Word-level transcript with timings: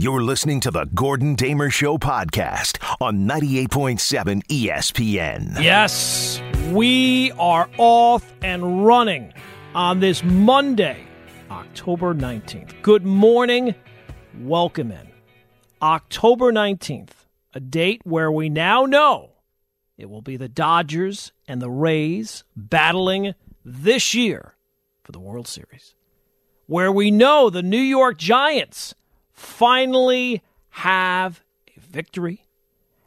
You're 0.00 0.22
listening 0.22 0.60
to 0.60 0.70
the 0.70 0.84
Gordon 0.84 1.34
Damer 1.34 1.70
Show 1.70 1.98
podcast 1.98 2.78
on 3.00 3.26
98.7 3.26 4.46
ESPN. 4.46 5.60
Yes, 5.60 6.40
we 6.70 7.32
are 7.32 7.68
off 7.78 8.32
and 8.40 8.86
running 8.86 9.32
on 9.74 9.98
this 9.98 10.22
Monday, 10.22 11.04
October 11.50 12.14
19th. 12.14 12.80
Good 12.80 13.04
morning. 13.04 13.74
Welcome 14.38 14.92
in. 14.92 15.08
October 15.82 16.52
19th, 16.52 17.26
a 17.52 17.58
date 17.58 18.02
where 18.04 18.30
we 18.30 18.48
now 18.48 18.84
know 18.84 19.30
it 19.96 20.08
will 20.08 20.22
be 20.22 20.36
the 20.36 20.48
Dodgers 20.48 21.32
and 21.48 21.60
the 21.60 21.70
Rays 21.70 22.44
battling 22.54 23.34
this 23.64 24.14
year 24.14 24.54
for 25.02 25.10
the 25.10 25.18
World 25.18 25.48
Series. 25.48 25.96
Where 26.66 26.92
we 26.92 27.10
know 27.10 27.50
the 27.50 27.64
New 27.64 27.80
York 27.80 28.16
Giants 28.16 28.94
finally 29.38 30.42
have 30.70 31.42
a 31.76 31.80
victory, 31.80 32.44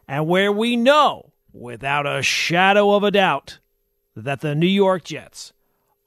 and 0.07 0.27
where 0.27 0.51
we 0.51 0.75
know 0.75 1.31
without 1.53 2.07
a 2.07 2.21
shadow 2.21 2.93
of 2.93 3.03
a 3.03 3.11
doubt 3.11 3.59
that 4.15 4.41
the 4.41 4.55
New 4.55 4.67
York 4.67 5.03
Jets 5.03 5.53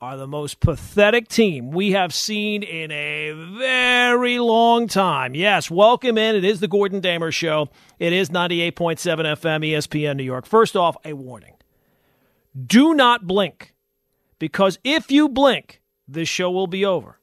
are 0.00 0.16
the 0.16 0.27
most 0.27 0.60
pathetic 0.60 1.28
team 1.28 1.70
we 1.70 1.92
have 1.92 2.12
seen 2.12 2.62
in 2.62 2.91
a 2.91 3.33
very 3.33 4.38
long 4.38 4.87
time. 4.87 5.34
Yes, 5.34 5.70
welcome 5.70 6.19
in. 6.19 6.36
It 6.36 6.45
is 6.45 6.61
the 6.61 6.69
Gordon 6.69 7.00
Damer 7.00 7.33
Show. 7.33 7.69
It 7.98 8.12
is 8.12 8.30
98.7 8.30 8.72
FM 8.75 9.64
ESPN 9.64 10.16
New 10.16 10.25
York. 10.25 10.47
First 10.47 10.77
off, 10.77 10.97
a 11.05 11.12
warning 11.12 11.55
do 12.66 12.95
not 12.95 13.27
blink 13.27 13.75
because 14.38 14.78
if 14.84 15.11
you 15.11 15.28
blink, 15.28 15.80
this 16.06 16.28
show 16.28 16.50
will 16.50 16.66
be 16.66 16.84
over. 16.84 17.19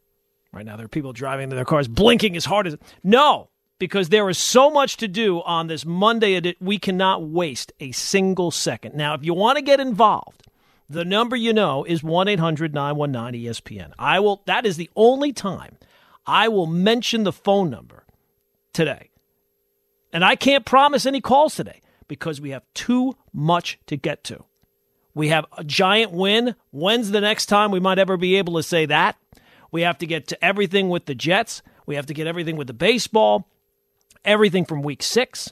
Right 0.53 0.65
now, 0.65 0.75
there 0.75 0.85
are 0.85 0.89
people 0.89 1.13
driving 1.13 1.49
their 1.49 1.65
cars 1.65 1.87
blinking 1.87 2.35
as 2.35 2.45
hard 2.45 2.67
as. 2.67 2.77
No, 3.03 3.49
because 3.79 4.09
there 4.09 4.29
is 4.29 4.37
so 4.37 4.69
much 4.69 4.97
to 4.97 5.07
do 5.07 5.41
on 5.43 5.67
this 5.67 5.85
Monday. 5.85 6.55
We 6.59 6.77
cannot 6.77 7.23
waste 7.23 7.71
a 7.79 7.91
single 7.93 8.51
second. 8.51 8.95
Now, 8.95 9.13
if 9.13 9.23
you 9.23 9.33
want 9.33 9.57
to 9.57 9.63
get 9.63 9.79
involved, 9.79 10.43
the 10.89 11.05
number 11.05 11.37
you 11.37 11.53
know 11.53 11.85
is 11.85 12.03
1 12.03 12.27
800 12.27 12.73
919 12.73 13.45
ESPN. 13.45 13.93
I 13.97 14.19
will, 14.19 14.41
that 14.45 14.65
is 14.65 14.75
the 14.75 14.89
only 14.95 15.31
time 15.31 15.77
I 16.25 16.49
will 16.49 16.67
mention 16.67 17.23
the 17.23 17.31
phone 17.31 17.69
number 17.69 18.05
today. 18.73 19.09
And 20.11 20.25
I 20.25 20.35
can't 20.35 20.65
promise 20.65 21.05
any 21.05 21.21
calls 21.21 21.55
today 21.55 21.79
because 22.09 22.41
we 22.41 22.49
have 22.49 22.63
too 22.73 23.15
much 23.33 23.79
to 23.87 23.95
get 23.95 24.25
to. 24.25 24.43
We 25.13 25.29
have 25.29 25.45
a 25.57 25.63
giant 25.63 26.11
win. 26.11 26.55
When's 26.71 27.11
the 27.11 27.21
next 27.21 27.45
time 27.45 27.71
we 27.71 27.79
might 27.79 27.99
ever 27.99 28.17
be 28.17 28.35
able 28.35 28.55
to 28.55 28.63
say 28.63 28.85
that? 28.87 29.15
We 29.71 29.81
have 29.81 29.97
to 29.99 30.05
get 30.05 30.27
to 30.27 30.45
everything 30.45 30.89
with 30.89 31.05
the 31.05 31.15
Jets. 31.15 31.61
We 31.85 31.95
have 31.95 32.05
to 32.07 32.13
get 32.13 32.27
everything 32.27 32.57
with 32.57 32.67
the 32.67 32.73
baseball, 32.73 33.47
everything 34.25 34.65
from 34.65 34.81
week 34.81 35.01
six. 35.01 35.51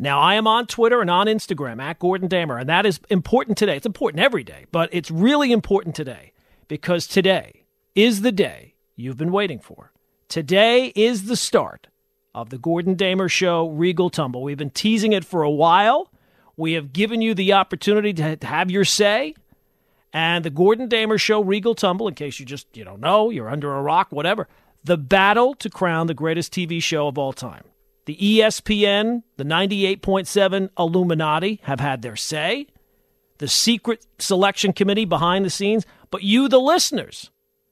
Now, 0.00 0.20
I 0.20 0.34
am 0.34 0.46
on 0.46 0.66
Twitter 0.66 1.00
and 1.00 1.10
on 1.10 1.26
Instagram 1.26 1.82
at 1.82 1.98
Gordon 1.98 2.28
Damer, 2.28 2.56
and 2.58 2.68
that 2.68 2.86
is 2.86 3.00
important 3.10 3.58
today. 3.58 3.76
It's 3.76 3.86
important 3.86 4.22
every 4.22 4.44
day, 4.44 4.66
but 4.70 4.88
it's 4.92 5.10
really 5.10 5.50
important 5.50 5.96
today 5.96 6.32
because 6.68 7.08
today 7.08 7.64
is 7.96 8.20
the 8.20 8.30
day 8.30 8.74
you've 8.94 9.16
been 9.16 9.32
waiting 9.32 9.58
for. 9.58 9.92
Today 10.28 10.92
is 10.94 11.24
the 11.24 11.34
start 11.34 11.88
of 12.32 12.50
the 12.50 12.58
Gordon 12.58 12.94
Damer 12.94 13.28
Show 13.28 13.68
Regal 13.70 14.08
Tumble. 14.10 14.42
We've 14.42 14.56
been 14.56 14.70
teasing 14.70 15.12
it 15.12 15.24
for 15.24 15.42
a 15.42 15.50
while. 15.50 16.12
We 16.56 16.74
have 16.74 16.92
given 16.92 17.20
you 17.20 17.34
the 17.34 17.54
opportunity 17.54 18.12
to 18.12 18.46
have 18.46 18.70
your 18.70 18.84
say. 18.84 19.34
And 20.12 20.44
the 20.44 20.50
Gordon 20.50 20.88
Damer 20.88 21.18
Show 21.18 21.42
Regal 21.42 21.74
Tumble, 21.74 22.08
in 22.08 22.14
case 22.14 22.40
you 22.40 22.46
just 22.46 22.74
you 22.76 22.84
don't 22.84 23.00
know, 23.00 23.30
you're 23.30 23.50
under 23.50 23.74
a 23.74 23.82
rock, 23.82 24.08
whatever. 24.10 24.48
The 24.84 24.96
battle 24.96 25.54
to 25.56 25.68
crown 25.68 26.06
the 26.06 26.14
greatest 26.14 26.52
TV 26.52 26.82
show 26.82 27.08
of 27.08 27.18
all 27.18 27.32
time. 27.32 27.64
The 28.06 28.16
ESPN, 28.16 29.22
the 29.36 29.44
98.7 29.44 30.70
Illuminati 30.78 31.60
have 31.64 31.80
had 31.80 32.00
their 32.00 32.16
say. 32.16 32.66
The 33.36 33.48
secret 33.48 34.06
selection 34.18 34.72
committee 34.72 35.04
behind 35.04 35.44
the 35.44 35.50
scenes, 35.50 35.84
but 36.10 36.22
you, 36.22 36.48
the 36.48 36.58
listeners, 36.58 37.30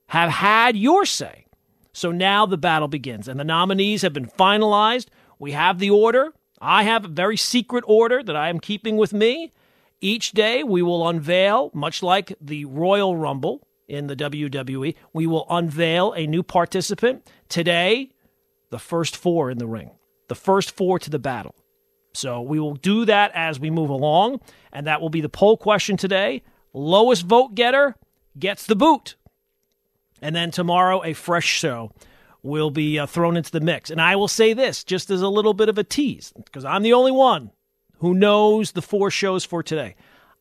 have 0.09 0.31
had 0.31 0.77
your 0.77 1.07
say. 1.07 1.47
So 1.93 2.13
now 2.13 2.45
the 2.45 2.59
battle 2.59 2.89
begins, 2.89 3.29
and 3.29 3.41
the 3.41 3.45
nominees 3.45 4.03
have 4.03 4.13
been 4.13 4.27
finalized. 4.27 5.07
We 5.39 5.53
have 5.53 5.79
the 5.79 5.89
order. 5.89 6.35
I 6.61 6.83
have 6.83 7.07
a 7.07 7.09
very 7.09 7.39
secret 7.39 7.85
order 7.87 8.23
that 8.23 8.37
I 8.37 8.51
am 8.51 8.61
keeping 8.61 8.99
with 8.99 9.15
me. 9.15 9.53
Each 10.01 10.33
day 10.33 10.63
we 10.63 10.83
will 10.83 11.09
unveil, 11.09 11.71
much 11.73 12.03
like 12.03 12.35
the 12.41 12.65
Royal 12.67 13.17
Rumble 13.17 13.67
in 13.89 14.09
the 14.09 14.17
WWE, 14.17 14.95
we 15.13 15.27
will 15.27 15.47
unveil 15.49 16.13
a 16.13 16.27
new 16.27 16.43
participant. 16.43 17.31
Today, 17.49 18.11
the 18.71 18.79
first 18.79 19.17
four 19.17 19.51
in 19.51 19.59
the 19.59 19.67
ring, 19.67 19.91
the 20.29 20.35
first 20.35 20.73
four 20.73 20.99
to 20.99 21.09
the 21.09 21.19
battle. 21.19 21.55
So 22.15 22.43
we 22.43 22.59
will 22.59 22.75
do 22.75 23.05
that 23.05 23.31
as 23.35 23.61
we 23.61 23.71
move 23.71 23.91
along, 23.91 24.41
and 24.73 24.87
that 24.87 25.01
will 25.01 25.11
be 25.11 25.21
the 25.21 25.29
poll 25.29 25.57
question 25.57 25.97
today. 25.97 26.43
Lowest 26.73 27.25
vote 27.25 27.55
getter 27.55 27.95
gets 28.39 28.67
the 28.67 28.77
boot. 28.77 29.17
And 30.21 30.35
then 30.35 30.51
tomorrow, 30.51 31.05
a 31.05 31.13
fresh 31.13 31.47
show 31.47 31.93
will 32.43 32.71
be 32.71 32.99
uh, 32.99 33.07
thrown 33.07 33.37
into 33.37 33.51
the 33.51 33.61
mix. 33.61 33.91
And 33.91 34.01
I 34.01 34.17
will 34.17 34.29
say 34.29 34.53
this 34.53 34.83
just 34.85 35.11
as 35.11 35.21
a 35.21 35.29
little 35.29 35.55
bit 35.55 35.69
of 35.69 35.79
a 35.79 35.85
tease, 35.85 36.33
because 36.45 36.65
I'm 36.65 36.83
the 36.83 36.95
only 36.95 37.13
one 37.13 37.51
who 37.99 38.15
knows 38.15 38.73
the 38.73 38.83
four 38.83 39.11
shows 39.11 39.45
for 39.45 39.63
today. 39.63 39.95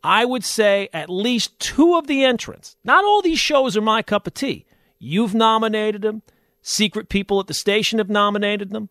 I 0.03 0.23
would 0.25 0.43
say 0.43 0.89
at 0.93 1.09
least 1.09 1.59
two 1.59 1.95
of 1.95 2.07
the 2.07 2.23
entrants. 2.23 2.75
Not 2.83 3.03
all 3.03 3.21
these 3.21 3.39
shows 3.39 3.75
are 3.75 3.81
my 3.81 4.01
cup 4.01 4.27
of 4.27 4.33
tea. 4.33 4.65
You've 4.99 5.33
nominated 5.33 6.03
them. 6.03 6.21
Secret 6.61 7.09
people 7.09 7.39
at 7.39 7.47
the 7.47 7.53
station 7.53 7.99
have 7.99 8.09
nominated 8.09 8.71
them. 8.71 8.89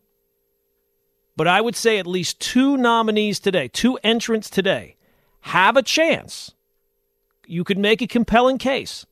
But 1.37 1.47
I 1.47 1.61
would 1.61 1.75
say 1.75 1.99
at 1.99 2.07
least 2.07 2.39
two 2.39 2.77
nominees 2.77 3.39
today, 3.39 3.67
two 3.67 3.97
entrants 4.03 4.49
today, 4.49 4.95
have 5.41 5.77
a 5.77 5.83
chance. 5.83 6.53
You 7.45 7.63
could 7.63 7.77
make 7.77 8.01
a 8.01 8.07
compelling 8.07 8.57
case 8.57 9.05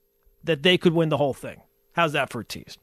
that 0.43 0.63
they 0.63 0.77
could 0.77 0.93
win 0.93 1.09
the 1.09 1.17
whole 1.17 1.33
thing. 1.33 1.61
How's 1.93 2.13
that 2.13 2.29
for 2.29 2.41
a 2.41 2.45
tease? 2.45 2.77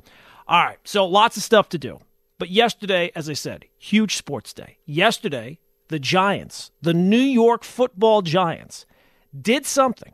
All 0.47 0.65
right, 0.65 0.79
so 0.85 1.05
lots 1.05 1.37
of 1.37 1.43
stuff 1.43 1.69
to 1.71 1.79
do. 1.79 2.01
But 2.39 2.51
yesterday, 2.51 3.11
as 3.15 3.29
I 3.29 3.35
said, 3.35 3.67
huge 3.77 4.17
sports 4.17 4.53
day. 4.53 4.79
Yesterday, 4.87 5.59
the 5.91 5.99
Giants, 5.99 6.71
the 6.81 6.95
New 6.95 7.17
York 7.17 7.65
football 7.65 8.23
Giants, 8.23 8.87
did 9.39 9.67
something 9.67 10.13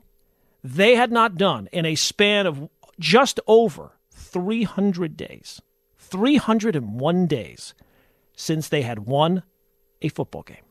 they 0.65 0.97
had 0.97 1.13
not 1.13 1.37
done 1.37 1.69
in 1.71 1.85
a 1.85 1.95
span 1.95 2.47
of 2.47 2.71
just 2.99 3.39
over 3.47 3.93
300 4.11 5.17
days. 5.19 5.61
301 5.99 7.27
days 7.27 7.75
since 8.35 8.69
they 8.69 8.83
had 8.83 9.01
won 9.01 9.43
a 10.01 10.09
football 10.09 10.43
game. 10.43 10.65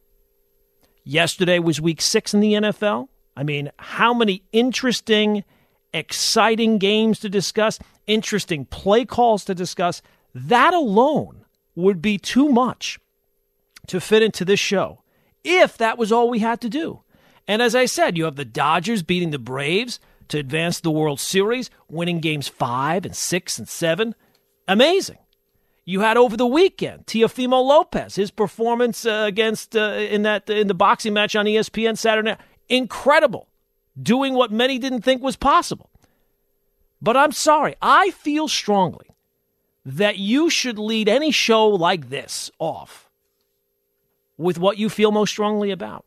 Yesterday 1.04 1.60
was 1.60 1.80
week 1.80 2.02
six 2.02 2.34
in 2.34 2.40
the 2.40 2.54
NFL. 2.54 3.08
I 3.38 3.44
mean, 3.44 3.70
how 3.78 4.12
many 4.12 4.42
interesting, 4.52 5.44
exciting 5.94 6.80
games 6.80 7.20
to 7.20 7.30
discuss, 7.30 7.78
interesting 8.08 8.66
play 8.66 9.06
calls 9.06 9.46
to 9.46 9.54
discuss. 9.54 10.02
That 10.34 10.74
alone 10.74 11.46
would 11.76 12.02
be 12.02 12.18
too 12.18 12.50
much 12.50 12.98
to 13.88 14.00
fit 14.00 14.24
into 14.24 14.46
this 14.46 14.60
show 14.60 15.02
if 15.44 15.78
that 15.78 15.98
was 15.98 16.12
all 16.12 16.30
we 16.30 16.40
had 16.40 16.60
to 16.62 16.70
do. 16.70 17.02
And 17.48 17.62
as 17.62 17.76
I 17.76 17.86
said, 17.86 18.18
you 18.18 18.26
have 18.26 18.36
the 18.36 18.44
Dodgers 18.44 19.04
beating 19.04 19.30
the 19.30 19.40
Braves 19.40 20.00
to 20.30 20.40
advance 20.40 20.80
the 20.80 20.92
World 20.92 21.20
Series, 21.20 21.70
winning 21.88 22.20
games 22.20 22.48
five 22.48 23.06
and 23.06 23.16
six 23.16 23.60
and 23.60 23.70
seven. 23.70 24.16
Amazing. 24.68 25.20
You 25.88 26.00
had 26.00 26.18
over 26.18 26.36
the 26.36 26.48
weekend 26.48 27.06
Teofimo 27.06 27.64
Lopez, 27.64 28.16
his 28.16 28.32
performance 28.32 29.06
uh, 29.06 29.26
against 29.28 29.76
uh, 29.76 29.92
in 29.92 30.24
that 30.24 30.50
in 30.50 30.66
the 30.68 30.74
boxing 30.74 31.14
match 31.14 31.36
on 31.36 31.46
ESPN 31.46 31.96
Saturday 31.96 32.32
night, 32.32 32.40
incredible, 32.68 33.48
doing 34.02 34.34
what 34.34 34.52
many 34.52 34.80
didn't 34.80 35.04
think 35.04 35.22
was 35.22 35.36
possible. 35.36 35.92
But 37.00 37.16
I'm 37.16 37.32
sorry, 37.32 37.76
I 37.84 38.10
feel 38.10 38.48
strongly 38.48 39.06
that 39.86 40.18
you 40.18 40.50
should 40.50 40.80
lead 40.80 41.08
any 41.08 41.30
show 41.30 41.68
like 41.68 42.10
this 42.10 42.50
off 42.58 43.05
with 44.38 44.58
what 44.58 44.78
you 44.78 44.90
feel 44.90 45.12
most 45.12 45.30
strongly 45.30 45.72
about. 45.72 46.06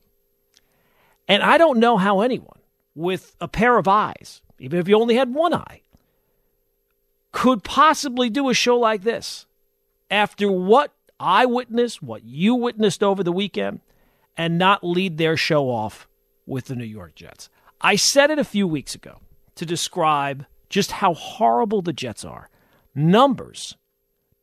And 1.27 1.43
I 1.43 1.59
don't 1.59 1.79
know 1.79 1.97
how 1.97 2.21
anyone 2.21 2.59
with 2.95 3.37
a 3.41 3.49
pair 3.49 3.79
of 3.79 3.87
eyes, 3.87 4.43
even 4.59 4.81
if 4.81 4.89
you 4.89 4.99
only 4.99 5.17
had 5.17 5.35
one 5.35 5.55
eye, 5.55 5.83
could 7.33 7.63
possibly 7.63 8.31
do 8.31 8.49
a 8.49 8.55
show 8.55 8.79
like 8.79 9.03
this 9.03 9.47
after 10.11 10.51
what 10.51 10.93
I 11.21 11.47
witnessed, 11.47 12.03
what 12.03 12.25
you 12.25 12.55
witnessed 12.55 13.03
over 13.03 13.23
the 13.23 13.33
weekend, 13.33 13.81
and 14.37 14.59
not 14.59 14.85
lead 14.85 15.19
their 15.19 15.37
show 15.37 15.69
off 15.69 16.09
with 16.47 16.67
the 16.67 16.77
New 16.77 16.85
York 16.85 17.15
Jets. 17.15 17.51
I 17.81 17.97
said 17.97 18.31
it 18.31 18.39
a 18.39 18.45
few 18.45 18.67
weeks 18.67 18.95
ago 18.95 19.21
to 19.57 19.67
describe 19.67 20.47
just 20.69 20.93
how 20.93 21.15
horrible 21.15 21.83
the 21.83 21.93
Jets 21.93 22.25
are. 22.25 22.49
Numbers 22.95 23.77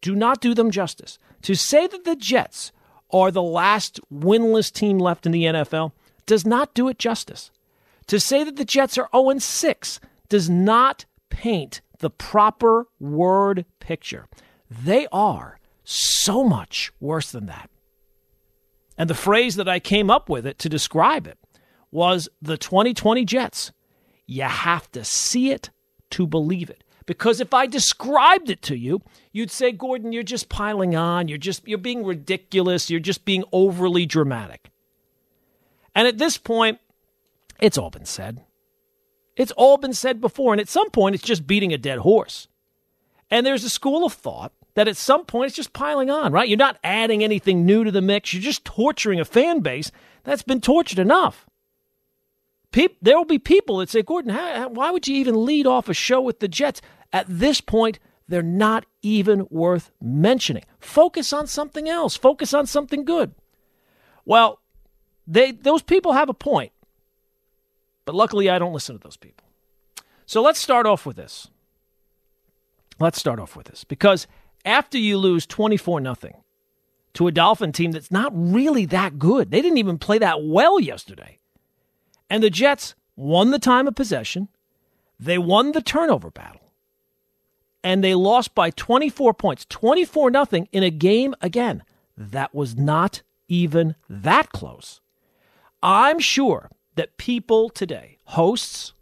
do 0.02 0.16
not 0.16 0.42
do 0.42 0.54
them 0.54 0.72
justice. 0.72 1.18
To 1.44 1.56
say 1.56 1.88
that 1.88 2.06
the 2.06 2.16
Jets 2.16 2.72
are 3.12 3.32
the 3.32 3.42
last 3.42 4.00
winless 4.14 4.72
team 4.72 4.98
left 4.98 5.26
in 5.26 5.32
the 5.32 5.44
NFL 5.44 5.92
does 6.26 6.46
not 6.46 6.74
do 6.74 6.88
it 6.88 7.00
justice. 7.00 7.52
To 8.08 8.20
say 8.20 8.44
that 8.44 8.56
the 8.56 8.66
Jets 8.66 8.98
are 8.98 9.10
0 9.16 9.40
6 9.40 10.00
does 10.30 10.50
not 10.50 11.06
paint 11.30 11.82
the 12.00 12.10
proper 12.10 12.88
word 13.00 13.66
picture. 13.80 14.28
They 14.70 15.08
are 15.12 15.60
so 15.84 16.44
much 16.44 16.92
worse 17.00 17.32
than 17.32 17.46
that. 17.48 17.70
And 18.98 19.10
the 19.10 19.16
phrase 19.16 19.56
that 19.56 19.70
I 19.70 19.80
came 19.80 20.10
up 20.10 20.30
with 20.30 20.46
it 20.48 20.58
to 20.60 20.70
describe 20.70 21.28
it 21.28 21.38
was 21.92 22.30
the 22.42 22.58
2020 22.58 23.26
Jets. 23.26 23.72
You 24.26 24.44
have 24.44 24.92
to 24.92 25.04
see 25.04 25.52
it 25.52 25.70
to 26.12 26.26
believe 26.26 26.70
it. 26.70 26.84
Because 27.06 27.40
if 27.40 27.54
I 27.54 27.68
described 27.68 28.50
it 28.50 28.62
to 28.64 28.76
you, 28.76 29.02
you'd 29.32 29.52
say, 29.52 29.72
Gordon, 29.72 30.12
you're 30.12 30.24
just 30.24 30.50
piling 30.50 30.96
on. 30.96 31.28
You're 31.28 31.38
just 31.38 31.68
you're 31.68 31.78
being 31.78 32.04
ridiculous. 32.04 32.90
You're 32.90 33.00
just 33.00 33.26
being 33.26 33.44
overly 33.52 34.06
dramatic. 34.06 34.72
And 35.94 36.08
at 36.08 36.18
this 36.18 36.38
point, 36.38 36.80
it's 37.60 37.78
all 37.78 37.90
been 37.90 38.06
said. 38.06 38.44
It's 39.36 39.52
all 39.52 39.78
been 39.78 39.94
said 39.94 40.20
before. 40.20 40.54
And 40.54 40.62
at 40.62 40.68
some 40.68 40.90
point, 40.90 41.16
it's 41.16 41.24
just 41.24 41.48
beating 41.48 41.74
a 41.74 41.78
dead 41.78 42.00
horse. 42.00 42.48
And 43.30 43.46
there's 43.46 43.64
a 43.64 43.70
school 43.70 44.06
of 44.06 44.14
thought 44.14 44.52
that 44.76 44.88
at 44.88 44.98
some 44.98 45.26
point 45.26 45.48
it's 45.48 45.56
just 45.56 45.74
piling 45.74 46.10
on, 46.10 46.32
right? 46.32 46.48
You're 46.48 46.58
not 46.58 46.78
adding 46.84 47.24
anything 47.24 47.66
new 47.66 47.84
to 47.84 47.92
the 47.92 48.02
mix. 48.02 48.34
You're 48.34 48.42
just 48.42 48.66
torturing 48.66 49.20
a 49.20 49.26
fan 49.26 49.62
base 49.62 49.92
that's 50.24 50.44
been 50.44 50.62
tortured 50.62 51.00
enough. 51.00 51.46
there 52.72 53.18
will 53.18 53.26
be 53.26 53.40
people 53.40 53.78
that 53.78 53.90
say, 53.90 54.02
Gordon, 54.02 54.32
how, 54.32 54.70
why 54.70 54.92
would 54.92 55.08
you 55.08 55.16
even 55.16 55.46
lead 55.46 55.66
off 55.66 55.90
a 55.90 55.94
show 55.94 56.22
with 56.22 56.40
the 56.40 56.48
Jets? 56.48 56.82
At 57.14 57.26
this 57.28 57.62
point, 57.62 58.00
they're 58.28 58.42
not 58.42 58.86
even 59.02 59.48
worth 59.50 59.92
mentioning. 60.02 60.64
Focus 60.80 61.32
on 61.32 61.48
something 61.48 61.88
else. 61.88 62.18
Focus 62.18 62.54
on 62.54 62.66
something 62.66 63.06
good. 63.06 63.34
Well, 64.26 64.60
they 65.28 65.52
those 65.52 65.82
people 65.82 66.14
have 66.14 66.30
a 66.30 66.34
point. 66.34 66.72
But 68.06 68.16
luckily 68.16 68.50
I 68.50 68.60
don't 68.60 68.74
listen 68.74 68.98
to 68.98 69.04
those 69.04 69.18
people. 69.18 69.46
So 70.26 70.42
let's 70.42 70.60
start 70.60 70.86
off 70.86 71.06
with 71.06 71.16
this. 71.16 71.50
Let's 73.00 73.20
start 73.20 73.40
off 73.40 73.56
with 73.56 73.68
this 73.68 73.84
because 73.84 74.26
after 74.64 74.98
you 74.98 75.18
lose 75.18 75.46
24 75.46 76.00
nothing 76.00 76.36
to 77.14 77.28
a 77.28 77.32
Dolphin 77.32 77.72
team 77.72 77.92
that's 77.92 78.12
not 78.12 78.32
really 78.36 78.86
that 78.88 79.20
good. 79.20 79.52
They 79.52 79.62
didn't 79.62 79.78
even 79.78 79.98
play 79.98 80.18
that 80.18 80.44
well 80.44 80.80
yesterday. 80.80 81.40
And 82.30 82.44
the 82.44 82.50
Jets 82.50 82.96
won 83.16 83.52
the 83.52 83.60
time 83.60 83.88
of 83.88 83.96
possession. 83.96 84.50
They 85.20 85.38
won 85.38 85.72
the 85.72 85.82
turnover 85.82 86.32
battle 86.32 86.65
and 87.86 88.04
they 88.04 88.16
lost 88.16 88.56
by 88.56 88.72
24 88.72 89.36
points, 89.36 89.64
24 89.70 90.32
nothing 90.32 90.68
in 90.72 90.82
a 90.82 90.90
game 90.90 91.36
again 91.40 91.84
that 92.18 92.54
was 92.54 92.76
not 92.76 93.22
even 93.48 93.96
that 94.10 94.50
close. 94.50 95.02
I'm 95.84 96.18
sure 96.18 96.72
that 96.96 97.18
people 97.18 97.70
today, 97.70 98.18
hosts, 98.26 98.94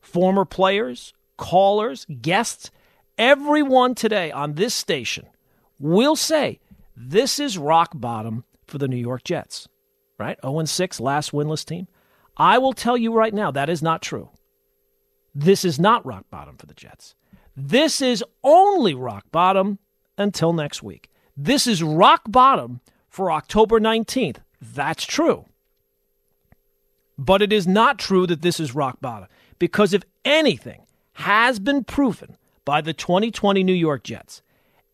former 0.00 0.46
players, 0.46 1.12
callers, 1.36 2.06
guests, 2.22 2.70
everyone 3.18 3.94
today 3.94 4.32
on 4.32 4.54
this 4.54 4.74
station 4.74 5.26
will 5.78 6.16
say 6.16 6.60
this 6.96 7.38
is 7.38 7.58
rock 7.58 7.90
bottom 7.94 8.44
for 8.66 8.78
the 8.78 8.88
New 8.88 8.96
York 8.96 9.22
Jets, 9.22 9.68
right? 10.18 10.38
0 10.42 10.64
6, 10.64 10.98
last 10.98 11.32
winless 11.32 11.62
team. 11.62 11.88
I 12.38 12.56
will 12.56 12.72
tell 12.72 12.96
you 12.96 13.12
right 13.12 13.34
now 13.34 13.50
that 13.50 13.68
is 13.68 13.82
not 13.82 14.00
true. 14.00 14.30
This 15.34 15.62
is 15.62 15.78
not 15.78 16.06
rock 16.06 16.24
bottom 16.30 16.56
for 16.56 16.64
the 16.64 16.74
Jets. 16.74 17.14
This 17.60 18.00
is 18.00 18.22
only 18.44 18.94
rock 18.94 19.24
bottom 19.32 19.80
until 20.16 20.52
next 20.52 20.80
week. 20.80 21.10
This 21.36 21.66
is 21.66 21.82
rock 21.82 22.22
bottom 22.28 22.80
for 23.08 23.32
October 23.32 23.80
19th. 23.80 24.36
That's 24.62 25.04
true. 25.04 25.44
But 27.18 27.42
it 27.42 27.52
is 27.52 27.66
not 27.66 27.98
true 27.98 28.28
that 28.28 28.42
this 28.42 28.60
is 28.60 28.76
rock 28.76 29.00
bottom 29.00 29.26
because 29.58 29.92
if 29.92 30.04
anything 30.24 30.82
has 31.14 31.58
been 31.58 31.82
proven 31.82 32.36
by 32.64 32.80
the 32.80 32.92
2020 32.92 33.64
New 33.64 33.72
York 33.72 34.04
Jets, 34.04 34.40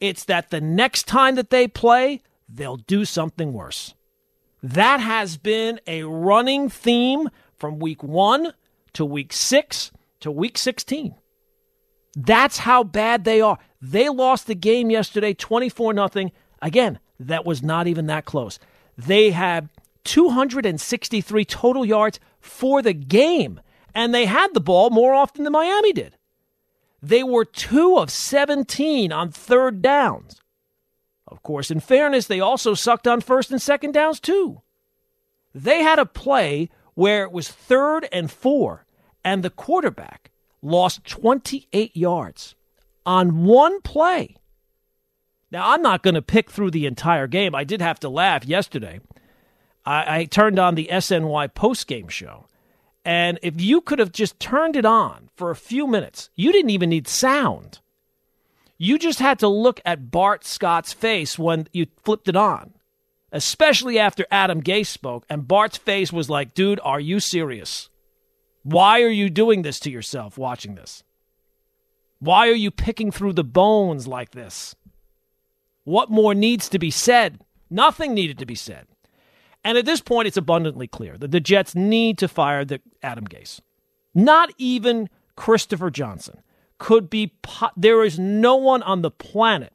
it's 0.00 0.25
that 0.25 0.49
the 0.49 0.62
next 0.62 1.06
time 1.06 1.34
that 1.34 1.50
they 1.50 1.69
play, 1.69 2.22
they'll 2.49 2.78
do 2.78 3.05
something 3.05 3.52
worse. 3.52 3.93
That 4.62 5.00
has 5.00 5.37
been 5.37 5.81
a 5.87 6.05
running 6.05 6.70
theme 6.70 7.28
from 7.55 7.78
week 7.78 8.02
one 8.02 8.55
to 8.94 9.05
week 9.05 9.34
six 9.34 9.93
to 10.20 10.31
week 10.31 10.56
16. 10.56 11.16
That's 12.16 12.58
how 12.58 12.84
bad 12.84 13.25
they 13.25 13.40
are. 13.40 13.58
They 13.81 14.08
lost 14.08 14.46
the 14.46 14.55
game 14.55 14.90
yesterday 14.90 15.34
24 15.34 15.94
0. 15.94 16.31
Again, 16.62 16.99
that 17.19 17.44
was 17.44 17.62
not 17.62 17.87
even 17.87 18.06
that 18.06 18.25
close. 18.25 18.58
They 18.96 19.31
had 19.31 19.69
263 20.05 21.44
total 21.44 21.84
yards 21.84 22.20
for 22.40 22.82
the 22.82 22.93
game, 22.93 23.61
and 23.94 24.14
they 24.14 24.26
had 24.26 24.55
the 24.55 24.61
ball 24.61 24.90
more 24.90 25.14
often 25.14 25.44
than 25.44 25.52
Miami 25.52 25.93
did. 25.93 26.16
They 27.02 27.22
were 27.22 27.44
2 27.44 27.99
of 27.99 28.11
17 28.11 29.12
on 29.12 29.31
third 29.31 29.82
downs. 29.82 30.40
Of 31.26 31.43
course, 31.43 31.70
in 31.70 31.81
fairness, 31.81 32.26
they 32.26 32.40
also 32.40 32.75
sucked 32.75 33.06
on 33.06 33.20
first 33.20 33.50
and 33.50 33.61
second 33.61 33.93
downs 33.93 34.20
too. 34.20 34.62
They 35.55 35.82
had 35.82 35.99
a 35.99 36.06
play 36.06 36.70
where 36.94 37.25
it 37.25 37.32
was 37.32 37.49
third 37.49 38.08
and 38.12 38.31
four, 38.31 38.87
and 39.25 39.43
the 39.43 39.50
quarterback 39.50 40.31
lost 40.64 41.05
28 41.05 41.96
yards 41.96 42.55
on 43.06 43.44
one 43.44 43.81
play. 43.82 44.37
Now, 45.50 45.70
I'm 45.70 45.82
not 45.82 46.02
going 46.02 46.14
to 46.14 46.22
pick 46.22 46.50
through 46.50 46.72
the 46.72 46.87
entire 46.87 47.26
game. 47.28 47.55
I 47.55 47.62
did 47.62 47.81
have 47.81 48.00
to 48.00 48.08
laugh 48.08 48.44
yesterday. 48.44 49.00
I, 49.84 50.19
I 50.19 50.25
turned 50.25 50.58
on 50.58 50.75
the 50.75 50.88
SNY 50.90 51.52
postgame 51.52 52.11
show. 52.11 52.46
And 53.05 53.38
if 53.43 53.61
you 53.61 53.81
could 53.81 53.99
have 53.99 54.12
just 54.12 54.40
turned 54.40 54.76
it 54.76 54.87
on 54.87 55.28
for 55.37 55.50
a 55.50 55.56
few 55.56 55.87
minutes, 55.87 56.31
you 56.34 56.50
didn't 56.50 56.70
even 56.70 56.88
need 56.88 57.06
sound. 57.06 57.81
You 58.78 58.99
just 58.99 59.20
had 59.20 59.38
to 59.40 59.49
look 59.49 59.81
at 59.84 60.11
Bart 60.11 60.44
Scott's 60.44 60.93
face 60.93 61.38
when 61.38 61.69
you 61.72 61.87
flipped 62.02 62.28
it 62.28 62.37
on, 62.37 62.75
especially 63.31 63.99
after 63.99 64.26
Adam 64.31 64.62
Gase 64.62 64.87
spoke. 64.87 65.26
And 65.28 65.46
Bart's 65.46 65.76
face 65.76 66.12
was 66.12 66.31
like, 66.31 66.55
dude, 66.55 66.81
are 66.82 66.99
you 66.99 67.20
serious? 67.20 67.90
Why 68.64 69.02
are 69.02 69.11
you 69.11 69.31
doing 69.31 69.62
this 69.62 69.78
to 69.81 69.90
yourself 69.90 70.37
watching 70.37 70.75
this? 70.75 71.05
Why 72.19 72.49
are 72.49 72.55
you 72.55 72.70
picking 72.70 73.11
through 73.11 73.34
the 73.34 73.44
bones 73.44 74.08
like 74.08 74.31
this? 74.31 74.75
What 75.84 76.11
more 76.11 76.34
needs 76.34 76.70
to 76.70 76.78
be 76.78 76.90
said? 76.90 77.40
Nothing 77.69 78.14
needed 78.14 78.38
to 78.38 78.46
be 78.46 78.55
said. 78.55 78.87
And 79.62 79.76
at 79.76 79.84
this 79.84 80.00
point, 80.00 80.28
it's 80.28 80.38
abundantly 80.38 80.87
clear 80.87 81.19
that 81.19 81.31
the 81.31 81.40
Jets 81.40 81.75
need 81.75 82.16
to 82.19 82.28
fire 82.28 82.64
the 82.64 82.81
Adam 83.02 83.26
Gase. 83.26 83.61
Not 84.14 84.50
even 84.56 85.11
Christopher 85.37 85.90
Johnson 85.90 86.40
could 86.78 87.11
be. 87.11 87.34
Po- 87.43 87.70
there 87.76 88.02
is 88.02 88.19
no 88.19 88.56
one 88.56 88.82
on 88.82 89.02
the 89.02 89.11
planet. 89.11 89.72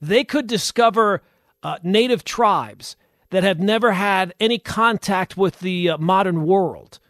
They 0.00 0.22
could 0.22 0.46
discover 0.46 1.22
uh, 1.62 1.78
native 1.82 2.22
tribes 2.22 2.96
that 3.30 3.42
have 3.42 3.58
never 3.58 3.92
had 3.92 4.34
any 4.38 4.58
contact 4.58 5.36
with 5.36 5.58
the 5.60 5.90
uh, 5.90 5.98
modern 5.98 6.44
world 6.44 7.00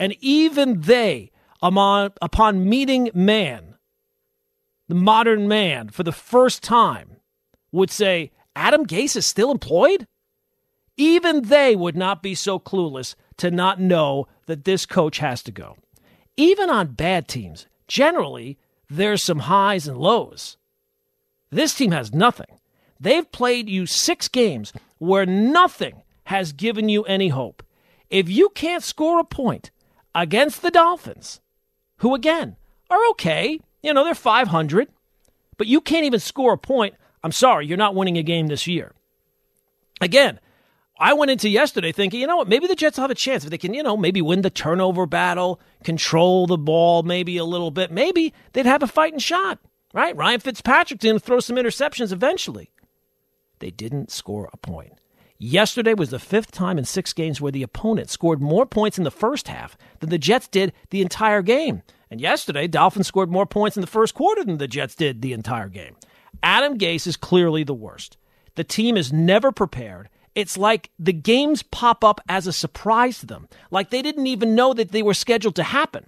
and 0.00 0.16
even 0.20 0.80
they, 0.80 1.30
upon, 1.62 2.12
upon 2.22 2.68
meeting 2.68 3.10
man, 3.14 3.76
the 4.88 4.94
modern 4.94 5.46
man, 5.46 5.90
for 5.90 6.02
the 6.02 6.10
first 6.10 6.62
time, 6.62 7.18
would 7.70 7.90
say, 7.90 8.32
Adam 8.56 8.86
Gase 8.86 9.14
is 9.14 9.26
still 9.26 9.52
employed? 9.52 10.08
Even 10.96 11.42
they 11.42 11.76
would 11.76 11.96
not 11.96 12.22
be 12.22 12.34
so 12.34 12.58
clueless 12.58 13.14
to 13.36 13.50
not 13.50 13.78
know 13.78 14.26
that 14.46 14.64
this 14.64 14.86
coach 14.86 15.18
has 15.18 15.42
to 15.42 15.52
go. 15.52 15.76
Even 16.36 16.70
on 16.70 16.94
bad 16.94 17.28
teams, 17.28 17.66
generally, 17.86 18.58
there's 18.88 19.22
some 19.22 19.40
highs 19.40 19.86
and 19.86 19.98
lows. 19.98 20.56
This 21.50 21.74
team 21.74 21.92
has 21.92 22.14
nothing. 22.14 22.58
They've 22.98 23.30
played 23.30 23.68
you 23.68 23.84
six 23.84 24.28
games 24.28 24.72
where 24.98 25.26
nothing 25.26 26.02
has 26.24 26.52
given 26.52 26.88
you 26.88 27.04
any 27.04 27.28
hope. 27.28 27.62
If 28.08 28.28
you 28.28 28.48
can't 28.50 28.82
score 28.82 29.20
a 29.20 29.24
point, 29.24 29.70
against 30.14 30.62
the 30.62 30.70
Dolphins, 30.70 31.40
who 31.98 32.14
again 32.14 32.56
are 32.90 33.04
okay. 33.10 33.60
You 33.82 33.94
know, 33.94 34.04
they're 34.04 34.14
500, 34.14 34.88
but 35.56 35.66
you 35.66 35.80
can't 35.80 36.04
even 36.04 36.20
score 36.20 36.54
a 36.54 36.58
point. 36.58 36.94
I'm 37.22 37.32
sorry, 37.32 37.66
you're 37.66 37.76
not 37.76 37.94
winning 37.94 38.18
a 38.18 38.22
game 38.22 38.48
this 38.48 38.66
year. 38.66 38.92
Again, 40.00 40.40
I 40.98 41.14
went 41.14 41.30
into 41.30 41.48
yesterday 41.48 41.92
thinking, 41.92 42.20
you 42.20 42.26
know 42.26 42.36
what, 42.36 42.48
maybe 42.48 42.66
the 42.66 42.74
Jets 42.74 42.98
will 42.98 43.02
have 43.02 43.10
a 43.10 43.14
chance 43.14 43.44
if 43.44 43.50
they 43.50 43.58
can, 43.58 43.72
you 43.72 43.82
know, 43.82 43.96
maybe 43.96 44.20
win 44.20 44.42
the 44.42 44.50
turnover 44.50 45.06
battle, 45.06 45.58
control 45.82 46.46
the 46.46 46.58
ball 46.58 47.02
maybe 47.02 47.38
a 47.38 47.44
little 47.44 47.70
bit. 47.70 47.90
Maybe 47.90 48.34
they'd 48.52 48.66
have 48.66 48.82
a 48.82 48.86
fighting 48.86 49.18
shot, 49.18 49.58
right? 49.94 50.14
Ryan 50.14 50.40
Fitzpatrick's 50.40 51.02
going 51.02 51.16
to 51.16 51.20
throw 51.20 51.40
some 51.40 51.56
interceptions 51.56 52.12
eventually. 52.12 52.70
They 53.60 53.70
didn't 53.70 54.10
score 54.10 54.50
a 54.52 54.58
point. 54.58 54.99
Yesterday 55.42 55.94
was 55.94 56.10
the 56.10 56.18
fifth 56.18 56.50
time 56.50 56.76
in 56.76 56.84
six 56.84 57.14
games 57.14 57.40
where 57.40 57.50
the 57.50 57.62
opponent 57.62 58.10
scored 58.10 58.42
more 58.42 58.66
points 58.66 58.98
in 58.98 59.04
the 59.04 59.10
first 59.10 59.48
half 59.48 59.74
than 60.00 60.10
the 60.10 60.18
Jets 60.18 60.46
did 60.46 60.74
the 60.90 61.00
entire 61.00 61.40
game. 61.40 61.82
And 62.10 62.20
yesterday, 62.20 62.66
Dolphins 62.66 63.06
scored 63.06 63.30
more 63.30 63.46
points 63.46 63.74
in 63.74 63.80
the 63.80 63.86
first 63.86 64.14
quarter 64.14 64.44
than 64.44 64.58
the 64.58 64.68
Jets 64.68 64.94
did 64.94 65.22
the 65.22 65.32
entire 65.32 65.70
game. 65.70 65.96
Adam 66.42 66.76
Gase 66.76 67.06
is 67.06 67.16
clearly 67.16 67.64
the 67.64 67.72
worst. 67.72 68.18
The 68.54 68.64
team 68.64 68.98
is 68.98 69.14
never 69.14 69.50
prepared. 69.50 70.10
It's 70.34 70.58
like 70.58 70.90
the 70.98 71.14
games 71.14 71.62
pop 71.62 72.04
up 72.04 72.20
as 72.28 72.46
a 72.46 72.52
surprise 72.52 73.20
to 73.20 73.26
them, 73.26 73.48
like 73.70 73.88
they 73.88 74.02
didn't 74.02 74.26
even 74.26 74.54
know 74.54 74.74
that 74.74 74.92
they 74.92 75.02
were 75.02 75.14
scheduled 75.14 75.56
to 75.56 75.62
happen. 75.62 76.04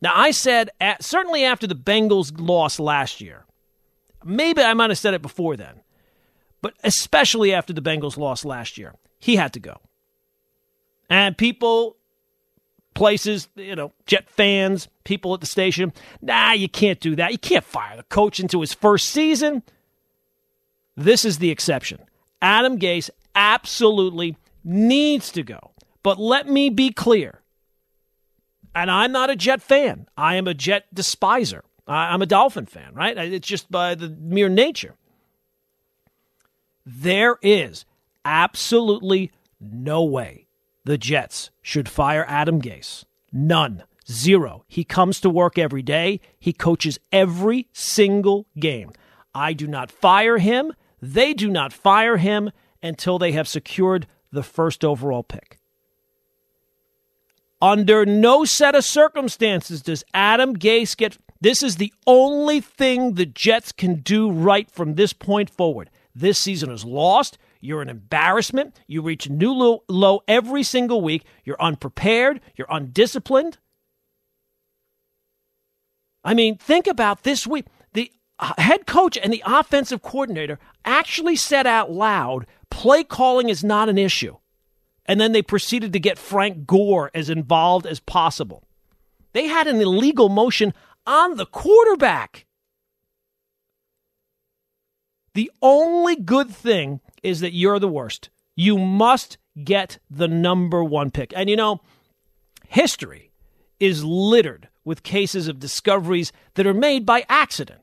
Now, 0.00 0.10
I 0.12 0.32
said, 0.32 0.70
certainly 1.00 1.44
after 1.44 1.68
the 1.68 1.76
Bengals 1.76 2.32
loss 2.36 2.80
last 2.80 3.20
year, 3.20 3.46
Maybe 4.24 4.62
I 4.62 4.74
might 4.74 4.90
have 4.90 4.98
said 4.98 5.14
it 5.14 5.22
before 5.22 5.56
then, 5.56 5.80
but 6.62 6.74
especially 6.84 7.52
after 7.52 7.72
the 7.72 7.82
Bengals 7.82 8.16
lost 8.16 8.44
last 8.44 8.78
year, 8.78 8.94
he 9.18 9.36
had 9.36 9.52
to 9.52 9.60
go. 9.60 9.80
And 11.10 11.36
people, 11.36 11.96
places, 12.94 13.48
you 13.56 13.76
know, 13.76 13.92
Jet 14.06 14.30
fans, 14.30 14.88
people 15.04 15.34
at 15.34 15.40
the 15.40 15.46
station, 15.46 15.92
nah, 16.22 16.52
you 16.52 16.68
can't 16.68 17.00
do 17.00 17.16
that. 17.16 17.32
You 17.32 17.38
can't 17.38 17.64
fire 17.64 17.96
the 17.96 18.04
coach 18.04 18.40
into 18.40 18.60
his 18.60 18.72
first 18.72 19.10
season. 19.10 19.62
This 20.96 21.24
is 21.24 21.38
the 21.38 21.50
exception. 21.50 21.98
Adam 22.40 22.78
Gase 22.78 23.10
absolutely 23.34 24.36
needs 24.64 25.30
to 25.32 25.42
go. 25.42 25.72
But 26.02 26.18
let 26.18 26.48
me 26.48 26.70
be 26.70 26.90
clear. 26.90 27.40
And 28.74 28.90
I'm 28.90 29.12
not 29.12 29.30
a 29.30 29.36
Jet 29.36 29.60
fan. 29.60 30.06
I 30.16 30.36
am 30.36 30.46
a 30.46 30.54
Jet 30.54 30.86
despiser. 30.94 31.62
I'm 31.86 32.22
a 32.22 32.26
Dolphin 32.26 32.66
fan, 32.66 32.94
right? 32.94 33.18
It's 33.18 33.46
just 33.46 33.70
by 33.70 33.94
the 33.94 34.08
mere 34.08 34.48
nature. 34.48 34.94
There 36.84 37.38
is 37.42 37.84
absolutely 38.24 39.30
no 39.60 40.02
way 40.02 40.46
the 40.84 40.98
Jets 40.98 41.50
should 41.60 41.88
fire 41.88 42.24
Adam 42.28 42.60
Gase. 42.60 43.04
None. 43.32 43.84
Zero. 44.10 44.64
He 44.66 44.84
comes 44.84 45.20
to 45.20 45.30
work 45.30 45.58
every 45.58 45.82
day. 45.82 46.20
He 46.38 46.52
coaches 46.52 46.98
every 47.12 47.68
single 47.72 48.46
game. 48.58 48.92
I 49.34 49.52
do 49.52 49.66
not 49.66 49.90
fire 49.92 50.38
him. 50.38 50.72
They 51.00 51.32
do 51.32 51.48
not 51.50 51.72
fire 51.72 52.16
him 52.16 52.50
until 52.82 53.18
they 53.18 53.32
have 53.32 53.48
secured 53.48 54.06
the 54.32 54.42
first 54.42 54.84
overall 54.84 55.22
pick. 55.22 55.58
Under 57.60 58.04
no 58.04 58.44
set 58.44 58.74
of 58.74 58.84
circumstances 58.84 59.82
does 59.82 60.02
Adam 60.12 60.56
Gase 60.56 60.96
get. 60.96 61.16
This 61.40 61.62
is 61.62 61.76
the 61.76 61.92
only 62.06 62.60
thing 62.60 63.14
the 63.14 63.26
Jets 63.26 63.70
can 63.70 64.00
do 64.00 64.30
right 64.30 64.68
from 64.68 64.94
this 64.94 65.12
point 65.12 65.48
forward. 65.48 65.88
This 66.14 66.38
season 66.38 66.70
is 66.70 66.84
lost. 66.84 67.38
You're 67.60 67.82
an 67.82 67.88
embarrassment. 67.88 68.78
You 68.86 69.02
reach 69.02 69.26
a 69.26 69.32
new 69.32 69.52
low, 69.52 69.84
low 69.88 70.20
every 70.28 70.62
single 70.62 71.00
week. 71.00 71.24
You're 71.44 71.60
unprepared. 71.60 72.40
You're 72.56 72.66
undisciplined. 72.70 73.58
I 76.24 76.34
mean, 76.34 76.56
think 76.56 76.86
about 76.86 77.22
this 77.22 77.46
week. 77.46 77.66
The 77.94 78.12
head 78.58 78.86
coach 78.86 79.16
and 79.16 79.32
the 79.32 79.42
offensive 79.46 80.02
coordinator 80.02 80.58
actually 80.84 81.36
said 81.36 81.66
out 81.66 81.90
loud 81.90 82.46
play 82.70 83.04
calling 83.04 83.48
is 83.48 83.62
not 83.62 83.88
an 83.88 83.98
issue 83.98 84.36
and 85.06 85.20
then 85.20 85.32
they 85.32 85.42
proceeded 85.42 85.92
to 85.92 86.00
get 86.00 86.18
Frank 86.18 86.66
Gore 86.66 87.10
as 87.14 87.28
involved 87.28 87.86
as 87.86 88.00
possible. 88.00 88.64
They 89.32 89.46
had 89.46 89.66
an 89.66 89.80
illegal 89.80 90.28
motion 90.28 90.74
on 91.06 91.36
the 91.36 91.46
quarterback. 91.46 92.46
The 95.34 95.50
only 95.62 96.16
good 96.16 96.50
thing 96.50 97.00
is 97.22 97.40
that 97.40 97.54
you're 97.54 97.78
the 97.78 97.88
worst. 97.88 98.28
You 98.54 98.78
must 98.78 99.38
get 99.62 99.98
the 100.10 100.28
number 100.28 100.84
one 100.84 101.10
pick. 101.10 101.32
And 101.34 101.48
you 101.48 101.56
know, 101.56 101.80
history 102.68 103.32
is 103.80 104.04
littered 104.04 104.68
with 104.84 105.02
cases 105.02 105.48
of 105.48 105.58
discoveries 105.58 106.32
that 106.54 106.66
are 106.66 106.74
made 106.74 107.06
by 107.06 107.24
accident. 107.28 107.80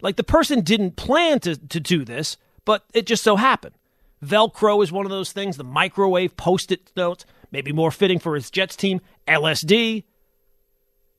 Like 0.00 0.16
the 0.16 0.24
person 0.24 0.60
didn't 0.60 0.96
plan 0.96 1.40
to, 1.40 1.56
to 1.56 1.80
do 1.80 2.04
this, 2.04 2.36
but 2.64 2.84
it 2.92 3.06
just 3.06 3.22
so 3.24 3.36
happened. 3.36 3.74
Velcro 4.24 4.82
is 4.82 4.92
one 4.92 5.04
of 5.04 5.10
those 5.10 5.32
things, 5.32 5.56
the 5.56 5.64
microwave 5.64 6.36
post 6.36 6.72
it 6.72 6.90
notes, 6.96 7.26
maybe 7.50 7.72
more 7.72 7.90
fitting 7.90 8.18
for 8.18 8.34
his 8.34 8.50
Jets 8.50 8.76
team, 8.76 9.00
LSD. 9.28 10.04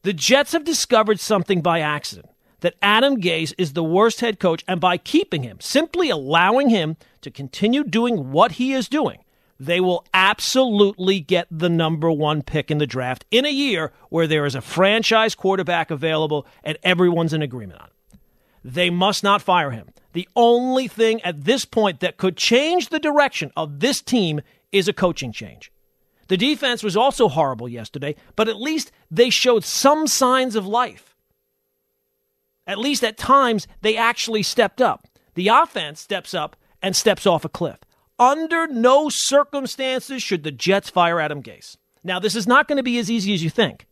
The 0.04 0.14
Jets 0.14 0.54
have 0.54 0.64
discovered 0.64 1.20
something 1.20 1.62
by 1.62 1.80
accident 1.80 2.30
that 2.66 2.74
Adam 2.82 3.22
Gase 3.22 3.54
is 3.60 3.74
the 3.74 3.84
worst 3.84 4.22
head 4.22 4.40
coach, 4.40 4.66
and 4.68 4.82
by 4.82 4.98
keeping 4.98 5.44
him, 5.44 5.60
simply 5.62 6.10
allowing 6.10 6.72
him 6.72 6.98
to 7.22 7.30
continue 7.30 7.84
doing 7.84 8.32
what 8.32 8.54
he 8.54 8.74
is 8.74 8.90
doing, 8.90 9.20
they 9.60 9.80
will 9.80 10.04
absolutely 10.16 11.20
get 11.20 11.46
the 11.52 11.70
number 11.70 12.12
one 12.12 12.42
pick 12.42 12.72
in 12.72 12.80
the 12.80 12.88
draft 12.88 13.24
in 13.30 13.46
a 13.46 13.52
year 13.52 13.94
where 14.10 14.26
there 14.26 14.48
is 14.48 14.56
a 14.56 14.62
franchise 14.62 15.36
quarterback 15.36 15.92
available 15.92 16.48
and 16.64 16.76
everyone's 16.82 17.34
in 17.34 17.44
agreement 17.44 17.80
on 17.80 17.88
it. 17.88 18.20
They 18.64 18.90
must 18.90 19.24
not 19.24 19.44
fire 19.44 19.70
him. 19.70 19.90
The 20.14 20.28
only 20.36 20.88
thing 20.88 21.22
at 21.22 21.44
this 21.44 21.66
point 21.66 22.00
that 22.00 22.18
could 22.18 22.36
change 22.36 22.90
the 22.90 22.98
direction 22.98 23.52
of 23.56 23.80
this 23.80 24.02
team 24.02 24.42
is 24.72 24.88
a 24.88 24.94
coaching 24.94 25.32
change. 25.32 25.72
The 26.30 26.38
defense 26.38 26.82
was 26.82 26.98
also 26.98 27.28
horrible 27.28 27.70
yesterday, 27.70 28.16
but 28.36 28.50
at 28.50 28.60
least 28.60 28.92
they 29.12 29.30
showed 29.30 29.64
some 29.64 30.08
signs 30.08 30.56
of 30.56 30.66
life. 30.66 31.15
At 32.68 32.80
least 32.80 33.04
at 33.04 33.18
times, 33.18 33.68
they 33.82 33.96
actually 33.96 34.44
stepped 34.44 34.82
up. 34.82 35.08
The 35.36 35.50
offense 35.50 36.00
steps 36.00 36.34
up 36.34 36.56
and 36.82 36.96
steps 36.96 37.26
off 37.26 37.46
a 37.46 37.50
cliff. 37.50 37.80
Under 38.18 38.68
no 38.68 39.10
circumstances 39.10 40.24
should 40.24 40.44
the 40.44 40.52
Jets 40.52 40.90
fire 40.90 41.20
Adam 41.20 41.44
Gase. 41.44 41.78
Now, 42.04 42.20
this 42.20 42.36
is 42.36 42.48
not 42.48 42.68
going 42.68 42.78
to 42.78 42.84
be 42.84 42.98
as 42.98 43.12
easy 43.12 43.34
as 43.34 43.44
you 43.44 43.50
think. 43.50 43.88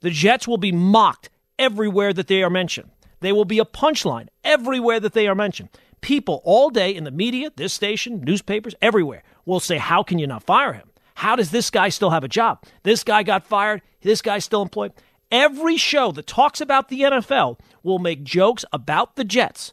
The 0.00 0.10
Jets 0.10 0.46
will 0.46 0.58
be 0.58 0.72
mocked 0.72 1.30
everywhere 1.58 2.12
that 2.12 2.26
they 2.26 2.42
are 2.42 2.50
mentioned. 2.50 2.90
They 3.20 3.32
will 3.32 3.44
be 3.44 3.60
a 3.60 3.64
punchline 3.64 4.28
everywhere 4.44 5.00
that 5.00 5.12
they 5.12 5.28
are 5.28 5.34
mentioned. 5.34 5.70
People 6.00 6.42
all 6.44 6.68
day 6.68 6.90
in 6.94 7.04
the 7.04 7.12
media, 7.12 7.52
this 7.56 7.72
station, 7.72 8.20
newspapers, 8.20 8.74
everywhere 8.82 9.22
will 9.46 9.60
say, 9.60 9.78
How 9.78 10.02
can 10.02 10.18
you 10.18 10.26
not 10.26 10.42
fire 10.42 10.72
him? 10.72 10.90
How 11.14 11.36
does 11.36 11.52
this 11.52 11.70
guy 11.70 11.88
still 11.88 12.10
have 12.10 12.24
a 12.24 12.28
job? 12.28 12.64
This 12.82 13.04
guy 13.04 13.22
got 13.22 13.46
fired. 13.46 13.82
This 14.00 14.20
guy's 14.20 14.44
still 14.44 14.62
employed. 14.62 14.92
Every 15.32 15.78
show 15.78 16.12
that 16.12 16.26
talks 16.26 16.60
about 16.60 16.90
the 16.90 17.00
NFL 17.00 17.58
will 17.82 17.98
make 17.98 18.22
jokes 18.22 18.66
about 18.70 19.16
the 19.16 19.24
Jets. 19.24 19.72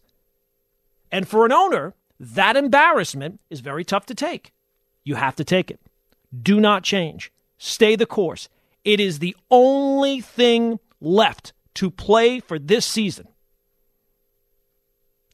And 1.12 1.28
for 1.28 1.46
an 1.46 1.52
owner, 1.52 1.96
that 2.18 2.56
embarrassment 2.56 3.42
is 3.50 3.60
very 3.60 3.84
tough 3.84 4.06
to 4.06 4.16
take. 4.16 4.54
You 5.04 5.16
have 5.16 5.36
to 5.36 5.44
take 5.44 5.70
it. 5.70 5.82
Do 6.42 6.62
not 6.62 6.84
change. 6.84 7.34
Stay 7.58 7.98
the 7.98 8.06
course. 8.06 8.48
It 8.86 9.02
is 9.02 9.20
the 9.20 9.36
only 9.52 10.22
thing 10.22 10.80
left 11.02 11.52
to 11.74 11.92
play 11.92 12.40
for 12.40 12.58
this 12.58 12.86
season. 12.86 13.28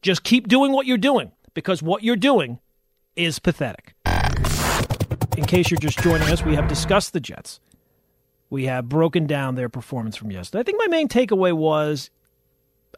Just 0.01 0.23
keep 0.23 0.47
doing 0.47 0.71
what 0.71 0.87
you're 0.87 0.97
doing 0.97 1.33
because 1.53 1.83
what 1.83 2.01
you're 2.01 2.15
doing 2.15 2.59
is 3.15 3.37
pathetic. 3.37 3.93
In 5.37 5.45
case 5.45 5.69
you're 5.69 5.77
just 5.77 5.99
joining 5.99 6.29
us, 6.29 6.43
we 6.43 6.55
have 6.55 6.67
discussed 6.67 7.13
the 7.13 7.19
Jets. 7.19 7.59
We 8.55 8.67
have 8.67 8.87
broken 8.87 9.27
down 9.27 9.55
their 9.55 9.67
performance 9.67 10.15
from 10.15 10.31
yesterday. 10.31 10.61
I 10.61 10.63
think 10.63 10.79
my 10.79 10.87
main 10.87 11.09
takeaway 11.09 11.51
was 11.51 12.09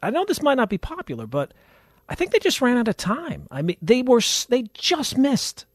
I 0.00 0.10
know 0.10 0.24
this 0.24 0.40
might 0.40 0.54
not 0.54 0.70
be 0.70 0.78
popular, 0.78 1.26
but 1.26 1.52
I 2.08 2.14
think 2.14 2.30
they 2.30 2.38
just 2.38 2.60
ran 2.60 2.76
out 2.76 2.86
of 2.86 2.96
time. 2.96 3.48
I 3.50 3.62
mean, 3.62 3.76
they 3.82 4.02
were 4.02 4.20
they 4.48 4.66
just 4.72 5.18
missed. 5.18 5.66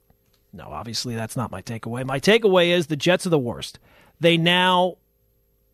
No, 0.54 0.70
obviously 0.70 1.16
that's 1.16 1.36
not 1.36 1.52
my 1.52 1.62
takeaway. 1.62 2.06
My 2.06 2.22
takeaway 2.22 2.70
is 2.70 2.88
the 2.88 2.96
Jets 2.96 3.28
are 3.28 3.30
the 3.30 3.38
worst. 3.38 3.78
They 4.22 4.38
now 4.38 5.00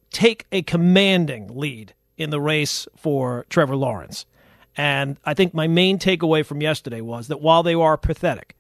take 0.10 0.48
a 0.52 0.64
commanding 0.64 1.56
lead 1.56 1.94
in 2.18 2.32
the 2.32 2.42
race 2.42 2.88
for 2.98 3.46
Trevor 3.48 3.76
Lawrence. 3.76 4.26
And 4.76 5.18
I 5.24 5.36
think 5.36 5.54
my 5.54 5.68
main 5.68 6.00
takeaway 6.00 6.44
from 6.44 6.64
yesterday 6.64 7.02
was 7.02 7.28
that 7.28 7.42
while 7.42 7.62
they 7.62 7.76
are 7.76 7.96
pathetic 7.96 8.56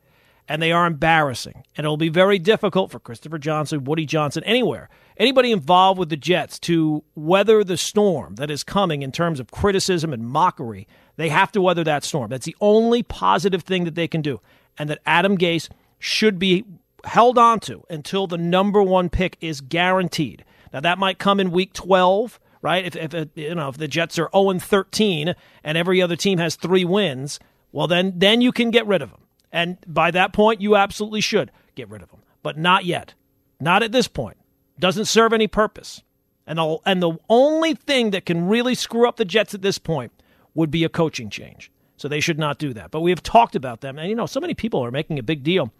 and 0.49 0.61
they 0.61 0.71
are 0.71 0.87
embarrassing, 0.87 1.63
and 1.77 1.85
it'll 1.85 1.95
be 1.95 2.09
very 2.09 2.39
difficult 2.39 2.89
for 2.89 2.99
Christopher 2.99 3.37
Johnson, 3.37 3.83
Woody 3.83 4.07
Johnson, 4.07 4.43
anywhere, 4.45 4.89
anybody 5.15 5.51
involved 5.51 5.99
with 5.99 6.09
the 6.09 6.17
Jets 6.17 6.57
to 6.59 7.03
weather 7.13 7.63
the 7.63 7.77
storm 7.77 8.35
that 8.35 8.49
is 8.49 8.63
coming 8.63 9.03
in 9.03 9.11
terms 9.11 9.39
of 9.39 9.51
criticism 9.51 10.11
and 10.11 10.27
mockery, 10.27 10.87
they 11.17 11.29
have 11.29 11.51
to 11.51 11.61
weather 11.61 11.83
that 11.83 12.03
storm. 12.03 12.31
That's 12.31 12.47
the 12.47 12.55
only 12.59 13.03
positive 13.03 13.61
thing 13.61 13.83
that 13.85 13.93
they 13.93 14.07
can 14.07 14.23
do. 14.23 14.41
And 14.79 14.89
that 14.89 15.01
Adam 15.05 15.37
Gase 15.37 15.69
should 15.99 16.39
be 16.39 16.65
held 17.03 17.37
onto 17.37 17.83
until 17.87 18.25
the 18.25 18.37
number 18.37 18.81
one 18.81 19.09
pick 19.09 19.37
is 19.39 19.61
guaranteed. 19.61 20.43
Now, 20.73 20.79
that 20.79 20.97
might 20.97 21.19
come 21.19 21.39
in 21.39 21.51
week 21.51 21.73
12 21.73 22.39
right? 22.61 22.93
If, 22.93 23.13
if 23.13 23.29
you 23.35 23.55
know 23.55 23.69
if 23.69 23.77
the 23.77 23.87
Jets 23.87 24.19
are 24.19 24.29
0 24.35 24.59
13 24.59 25.33
and 25.63 25.77
every 25.77 26.01
other 26.01 26.17
team 26.17 26.39
has 26.39 26.57
three 26.57 26.83
wins, 26.83 27.39
well 27.71 27.87
then 27.87 28.11
then 28.17 28.41
you 28.41 28.51
can 28.51 28.69
get 28.69 28.85
rid 28.85 29.01
of 29.01 29.11
them. 29.11 29.21
And 29.51 29.77
by 29.87 30.11
that 30.11 30.33
point, 30.33 30.61
you 30.61 30.75
absolutely 30.75 31.21
should 31.21 31.51
get 31.75 31.89
rid 31.89 32.01
of 32.01 32.09
them. 32.09 32.21
But 32.43 32.57
not 32.57 32.85
yet. 32.85 33.13
Not 33.59 33.83
at 33.83 33.91
this 33.91 34.07
point. 34.07 34.37
Doesn't 34.79 35.05
serve 35.05 35.33
any 35.33 35.47
purpose. 35.47 36.01
And 36.47 36.57
the, 36.57 36.77
and 36.85 37.01
the 37.01 37.17
only 37.29 37.73
thing 37.73 38.11
that 38.11 38.25
can 38.25 38.47
really 38.47 38.75
screw 38.75 39.07
up 39.07 39.17
the 39.17 39.25
Jets 39.25 39.53
at 39.53 39.61
this 39.61 39.77
point 39.77 40.11
would 40.53 40.71
be 40.71 40.83
a 40.83 40.89
coaching 40.89 41.29
change. 41.29 41.71
So 41.97 42.07
they 42.07 42.21
should 42.21 42.39
not 42.39 42.59
do 42.59 42.73
that. 42.73 42.91
But 42.91 43.01
we 43.01 43.11
have 43.11 43.21
talked 43.21 43.55
about 43.55 43.81
them. 43.81 43.99
And, 43.99 44.09
you 44.09 44.15
know, 44.15 44.25
so 44.25 44.39
many 44.39 44.53
people 44.53 44.83
are 44.83 44.91
making 44.91 45.19
a 45.19 45.23
big 45.23 45.43
deal 45.43 45.71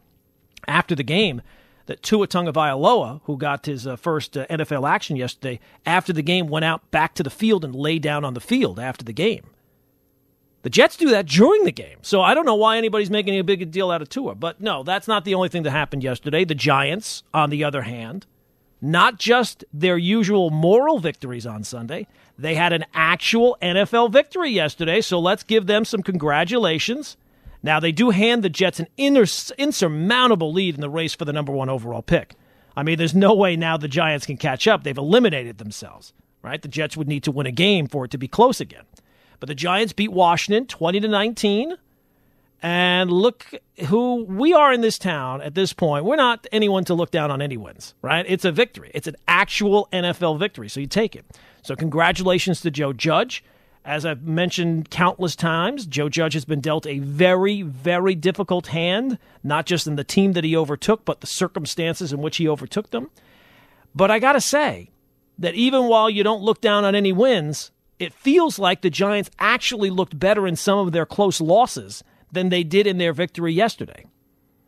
after 0.68 0.94
the 0.94 1.04
game 1.04 1.42
that 1.86 2.04
Tua 2.04 2.28
Tagovailoa, 2.28 3.22
who 3.24 3.38
got 3.38 3.66
his 3.66 3.88
uh, 3.88 3.96
first 3.96 4.38
uh, 4.38 4.46
NFL 4.48 4.88
action 4.88 5.16
yesterday, 5.16 5.60
after 5.86 6.14
the 6.14 6.22
game 6.22 6.48
went 6.48 6.66
out 6.66 6.92
back 6.92 7.16
to 7.16 7.24
the 7.24 7.30
field 7.30 7.66
and 7.66 7.74
lay 7.74 7.98
down 7.98 8.24
on 8.24 8.36
the 8.36 8.42
field 8.42 8.80
after 8.80 9.04
the 9.04 9.14
game. 9.14 9.46
The 10.62 10.70
Jets 10.70 10.98
do 10.98 11.10
that 11.10 11.26
during 11.26 11.64
the 11.64 11.72
game. 11.72 12.00
So 12.02 12.22
I 12.22 12.34
don't 12.34 12.46
know 12.46 12.56
why 12.56 12.78
anybody's 12.78 13.10
making 13.10 13.40
a 13.40 13.44
big 13.44 13.72
deal 13.72 13.92
out 13.92 14.02
of 14.02 14.10
Tua. 14.10 14.36
But 14.36 14.60
no, 14.60 14.84
that's 14.84 15.08
not 15.08 15.24
the 15.24 15.36
only 15.36 15.50
thing 15.50 15.64
that 15.64 15.72
happened 15.72 16.04
yesterday. 16.04 16.44
The 16.44 16.56
Giants, 16.56 17.24
on 17.34 17.50
the 17.50 17.64
other 17.64 17.84
hand, 17.84 18.26
not 18.82 19.20
just 19.20 19.64
their 19.74 19.98
usual 19.98 20.50
moral 20.50 21.00
victories 21.00 21.46
on 21.46 21.64
Sunday. 21.64 22.08
They 22.38 22.56
had 22.56 22.74
an 22.74 22.86
actual 22.94 23.58
NFL 23.62 24.12
victory 24.12 24.52
yesterday, 24.52 25.02
so 25.02 25.20
let's 25.20 25.44
give 25.44 25.68
them 25.68 25.86
some 25.86 26.02
congratulations. 26.02 27.18
Now, 27.62 27.80
they 27.80 27.92
do 27.92 28.12
hand 28.12 28.44
the 28.44 28.50
Jets 28.50 28.80
an 28.80 28.88
insurmountable 28.98 30.54
lead 30.54 30.76
in 30.76 30.82
the 30.82 30.90
race 30.90 31.14
for 31.14 31.26
the 31.26 31.34
number 31.34 31.52
one 31.52 31.70
overall 31.70 32.02
pick. 32.02 32.36
I 32.78 32.84
mean, 32.84 32.98
there's 32.98 33.16
no 33.16 33.34
way 33.34 33.58
now 33.58 33.76
the 33.76 33.90
Giants 33.90 34.26
can 34.26 34.38
catch 34.38 34.68
up. 34.68 34.84
They've 34.84 34.98
eliminated 34.98 35.58
themselves, 35.58 36.14
right? 36.42 36.62
The 36.62 36.70
Jets 36.70 36.96
would 36.96 37.10
need 37.10 37.24
to 37.24 37.32
win 37.32 37.48
a 37.48 37.52
game 37.52 37.88
for 37.88 38.06
it 38.06 38.12
to 38.12 38.18
be 38.18 38.30
close 38.30 38.62
again. 38.62 38.86
But 39.40 39.48
the 39.48 39.56
Giants 39.56 39.94
beat 39.94 40.12
Washington 40.12 40.66
20 40.66 41.00
to 41.02 41.08
19. 41.08 41.76
And 42.62 43.10
look 43.10 43.46
who 43.88 44.26
we 44.26 44.54
are 44.54 44.74
in 44.74 44.82
this 44.82 44.98
town 44.98 45.42
at 45.42 45.56
this 45.56 45.72
point. 45.72 46.04
We're 46.04 46.18
not 46.18 46.46
anyone 46.52 46.84
to 46.86 46.94
look 46.94 47.10
down 47.10 47.32
on 47.32 47.42
any 47.42 47.56
wins, 47.56 47.94
right? 48.02 48.26
It's 48.28 48.44
a 48.44 48.52
victory. 48.52 48.92
It's 48.94 49.08
an 49.08 49.16
actual 49.30 49.88
NFL 49.94 50.40
victory. 50.40 50.68
So 50.68 50.82
you 50.82 50.88
take 50.88 51.16
it. 51.16 51.26
So 51.62 51.76
congratulations 51.76 52.60
to 52.62 52.72
Joe 52.72 52.92
Judge. 52.92 53.46
As 53.86 54.06
I've 54.06 54.24
mentioned 54.24 54.90
countless 54.90 55.38
times, 55.38 55.86
Joe 55.86 56.10
Judge 56.10 56.34
has 56.34 56.44
been 56.44 56.60
dealt 56.60 56.86
a 56.86 57.00
very, 57.00 57.62
very 57.62 58.14
difficult 58.14 58.68
hand, 58.68 59.18
not 59.42 59.66
just 59.66 59.88
in 59.88 59.96
the 59.96 60.04
team 60.04 60.34
that 60.34 60.44
he 60.44 60.56
overtook, 60.56 61.06
but 61.06 61.22
the 61.22 61.28
circumstances 61.28 62.12
in 62.12 62.20
which 62.20 62.38
he 62.38 62.48
overtook 62.48 62.90
them. 62.92 63.10
But 63.96 64.12
I 64.12 64.20
got 64.20 64.34
to 64.34 64.42
say 64.42 64.92
that 65.38 65.56
even 65.56 65.86
while 65.86 66.10
you 66.10 66.24
don't 66.24 66.44
look 66.44 66.60
down 66.60 66.84
on 66.84 66.94
any 66.94 67.14
wins, 67.14 67.72
it 68.00 68.14
feels 68.14 68.58
like 68.58 68.82
the 68.82 68.90
Giants 68.90 69.30
actually 69.40 69.90
looked 69.90 70.18
better 70.18 70.48
in 70.48 70.56
some 70.56 70.80
of 70.80 70.92
their 70.92 71.06
close 71.06 71.40
losses 71.42 72.04
than 72.32 72.50
they 72.50 72.64
did 72.64 72.88
in 72.88 72.98
their 72.98 73.14
victory 73.14 73.54
yesterday. 73.54 74.06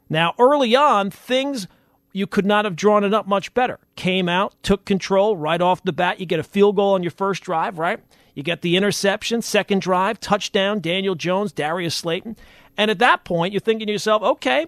Now, 0.10 0.34
early 0.38 0.76
on, 0.76 1.10
things 1.10 1.68
you 2.12 2.28
could 2.28 2.46
not 2.46 2.66
have 2.66 2.76
drawn 2.76 3.04
it 3.04 3.14
up 3.14 3.28
much 3.28 3.54
better. 3.54 3.80
Came 3.96 4.28
out, 4.28 4.56
took 4.64 4.84
control 4.84 5.38
right 5.38 5.62
off 5.62 5.84
the 5.84 5.94
bat. 5.94 6.20
You 6.20 6.26
get 6.26 6.40
a 6.40 6.44
field 6.44 6.76
goal 6.76 6.94
on 6.94 7.04
your 7.04 7.12
first 7.12 7.44
drive, 7.44 7.80
right? 7.80 8.00
You 8.36 8.44
get 8.44 8.62
the 8.62 8.76
interception, 8.76 9.42
second 9.42 9.82
drive, 9.82 10.20
touchdown, 10.20 10.80
Daniel 10.80 11.16
Jones, 11.16 11.52
Darius 11.52 11.96
Slayton. 11.96 12.36
And 12.78 12.92
at 12.92 13.00
that 13.00 13.24
point, 13.24 13.54
you're 13.54 13.60
thinking 13.60 13.88
to 13.88 13.94
yourself, 13.94 14.22
okay, 14.22 14.68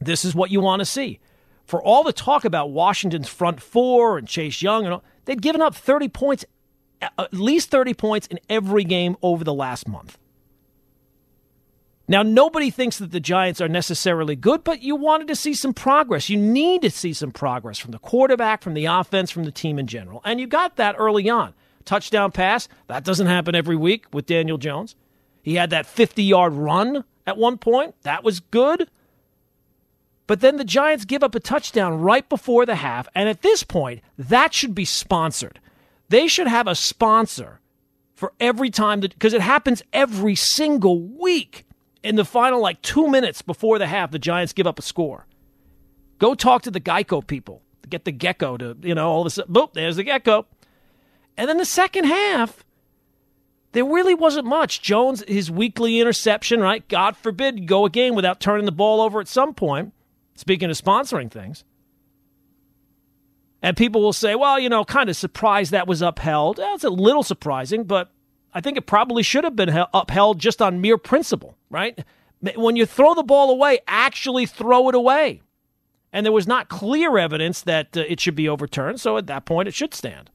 this 0.00 0.24
is 0.24 0.34
what 0.34 0.50
you 0.50 0.60
want 0.60 0.80
to 0.80 0.86
see. 0.86 1.20
For 1.64 1.82
all 1.82 2.02
the 2.02 2.12
talk 2.12 2.44
about 2.44 2.70
Washington's 2.70 3.28
front 3.28 3.60
four 3.60 4.18
and 4.18 4.26
Chase 4.26 4.62
Young 4.62 4.84
and 4.84 4.94
all, 4.94 5.04
they'd 5.24 5.42
given 5.42 5.62
up 5.62 5.74
30 5.74 6.08
points, 6.08 6.44
Uh, 7.02 7.08
at 7.18 7.34
least 7.34 7.70
30 7.70 7.94
points 7.94 8.26
in 8.26 8.38
every 8.48 8.84
game 8.84 9.16
over 9.22 9.44
the 9.44 9.54
last 9.54 9.88
month. 9.88 10.18
Now, 12.10 12.24
nobody 12.24 12.70
thinks 12.70 12.98
that 12.98 13.12
the 13.12 13.20
Giants 13.20 13.60
are 13.60 13.68
necessarily 13.68 14.34
good, 14.34 14.64
but 14.64 14.82
you 14.82 14.96
wanted 14.96 15.28
to 15.28 15.36
see 15.36 15.54
some 15.54 15.72
progress. 15.72 16.28
You 16.28 16.36
need 16.36 16.82
to 16.82 16.90
see 16.90 17.12
some 17.12 17.30
progress 17.30 17.78
from 17.78 17.92
the 17.92 18.00
quarterback, 18.00 18.62
from 18.62 18.74
the 18.74 18.86
offense, 18.86 19.30
from 19.30 19.44
the 19.44 19.52
team 19.52 19.78
in 19.78 19.86
general. 19.86 20.20
And 20.24 20.40
you 20.40 20.48
got 20.48 20.74
that 20.74 20.96
early 20.98 21.30
on. 21.30 21.54
Touchdown 21.84 22.32
pass, 22.32 22.68
that 22.88 23.04
doesn't 23.04 23.28
happen 23.28 23.54
every 23.54 23.76
week 23.76 24.06
with 24.12 24.26
Daniel 24.26 24.58
Jones. 24.58 24.96
He 25.40 25.54
had 25.54 25.70
that 25.70 25.86
50 25.86 26.22
yard 26.24 26.52
run 26.52 27.04
at 27.28 27.36
one 27.36 27.58
point. 27.58 27.94
That 28.02 28.24
was 28.24 28.40
good. 28.40 28.90
But 30.26 30.40
then 30.40 30.56
the 30.56 30.64
Giants 30.64 31.04
give 31.04 31.22
up 31.22 31.34
a 31.34 31.40
touchdown 31.40 32.00
right 32.00 32.28
before 32.28 32.66
the 32.66 32.74
half. 32.74 33.08
And 33.14 33.28
at 33.28 33.42
this 33.42 33.62
point, 33.62 34.00
that 34.18 34.52
should 34.52 34.74
be 34.74 34.84
sponsored. 34.84 35.60
They 36.10 36.26
should 36.28 36.48
have 36.48 36.66
a 36.66 36.74
sponsor 36.74 37.60
for 38.14 38.34
every 38.38 38.68
time 38.68 39.00
that, 39.00 39.14
because 39.14 39.32
it 39.32 39.40
happens 39.40 39.82
every 39.92 40.34
single 40.34 41.00
week 41.00 41.64
in 42.02 42.16
the 42.16 42.24
final 42.24 42.60
like 42.60 42.82
two 42.82 43.08
minutes 43.08 43.42
before 43.42 43.78
the 43.78 43.86
half, 43.86 44.10
the 44.10 44.18
Giants 44.18 44.52
give 44.52 44.66
up 44.66 44.78
a 44.78 44.82
score. 44.82 45.26
Go 46.18 46.34
talk 46.34 46.62
to 46.62 46.70
the 46.70 46.80
Geico 46.80 47.26
people. 47.26 47.62
Get 47.88 48.04
the 48.04 48.12
gecko 48.12 48.56
to, 48.56 48.76
you 48.82 48.94
know, 48.94 49.08
all 49.08 49.28
sudden, 49.30 49.52
boop, 49.52 49.72
there's 49.72 49.96
the 49.96 50.04
gecko. 50.04 50.46
And 51.36 51.48
then 51.48 51.56
the 51.58 51.64
second 51.64 52.04
half, 52.04 52.64
there 53.72 53.84
really 53.84 54.14
wasn't 54.14 54.46
much. 54.46 54.82
Jones, 54.82 55.24
his 55.26 55.50
weekly 55.50 55.98
interception, 55.98 56.60
right? 56.60 56.86
God 56.88 57.16
forbid 57.16 57.66
go 57.66 57.86
a 57.86 57.90
game 57.90 58.14
without 58.14 58.38
turning 58.38 58.66
the 58.66 58.72
ball 58.72 59.00
over 59.00 59.20
at 59.20 59.26
some 59.26 59.54
point. 59.54 59.92
Speaking 60.36 60.70
of 60.70 60.76
sponsoring 60.76 61.30
things. 61.30 61.64
And 63.62 63.76
people 63.76 64.00
will 64.00 64.12
say, 64.12 64.34
well, 64.34 64.58
you 64.58 64.68
know, 64.68 64.84
kind 64.84 65.10
of 65.10 65.16
surprised 65.16 65.70
that 65.72 65.86
was 65.86 66.00
upheld. 66.02 66.58
It's 66.62 66.84
a 66.84 66.90
little 66.90 67.22
surprising, 67.22 67.84
but 67.84 68.10
I 68.54 68.60
think 68.60 68.78
it 68.78 68.86
probably 68.86 69.22
should 69.22 69.44
have 69.44 69.54
been 69.54 69.84
upheld 69.92 70.38
just 70.38 70.62
on 70.62 70.80
mere 70.80 70.98
principle, 70.98 71.56
right? 71.68 72.02
When 72.56 72.76
you 72.76 72.86
throw 72.86 73.14
the 73.14 73.22
ball 73.22 73.50
away, 73.50 73.80
actually 73.86 74.46
throw 74.46 74.88
it 74.88 74.94
away. 74.94 75.42
And 76.12 76.26
there 76.26 76.32
was 76.32 76.46
not 76.46 76.68
clear 76.68 77.18
evidence 77.18 77.62
that 77.62 77.96
uh, 77.96 78.00
it 78.08 78.18
should 78.18 78.34
be 78.34 78.48
overturned, 78.48 79.00
so 79.00 79.16
at 79.16 79.26
that 79.28 79.44
point 79.44 79.68
it 79.68 79.74
should 79.74 79.94
stand. 79.94 80.30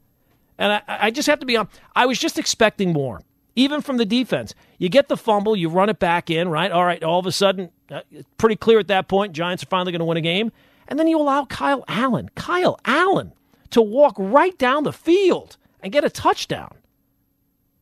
And 0.58 0.72
I, 0.72 0.82
I 0.88 1.12
just 1.12 1.28
have 1.28 1.40
to 1.40 1.46
be 1.46 1.58
on. 1.58 1.68
I 1.96 2.06
was 2.06 2.18
just 2.18 2.40
expecting 2.40 2.94
more, 2.94 3.22
even 3.56 3.82
from 3.82 3.98
the 3.98 4.06
defense. 4.06 4.54
You 4.78 4.88
get 4.88 5.10
the 5.10 5.18
fumble, 5.18 5.56
you 5.56 5.68
run 5.68 5.90
it 5.90 6.00
back 6.00 6.30
in, 6.30 6.48
right? 6.48 6.72
All 6.72 6.86
right, 6.86 7.04
all 7.04 7.20
of 7.20 7.26
a 7.26 7.32
sudden, 7.32 7.72
uh, 7.92 8.02
pretty 8.38 8.56
clear 8.56 8.80
at 8.80 8.88
that 8.88 9.10
point, 9.10 9.34
Giants 9.34 9.64
are 9.64 9.68
finally 9.68 9.92
going 9.92 10.00
to 10.00 10.06
win 10.06 10.18
a 10.18 10.22
game. 10.22 10.54
And 10.88 11.00
then 11.00 11.08
you 11.08 11.20
allow 11.20 11.46
Kyle 11.46 11.84
Allen, 11.88 12.30
Kyle 12.36 12.80
Allen, 12.86 13.34
to 13.72 13.82
walk 13.82 14.16
right 14.18 14.58
down 14.58 14.84
the 14.84 14.94
field 14.94 15.58
and 15.82 15.92
get 15.92 16.04
a 16.04 16.10
touchdown. 16.10 16.76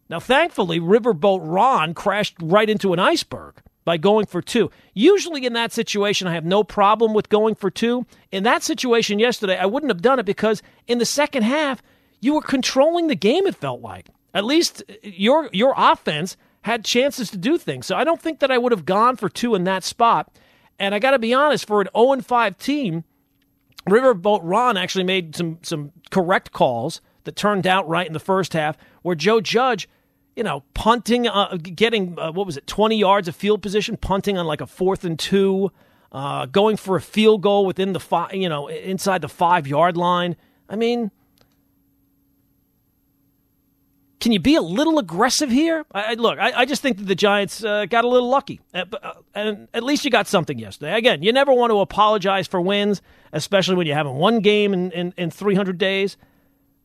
Now, 0.09 0.19
thankfully, 0.19 0.79
Riverboat 0.79 1.39
Ron 1.41 1.93
crashed 1.93 2.35
right 2.41 2.69
into 2.69 2.93
an 2.93 2.99
iceberg 2.99 3.61
by 3.85 3.97
going 3.97 4.25
for 4.25 4.41
two. 4.41 4.69
Usually, 4.93 5.45
in 5.45 5.53
that 5.53 5.71
situation, 5.71 6.27
I 6.27 6.33
have 6.33 6.45
no 6.45 6.63
problem 6.63 7.13
with 7.13 7.29
going 7.29 7.55
for 7.55 7.69
two. 7.69 8.05
In 8.31 8.43
that 8.43 8.63
situation 8.63 9.19
yesterday, 9.19 9.57
I 9.57 9.65
wouldn't 9.65 9.89
have 9.89 10.01
done 10.01 10.19
it 10.19 10.25
because 10.25 10.61
in 10.87 10.99
the 10.99 11.05
second 11.05 11.43
half, 11.43 11.81
you 12.19 12.35
were 12.35 12.41
controlling 12.41 13.07
the 13.07 13.15
game, 13.15 13.47
it 13.47 13.55
felt 13.55 13.81
like. 13.81 14.09
At 14.33 14.45
least 14.45 14.83
uh, 14.89 14.93
your, 15.03 15.49
your 15.51 15.73
offense 15.75 16.37
had 16.61 16.85
chances 16.85 17.29
to 17.31 17.37
do 17.37 17.57
things. 17.57 17.85
So 17.85 17.95
I 17.95 18.03
don't 18.03 18.21
think 18.21 18.39
that 18.39 18.51
I 18.51 18.57
would 18.57 18.71
have 18.71 18.85
gone 18.85 19.17
for 19.17 19.29
two 19.29 19.55
in 19.55 19.65
that 19.65 19.83
spot. 19.83 20.33
And 20.79 20.93
I 20.95 20.99
got 20.99 21.11
to 21.11 21.19
be 21.19 21.33
honest, 21.33 21.67
for 21.67 21.81
an 21.81 21.87
0 21.95 22.21
5 22.21 22.57
team, 22.57 23.03
Riverboat 23.87 24.39
Ron 24.43 24.77
actually 24.77 25.03
made 25.03 25.35
some, 25.35 25.59
some 25.61 25.91
correct 26.09 26.51
calls 26.51 27.01
that 27.25 27.35
turned 27.35 27.67
out 27.67 27.87
right 27.87 28.07
in 28.07 28.13
the 28.13 28.19
first 28.19 28.53
half, 28.53 28.77
where 29.01 29.15
Joe 29.15 29.41
Judge, 29.41 29.87
you 30.35 30.43
know, 30.43 30.63
punting, 30.73 31.27
uh, 31.27 31.57
getting, 31.57 32.17
uh, 32.19 32.31
what 32.31 32.45
was 32.45 32.57
it, 32.57 32.67
20 32.67 32.97
yards 32.97 33.27
of 33.27 33.35
field 33.35 33.61
position, 33.61 33.97
punting 33.97 34.37
on 34.37 34.45
like 34.45 34.61
a 34.61 34.67
fourth 34.67 35.03
and 35.03 35.17
two, 35.17 35.71
uh, 36.11 36.45
going 36.45 36.77
for 36.77 36.95
a 36.95 37.01
field 37.01 37.41
goal 37.41 37.65
within 37.65 37.93
the 37.93 37.99
five, 37.99 38.33
you 38.33 38.49
know, 38.49 38.67
inside 38.67 39.21
the 39.21 39.29
five 39.29 39.67
yard 39.67 39.97
line. 39.97 40.35
I 40.69 40.75
mean, 40.75 41.11
can 44.23 44.31
you 44.31 44.39
be 44.39 44.55
a 44.55 44.61
little 44.61 44.99
aggressive 44.99 45.51
here? 45.51 45.85
I, 45.91 46.13
look, 46.13 46.39
I, 46.39 46.61
I, 46.61 46.65
just 46.65 46.81
think 46.81 46.95
that 46.97 47.03
the 47.03 47.13
Giants 47.13 47.61
uh, 47.61 47.85
got 47.87 48.05
a 48.05 48.07
little 48.07 48.29
lucky, 48.29 48.61
uh, 48.73 48.85
uh, 49.03 49.15
and 49.35 49.67
at 49.73 49.83
least 49.83 50.05
you 50.05 50.11
got 50.11 50.27
something 50.27 50.57
yesterday. 50.57 50.97
Again, 50.97 51.21
you 51.21 51.33
never 51.33 51.51
want 51.51 51.71
to 51.71 51.81
apologize 51.81 52.47
for 52.47 52.61
wins, 52.61 53.01
especially 53.33 53.75
when 53.75 53.85
you 53.85 53.93
haven't 53.93 54.15
won 54.15 54.39
game 54.39 54.73
in, 54.73 54.93
in, 54.93 55.13
in 55.17 55.29
300 55.29 55.77
days. 55.77 56.15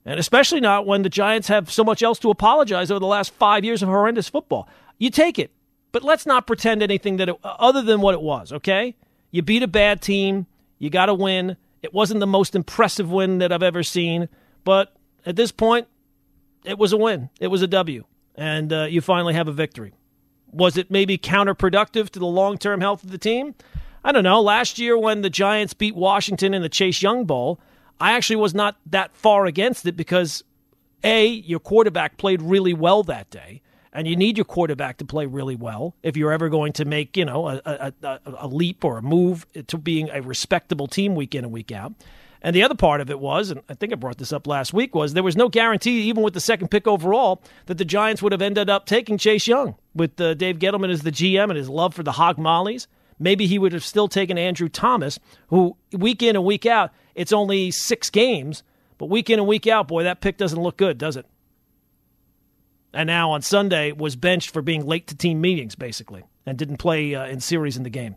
And 0.04 0.18
especially 0.18 0.58
not 0.58 0.84
when 0.84 1.02
the 1.02 1.08
Giants 1.08 1.46
have 1.46 1.70
so 1.70 1.84
much 1.84 2.02
else 2.02 2.18
to 2.20 2.30
apologize 2.30 2.90
over 2.90 2.98
the 2.98 3.06
last 3.06 3.32
five 3.34 3.64
years 3.64 3.84
of 3.84 3.88
horrendous 3.88 4.28
football. 4.28 4.68
You 4.98 5.08
take 5.08 5.38
it, 5.38 5.52
but 5.92 6.02
let's 6.02 6.26
not 6.26 6.44
pretend 6.44 6.82
anything 6.82 7.18
that 7.18 7.28
it, 7.28 7.36
other 7.44 7.82
than 7.82 8.00
what 8.00 8.14
it 8.14 8.20
was, 8.20 8.52
okay? 8.52 8.96
You 9.30 9.42
beat 9.42 9.62
a 9.62 9.68
bad 9.68 10.02
team. 10.02 10.46
You 10.80 10.90
got 10.90 11.06
to 11.06 11.14
win. 11.14 11.56
It 11.82 11.94
wasn't 11.94 12.18
the 12.18 12.26
most 12.26 12.56
impressive 12.56 13.12
win 13.12 13.38
that 13.38 13.52
I've 13.52 13.62
ever 13.62 13.84
seen, 13.84 14.28
but 14.64 14.92
at 15.24 15.36
this 15.36 15.52
point, 15.52 15.86
it 16.64 16.78
was 16.78 16.92
a 16.92 16.96
win. 16.96 17.30
It 17.40 17.48
was 17.48 17.62
a 17.62 17.66
W. 17.66 18.04
And 18.34 18.72
uh, 18.72 18.84
you 18.84 19.00
finally 19.00 19.34
have 19.34 19.48
a 19.48 19.52
victory. 19.52 19.94
Was 20.50 20.76
it 20.76 20.90
maybe 20.90 21.18
counterproductive 21.18 22.10
to 22.10 22.18
the 22.18 22.26
long 22.26 22.56
term 22.58 22.80
health 22.80 23.04
of 23.04 23.10
the 23.10 23.18
team? 23.18 23.54
I 24.04 24.12
don't 24.12 24.24
know. 24.24 24.40
Last 24.40 24.78
year, 24.78 24.96
when 24.96 25.22
the 25.22 25.30
Giants 25.30 25.74
beat 25.74 25.94
Washington 25.94 26.54
in 26.54 26.62
the 26.62 26.68
Chase 26.68 27.02
Young 27.02 27.24
Bowl, 27.24 27.60
I 28.00 28.12
actually 28.12 28.36
was 28.36 28.54
not 28.54 28.76
that 28.86 29.14
far 29.14 29.46
against 29.46 29.84
it 29.86 29.96
because 29.96 30.44
A, 31.02 31.26
your 31.26 31.58
quarterback 31.58 32.16
played 32.16 32.40
really 32.40 32.72
well 32.72 33.02
that 33.02 33.28
day. 33.30 33.60
And 33.92 34.06
you 34.06 34.14
need 34.14 34.38
your 34.38 34.44
quarterback 34.44 34.98
to 34.98 35.04
play 35.04 35.26
really 35.26 35.56
well 35.56 35.96
if 36.02 36.16
you're 36.16 36.30
ever 36.30 36.48
going 36.48 36.72
to 36.74 36.84
make, 36.84 37.16
you 37.16 37.24
know, 37.24 37.48
a, 37.48 37.60
a, 37.64 37.92
a, 38.02 38.20
a 38.40 38.46
leap 38.46 38.84
or 38.84 38.98
a 38.98 39.02
move 39.02 39.46
to 39.66 39.78
being 39.78 40.10
a 40.10 40.20
respectable 40.22 40.86
team 40.86 41.16
week 41.16 41.34
in 41.34 41.44
and 41.44 41.52
week 41.52 41.72
out. 41.72 41.94
And 42.40 42.54
the 42.54 42.62
other 42.62 42.74
part 42.74 43.00
of 43.00 43.10
it 43.10 43.18
was, 43.18 43.50
and 43.50 43.62
I 43.68 43.74
think 43.74 43.92
I 43.92 43.96
brought 43.96 44.18
this 44.18 44.32
up 44.32 44.46
last 44.46 44.72
week, 44.72 44.94
was 44.94 45.14
there 45.14 45.22
was 45.22 45.36
no 45.36 45.48
guarantee, 45.48 46.02
even 46.02 46.22
with 46.22 46.34
the 46.34 46.40
second 46.40 46.68
pick 46.68 46.86
overall, 46.86 47.42
that 47.66 47.78
the 47.78 47.84
Giants 47.84 48.22
would 48.22 48.32
have 48.32 48.42
ended 48.42 48.70
up 48.70 48.86
taking 48.86 49.18
Chase 49.18 49.48
Young 49.48 49.74
with 49.94 50.20
uh, 50.20 50.34
Dave 50.34 50.58
Gettleman 50.58 50.90
as 50.90 51.02
the 51.02 51.10
GM 51.10 51.48
and 51.48 51.56
his 51.56 51.68
love 51.68 51.94
for 51.94 52.02
the 52.02 52.12
Hog 52.12 52.38
Mollies. 52.38 52.86
Maybe 53.18 53.46
he 53.48 53.58
would 53.58 53.72
have 53.72 53.84
still 53.84 54.06
taken 54.06 54.38
Andrew 54.38 54.68
Thomas, 54.68 55.18
who 55.48 55.76
week 55.92 56.22
in 56.22 56.36
and 56.36 56.44
week 56.44 56.66
out 56.66 56.92
it's 57.18 57.32
only 57.32 57.72
six 57.72 58.10
games, 58.10 58.62
but 58.96 59.06
week 59.06 59.28
in 59.28 59.40
and 59.40 59.48
week 59.48 59.66
out, 59.66 59.88
boy, 59.88 60.04
that 60.04 60.20
pick 60.20 60.36
doesn't 60.36 60.60
look 60.60 60.76
good, 60.76 60.98
does 60.98 61.16
it? 61.16 61.26
And 62.94 63.08
now 63.08 63.32
on 63.32 63.42
Sunday 63.42 63.90
was 63.90 64.14
benched 64.14 64.50
for 64.50 64.62
being 64.62 64.86
late 64.86 65.08
to 65.08 65.16
team 65.16 65.40
meetings, 65.40 65.74
basically. 65.74 66.22
and 66.46 66.56
didn't 66.56 66.78
play 66.78 67.16
uh, 67.16 67.26
in 67.26 67.40
series 67.40 67.76
in 67.76 67.82
the 67.82 67.90
game. 67.90 68.14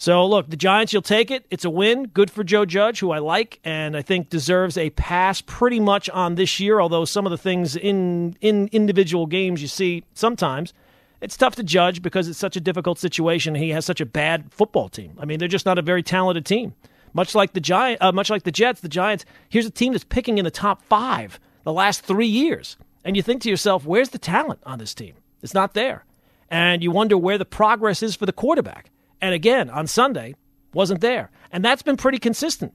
So 0.00 0.24
look, 0.24 0.48
the 0.48 0.56
Giants, 0.56 0.94
you'll 0.94 1.02
take 1.02 1.30
it. 1.30 1.44
It's 1.50 1.66
a 1.66 1.68
win. 1.68 2.06
Good 2.06 2.30
for 2.30 2.42
Joe 2.42 2.64
Judge, 2.64 3.00
who 3.00 3.10
I 3.10 3.18
like 3.18 3.60
and 3.64 3.94
I 3.94 4.00
think 4.00 4.30
deserves 4.30 4.78
a 4.78 4.88
pass 4.88 5.42
pretty 5.42 5.78
much 5.78 6.08
on 6.08 6.36
this 6.36 6.58
year. 6.58 6.80
Although 6.80 7.04
some 7.04 7.26
of 7.26 7.30
the 7.30 7.36
things 7.36 7.76
in 7.76 8.34
in 8.40 8.70
individual 8.72 9.26
games 9.26 9.60
you 9.60 9.68
see 9.68 10.02
sometimes 10.14 10.72
it's 11.20 11.36
tough 11.36 11.54
to 11.56 11.62
judge 11.62 12.00
because 12.00 12.28
it's 12.28 12.38
such 12.38 12.56
a 12.56 12.60
difficult 12.60 12.98
situation. 12.98 13.54
He 13.54 13.68
has 13.70 13.84
such 13.84 14.00
a 14.00 14.06
bad 14.06 14.50
football 14.50 14.88
team. 14.88 15.18
I 15.20 15.26
mean, 15.26 15.38
they're 15.38 15.48
just 15.48 15.66
not 15.66 15.76
a 15.76 15.82
very 15.82 16.02
talented 16.02 16.46
team. 16.46 16.74
Much 17.12 17.34
like 17.34 17.52
the 17.52 17.60
Giant, 17.60 18.00
uh, 18.00 18.10
much 18.10 18.30
like 18.30 18.44
the 18.44 18.50
Jets, 18.50 18.80
the 18.80 18.88
Giants. 18.88 19.26
Here's 19.50 19.66
a 19.66 19.70
team 19.70 19.92
that's 19.92 20.04
picking 20.04 20.38
in 20.38 20.46
the 20.46 20.50
top 20.50 20.82
five 20.84 21.38
the 21.64 21.74
last 21.74 22.04
three 22.04 22.26
years, 22.26 22.78
and 23.04 23.18
you 23.18 23.22
think 23.22 23.42
to 23.42 23.50
yourself, 23.50 23.84
"Where's 23.84 24.08
the 24.08 24.18
talent 24.18 24.60
on 24.64 24.78
this 24.78 24.94
team? 24.94 25.16
It's 25.42 25.52
not 25.52 25.74
there." 25.74 26.06
And 26.48 26.82
you 26.82 26.90
wonder 26.90 27.18
where 27.18 27.36
the 27.36 27.44
progress 27.44 28.02
is 28.02 28.16
for 28.16 28.24
the 28.24 28.32
quarterback. 28.32 28.90
And 29.20 29.34
again, 29.34 29.70
on 29.70 29.86
Sunday, 29.86 30.34
wasn't 30.72 31.00
there. 31.00 31.30
And 31.52 31.64
that's 31.64 31.82
been 31.82 31.96
pretty 31.96 32.18
consistent. 32.18 32.74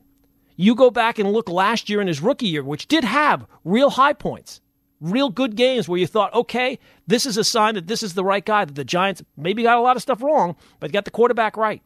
You 0.56 0.76
go 0.76 0.90
back 0.90 1.20
and 1.20 1.32
look 1.32 1.50
last 1.50 1.90
year 1.90 2.02
in 2.02 2.08
his 2.08 2.22
rookie 2.22 2.48
year, 2.48 2.64
which 2.64 2.88
did 2.88 3.04
have 3.04 3.46
real 3.64 3.90
high 3.90 4.14
points, 4.14 4.62
real 5.02 5.30
good 5.30 5.56
games 5.56 5.90
where 5.90 6.00
you 6.00 6.08
thought, 6.08 6.34
okay, 6.34 6.80
this 7.08 7.26
is 7.26 7.38
a 7.38 7.44
sign 7.44 7.76
that 7.76 7.88
this 7.88 8.04
is 8.04 8.14
the 8.14 8.24
right 8.24 8.46
guy, 8.46 8.66
that 8.66 8.76
the 8.76 8.86
Giants 8.86 9.24
maybe 9.36 9.64
got 9.64 9.78
a 9.78 9.82
lot 9.82 9.96
of 9.96 10.02
stuff 10.02 10.22
wrong, 10.22 10.56
but 10.80 10.92
got 10.92 11.06
the 11.06 11.12
quarterback 11.12 11.58
right. 11.58 11.82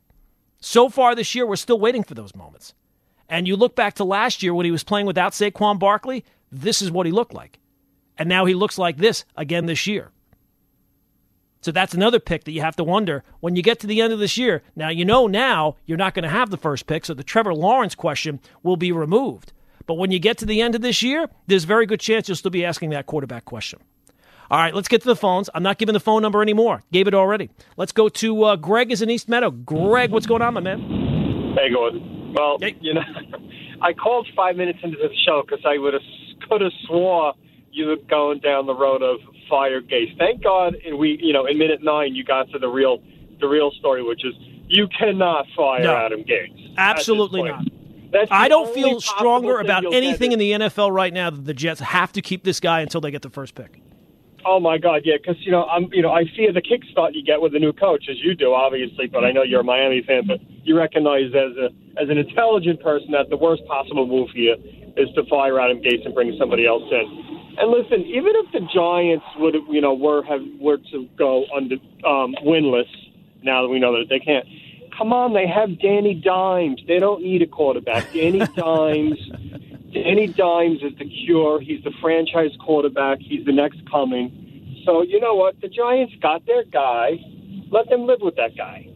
So 0.59 0.89
far 0.89 1.15
this 1.15 1.33
year, 1.33 1.47
we're 1.47 1.55
still 1.55 1.79
waiting 1.79 2.03
for 2.03 2.13
those 2.13 2.35
moments. 2.35 2.73
And 3.27 3.47
you 3.47 3.55
look 3.55 3.75
back 3.75 3.95
to 3.95 4.03
last 4.03 4.43
year 4.43 4.53
when 4.53 4.65
he 4.65 4.71
was 4.71 4.83
playing 4.83 5.05
without 5.05 5.33
Saquon 5.33 5.79
Barkley, 5.79 6.25
this 6.51 6.81
is 6.81 6.91
what 6.91 7.05
he 7.05 7.11
looked 7.11 7.33
like. 7.33 7.59
And 8.17 8.27
now 8.27 8.45
he 8.45 8.53
looks 8.53 8.77
like 8.77 8.97
this 8.97 9.23
again 9.35 9.65
this 9.65 9.87
year. 9.87 10.11
So 11.61 11.71
that's 11.71 11.93
another 11.93 12.19
pick 12.19 12.45
that 12.45 12.51
you 12.51 12.61
have 12.61 12.75
to 12.77 12.83
wonder 12.83 13.23
when 13.41 13.55
you 13.55 13.61
get 13.61 13.79
to 13.81 13.87
the 13.87 14.01
end 14.01 14.13
of 14.13 14.19
this 14.19 14.37
year. 14.37 14.63
Now, 14.75 14.89
you 14.89 15.03
know 15.03 15.27
now 15.27 15.75
you're 15.85 15.97
not 15.97 16.13
going 16.13 16.23
to 16.23 16.29
have 16.29 16.49
the 16.49 16.57
first 16.57 16.87
pick, 16.87 17.05
so 17.05 17.13
the 17.13 17.23
Trevor 17.23 17.53
Lawrence 17.53 17.95
question 17.95 18.39
will 18.63 18.77
be 18.77 18.91
removed. 18.91 19.51
But 19.85 19.95
when 19.95 20.11
you 20.11 20.19
get 20.19 20.37
to 20.37 20.45
the 20.45 20.61
end 20.61 20.75
of 20.75 20.81
this 20.81 21.01
year, 21.01 21.27
there's 21.47 21.63
a 21.63 21.67
very 21.67 21.85
good 21.85 21.99
chance 21.99 22.29
you'll 22.29 22.35
still 22.35 22.51
be 22.51 22.63
asking 22.63 22.91
that 22.91 23.07
quarterback 23.07 23.45
question. 23.45 23.79
All 24.51 24.57
right, 24.57 24.73
let's 24.73 24.87
get 24.87 25.01
to 25.01 25.07
the 25.07 25.15
phones. 25.15 25.49
I'm 25.53 25.61
not 25.61 25.77
giving 25.77 25.93
the 25.93 25.99
phone 25.99 26.21
number 26.21 26.41
anymore. 26.41 26.81
Gave 26.91 27.07
it 27.07 27.13
already. 27.13 27.49
Let's 27.77 27.91
go 27.91 28.09
to 28.09 28.43
uh, 28.43 28.55
Greg 28.55 28.91
is 28.91 29.01
in 29.01 29.09
East 29.09 29.29
Meadow. 29.29 29.51
Greg, 29.51 30.11
what's 30.11 30.25
going 30.25 30.41
on, 30.41 30.55
my 30.55 30.61
man? 30.61 31.55
Hey, 31.55 31.71
Gordon. 31.71 32.33
Well, 32.33 32.57
hey. 32.59 32.75
you 32.79 32.93
know, 32.93 33.01
I 33.81 33.93
called 33.93 34.27
five 34.35 34.55
minutes 34.55 34.79
into 34.81 34.97
the 34.97 35.09
show 35.25 35.43
because 35.45 35.63
I 35.65 35.77
would 35.77 35.93
have 35.93 36.01
could 36.49 36.61
have 36.61 36.71
swore 36.87 37.33
you 37.71 37.87
were 37.87 37.97
going 38.09 38.39
down 38.39 38.65
the 38.65 38.73
road 38.73 39.03
of 39.03 39.19
fire 39.49 39.81
Gase. 39.81 40.17
Thank 40.17 40.43
God, 40.43 40.75
in 40.75 40.97
we 40.97 41.19
you 41.21 41.33
know 41.33 41.45
in 41.45 41.57
minute 41.57 41.83
nine 41.83 42.15
you 42.15 42.23
got 42.23 42.49
to 42.51 42.59
the 42.59 42.67
real 42.67 43.01
the 43.39 43.47
real 43.47 43.71
story, 43.71 44.03
which 44.03 44.23
is 44.25 44.33
you 44.67 44.87
cannot 44.87 45.45
fire 45.55 45.83
no, 45.83 45.95
Adam 45.95 46.23
Gase. 46.23 46.75
Absolutely 46.77 47.43
not. 47.43 47.63
I 48.31 48.47
don't 48.47 48.73
feel 48.73 49.01
stronger 49.01 49.59
about 49.59 49.93
anything 49.93 50.31
in 50.31 50.39
the 50.39 50.51
NFL 50.51 50.91
right 50.91 51.13
now 51.13 51.29
that 51.29 51.45
the 51.45 51.53
Jets 51.53 51.79
have 51.79 52.11
to 52.13 52.21
keep 52.21 52.43
this 52.43 52.59
guy 52.59 52.81
until 52.81 53.01
they 53.01 53.11
get 53.11 53.21
the 53.21 53.29
first 53.29 53.53
pick. 53.53 53.81
Oh 54.45 54.59
my 54.59 54.77
God, 54.77 55.01
yeah, 55.03 55.17
because 55.17 55.35
you 55.45 55.51
know 55.51 55.65
I'm, 55.65 55.89
you 55.91 56.01
know, 56.01 56.11
I 56.11 56.23
see 56.35 56.47
the 56.51 56.61
kickstart 56.61 57.13
you 57.13 57.23
get 57.23 57.41
with 57.41 57.53
a 57.55 57.59
new 57.59 57.73
coach, 57.73 58.05
as 58.09 58.17
you 58.23 58.35
do, 58.35 58.53
obviously. 58.53 59.07
But 59.07 59.25
I 59.25 59.31
know 59.31 59.43
you're 59.43 59.61
a 59.61 59.63
Miami 59.63 60.01
fan, 60.01 60.23
but 60.25 60.39
you 60.63 60.77
recognize 60.77 61.27
as 61.35 61.57
a 61.57 61.69
as 62.01 62.09
an 62.09 62.17
intelligent 62.17 62.81
person 62.81 63.11
that 63.11 63.29
the 63.29 63.37
worst 63.37 63.65
possible 63.65 64.07
move 64.07 64.29
here 64.33 64.55
is 64.99 65.13
to 65.15 65.23
fire 65.29 65.59
Adam 65.59 65.81
Gase 65.81 66.05
and 66.05 66.13
bring 66.13 66.35
somebody 66.37 66.67
else 66.67 66.83
in. 66.91 67.29
And 67.57 67.71
listen, 67.71 68.05
even 68.05 68.33
if 68.35 68.51
the 68.51 68.61
Giants 68.73 69.25
would, 69.37 69.55
you 69.69 69.81
know, 69.81 69.93
were 69.93 70.23
have 70.23 70.41
were 70.59 70.77
to 70.91 71.07
go 71.17 71.45
under 71.55 71.75
um, 72.05 72.35
winless, 72.45 72.87
now 73.43 73.61
that 73.61 73.69
we 73.69 73.79
know 73.79 73.97
that 73.97 74.09
they 74.09 74.19
can't. 74.19 74.45
Come 74.97 75.13
on, 75.13 75.33
they 75.33 75.47
have 75.47 75.79
Danny 75.79 76.13
Dimes. 76.13 76.81
They 76.87 76.99
don't 76.99 77.21
need 77.21 77.41
a 77.41 77.47
quarterback. 77.47 78.11
Danny 78.13 78.39
Dimes. 78.55 79.19
Danny 79.93 80.27
Dimes 80.27 80.83
is 80.83 80.97
the 80.99 81.05
cure. 81.05 81.59
He's 81.61 81.83
the 81.83 81.91
franchise 82.01 82.51
quarterback. 82.59 83.19
He's 83.19 83.45
the 83.45 83.53
next 83.53 83.79
coming. 83.89 84.83
So 84.85 85.01
you 85.01 85.19
know 85.19 85.35
what? 85.35 85.59
The 85.61 85.69
Giants 85.69 86.13
got 86.21 86.45
their 86.45 86.63
guy. 86.63 87.19
Let 87.71 87.89
them 87.89 88.05
live 88.05 88.19
with 88.21 88.35
that 88.35 88.57
guy. 88.57 88.88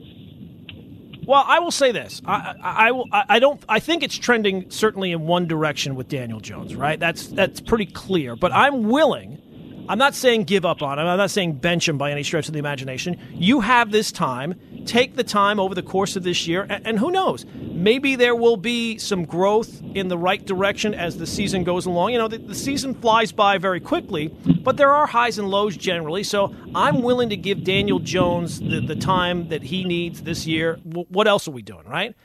Well, 1.25 1.43
I 1.45 1.59
will 1.59 1.71
say 1.71 1.91
this. 1.91 2.21
I, 2.25 2.55
I, 2.61 2.89
I, 3.11 3.25
I, 3.29 3.39
don't. 3.39 3.63
I 3.69 3.79
think 3.79 4.03
it's 4.03 4.17
trending 4.17 4.69
certainly 4.69 5.11
in 5.11 5.21
one 5.21 5.47
direction 5.47 5.95
with 5.95 6.09
Daniel 6.09 6.39
Jones. 6.39 6.75
Right. 6.75 6.99
That's 6.99 7.27
that's 7.27 7.61
pretty 7.61 7.85
clear. 7.85 8.35
But 8.35 8.51
I'm 8.51 8.89
willing. 8.89 9.41
I'm 9.89 9.97
not 9.97 10.15
saying 10.15 10.45
give 10.45 10.65
up 10.65 10.81
on 10.81 10.97
him. 10.97 11.05
I'm 11.05 11.17
not 11.17 11.31
saying 11.31 11.53
bench 11.55 11.89
him 11.89 11.97
by 11.97 12.11
any 12.11 12.23
stretch 12.23 12.47
of 12.47 12.53
the 12.53 12.59
imagination. 12.59 13.19
You 13.33 13.59
have 13.59 13.91
this 13.91 14.11
time 14.11 14.55
take 14.85 15.15
the 15.15 15.23
time 15.23 15.59
over 15.59 15.75
the 15.75 15.83
course 15.83 16.15
of 16.15 16.23
this 16.23 16.47
year, 16.47 16.65
and, 16.69 16.85
and, 16.85 16.99
who 16.99 17.11
knows? 17.11 17.45
Maybe 17.83 18.15
there 18.15 18.33
will 18.33 18.55
be 18.55 18.97
some 18.97 19.25
growth 19.25 19.81
in 19.93 20.07
the 20.07 20.17
right 20.17 20.43
direction 20.45 20.93
as 20.93 21.17
the 21.17 21.27
season 21.27 21.65
goes 21.65 21.85
along. 21.85 22.13
You 22.13 22.17
know, 22.17 22.29
the, 22.29 22.37
the 22.37 22.55
season 22.55 22.93
flies 22.93 23.33
by 23.33 23.57
very 23.57 23.81
quickly, 23.81 24.29
but 24.29 24.77
there 24.77 24.93
are 24.93 25.05
highs 25.05 25.37
and 25.37 25.49
lows 25.49 25.75
generally. 25.75 26.23
So 26.23 26.55
I'm 26.73 27.01
willing 27.01 27.27
to 27.31 27.35
give 27.35 27.65
Daniel 27.65 27.99
Jones 27.99 28.61
the, 28.61 28.79
the 28.79 28.95
time 28.95 29.49
that 29.49 29.63
he 29.63 29.83
needs 29.83 30.21
this 30.21 30.47
year. 30.47 30.79
W- 30.87 31.05
what 31.09 31.27
else 31.27 31.45
are 31.49 31.51
we 31.51 31.61
doing, 31.61 31.85
right? 31.85 32.15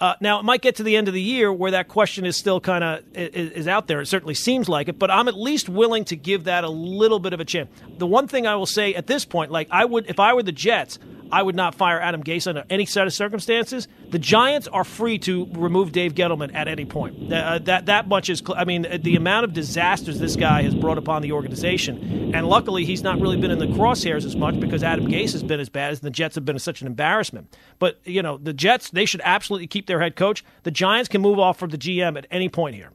Uh, 0.00 0.14
now 0.22 0.40
it 0.40 0.42
might 0.42 0.62
get 0.62 0.76
to 0.76 0.82
the 0.82 0.96
end 0.96 1.06
of 1.06 1.12
the 1.12 1.20
year 1.20 1.52
where 1.52 1.72
that 1.72 1.88
question 1.88 2.24
is 2.24 2.34
still 2.34 2.58
kind 2.58 2.82
of 2.82 3.04
is, 3.14 3.50
is, 3.50 3.68
out 3.68 3.88
there. 3.88 4.00
It 4.00 4.06
certainly 4.06 4.34
seems 4.34 4.70
like 4.70 4.88
it, 4.88 4.98
but 4.98 5.10
I'm 5.10 5.28
at 5.28 5.36
least 5.36 5.68
willing 5.68 6.06
to 6.06 6.16
give 6.16 6.44
that 6.44 6.64
a 6.64 6.70
little 6.70 7.18
bit 7.18 7.34
of 7.34 7.40
a 7.40 7.44
chance. 7.44 7.68
The 7.98 8.06
one 8.06 8.26
thing 8.26 8.46
I 8.46 8.56
will 8.56 8.64
say 8.64 8.94
at 8.94 9.06
this 9.06 9.26
point, 9.26 9.50
like 9.50 9.68
I 9.70 9.84
would 9.84 10.08
if 10.08 10.18
I 10.18 10.32
were 10.32 10.42
the 10.42 10.50
Jets, 10.50 10.98
I 11.32 11.42
would 11.42 11.54
not 11.54 11.74
fire 11.74 12.00
Adam 12.00 12.22
Gase 12.22 12.46
under 12.46 12.64
any 12.70 12.86
set 12.86 13.06
of 13.06 13.12
circumstances. 13.12 13.88
The 14.10 14.18
Giants 14.18 14.68
are 14.68 14.84
free 14.84 15.18
to 15.20 15.48
remove 15.52 15.92
Dave 15.92 16.14
Gettleman 16.14 16.54
at 16.54 16.68
any 16.68 16.84
point. 16.84 17.32
Uh, 17.32 17.58
that 17.60 17.86
that 17.86 18.08
much 18.08 18.30
is. 18.30 18.38
Cl- 18.38 18.58
I 18.58 18.64
mean, 18.64 18.86
the 19.02 19.16
amount 19.16 19.44
of 19.44 19.52
disasters 19.52 20.18
this 20.18 20.36
guy 20.36 20.62
has 20.62 20.74
brought 20.74 20.98
upon 20.98 21.22
the 21.22 21.32
organization, 21.32 22.34
and 22.34 22.46
luckily 22.48 22.84
he's 22.84 23.02
not 23.02 23.20
really 23.20 23.36
been 23.36 23.50
in 23.50 23.58
the 23.58 23.66
crosshairs 23.66 24.24
as 24.24 24.36
much 24.36 24.58
because 24.60 24.82
Adam 24.82 25.06
Gase 25.06 25.32
has 25.32 25.42
been 25.42 25.60
as 25.60 25.68
bad 25.68 25.92
as 25.92 26.00
the 26.00 26.10
Jets 26.10 26.34
have 26.36 26.44
been 26.44 26.58
such 26.58 26.80
an 26.80 26.86
embarrassment. 26.86 27.56
But 27.78 28.00
you 28.04 28.22
know, 28.22 28.38
the 28.38 28.52
Jets 28.52 28.90
they 28.90 29.04
should 29.04 29.22
absolutely 29.24 29.66
keep 29.66 29.86
their 29.86 30.00
head 30.00 30.16
coach. 30.16 30.44
The 30.62 30.70
Giants 30.70 31.08
can 31.08 31.20
move 31.20 31.38
off 31.38 31.58
for 31.58 31.66
the 31.66 31.78
GM 31.78 32.16
at 32.16 32.26
any 32.30 32.48
point 32.48 32.76
here. 32.76 32.90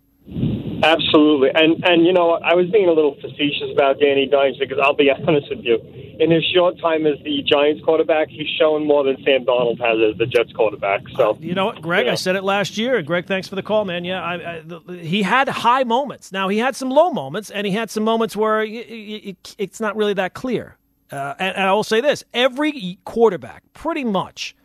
Absolutely, 0.83 1.49
and 1.53 1.83
and 1.83 2.05
you 2.05 2.13
know 2.13 2.31
I 2.31 2.53
was 2.55 2.69
being 2.69 2.87
a 2.87 2.93
little 2.93 3.15
facetious 3.15 3.71
about 3.73 3.99
Danny 3.99 4.27
Dimes 4.27 4.57
because 4.57 4.77
I'll 4.81 4.95
be 4.95 5.11
honest 5.11 5.49
with 5.49 5.63
you, 5.63 5.77
in 6.19 6.31
his 6.31 6.43
short 6.53 6.79
time 6.79 7.05
as 7.05 7.17
the 7.23 7.41
Giants 7.43 7.83
quarterback, 7.83 8.29
he's 8.29 8.47
shown 8.57 8.85
more 8.85 9.03
than 9.03 9.17
Sam 9.23 9.45
Darnold 9.45 9.79
has 9.79 9.97
as 10.11 10.17
the 10.17 10.25
Jets 10.25 10.53
quarterback. 10.53 11.01
So 11.15 11.31
uh, 11.31 11.37
you 11.39 11.53
know 11.53 11.67
what, 11.67 11.81
Greg, 11.81 12.07
I 12.07 12.15
said 12.15 12.35
it 12.35 12.43
last 12.43 12.77
year. 12.77 13.01
Greg, 13.01 13.25
thanks 13.25 13.47
for 13.47 13.55
the 13.55 13.63
call, 13.63 13.85
man. 13.85 14.05
Yeah, 14.05 14.23
I, 14.23 14.33
I, 14.33 14.61
the, 14.61 14.79
he 15.01 15.23
had 15.23 15.49
high 15.49 15.83
moments. 15.83 16.31
Now 16.31 16.47
he 16.47 16.57
had 16.59 16.75
some 16.75 16.89
low 16.89 17.11
moments, 17.11 17.49
and 17.49 17.67
he 17.67 17.73
had 17.73 17.89
some 17.89 18.03
moments 18.03 18.35
where 18.35 18.61
it, 18.63 18.69
it, 18.69 19.55
it's 19.57 19.79
not 19.79 19.95
really 19.95 20.13
that 20.13 20.33
clear. 20.33 20.77
Uh, 21.11 21.33
and, 21.39 21.55
and 21.57 21.65
I 21.65 21.73
will 21.73 21.83
say 21.83 21.99
this: 21.99 22.23
every 22.33 22.99
quarterback, 23.03 23.63
pretty 23.73 24.05
much, 24.05 24.55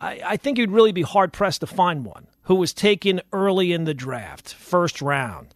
I, 0.00 0.20
I 0.24 0.36
think 0.36 0.58
you'd 0.58 0.70
really 0.70 0.92
be 0.92 1.02
hard 1.02 1.32
pressed 1.32 1.60
to 1.60 1.66
find 1.66 2.04
one 2.04 2.26
who 2.46 2.54
was 2.54 2.72
taken 2.72 3.20
early 3.32 3.72
in 3.72 3.84
the 3.84 3.94
draft, 3.94 4.54
first 4.54 5.02
round. 5.02 5.48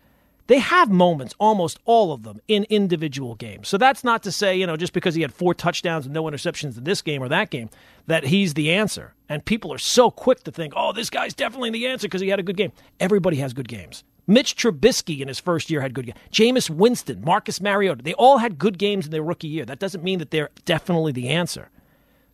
They 0.49 0.59
have 0.59 0.91
moments, 0.91 1.35
almost 1.39 1.79
all 1.85 2.13
of 2.13 2.25
them, 2.25 2.41
in 2.49 2.67
individual 2.69 3.37
games. 3.37 3.69
So 3.69 3.79
that's 3.79 4.03
not 4.03 4.25
to 4.25 4.33
say, 4.33 4.57
you 4.57 4.67
know, 4.67 4.77
just 4.77 4.93
because 4.93 5.15
he 5.15 5.23
had 5.23 5.33
four 5.33 5.55
touchdowns 5.55 6.07
and 6.07 6.13
no 6.13 6.25
interceptions 6.25 6.77
in 6.77 6.83
this 6.83 7.03
game 7.03 7.23
or 7.23 7.29
that 7.29 7.51
game, 7.51 7.71
that 8.09 8.25
he's 8.25 8.55
the 8.55 8.73
answer. 8.73 9.15
And 9.29 9.45
people 9.45 9.73
are 9.73 9.79
so 9.79 10.11
quick 10.11 10.43
to 10.43 10.51
think, 10.51 10.73
oh, 10.77 10.93
this 10.93 11.09
guy's 11.09 11.35
definitely 11.35 11.71
the 11.71 11.87
answer 11.87 12.09
because 12.09 12.21
he 12.21 12.29
had 12.29 12.41
a 12.41 12.43
good 12.43 12.57
game. 12.57 12.73
Everybody 12.99 13.37
has 13.37 13.53
good 13.53 13.69
games. 13.69 14.03
Mitch 14.27 14.57
Trubisky 14.57 15.21
in 15.21 15.29
his 15.29 15.39
first 15.39 15.71
year 15.71 15.81
had 15.81 15.95
good 15.95 16.07
games. 16.07 16.19
Jameis 16.33 16.69
Winston, 16.69 17.23
Marcus 17.25 17.61
Mariota, 17.61 18.03
they 18.03 18.15
all 18.15 18.39
had 18.39 18.59
good 18.59 18.79
games 18.79 19.05
in 19.05 19.13
their 19.13 19.23
rookie 19.23 19.47
year. 19.47 19.65
That 19.65 19.79
doesn't 19.79 20.03
mean 20.03 20.19
that 20.19 20.33
they're 20.33 20.51
definitely 20.65 21.13
the 21.13 21.29
answer. 21.29 21.71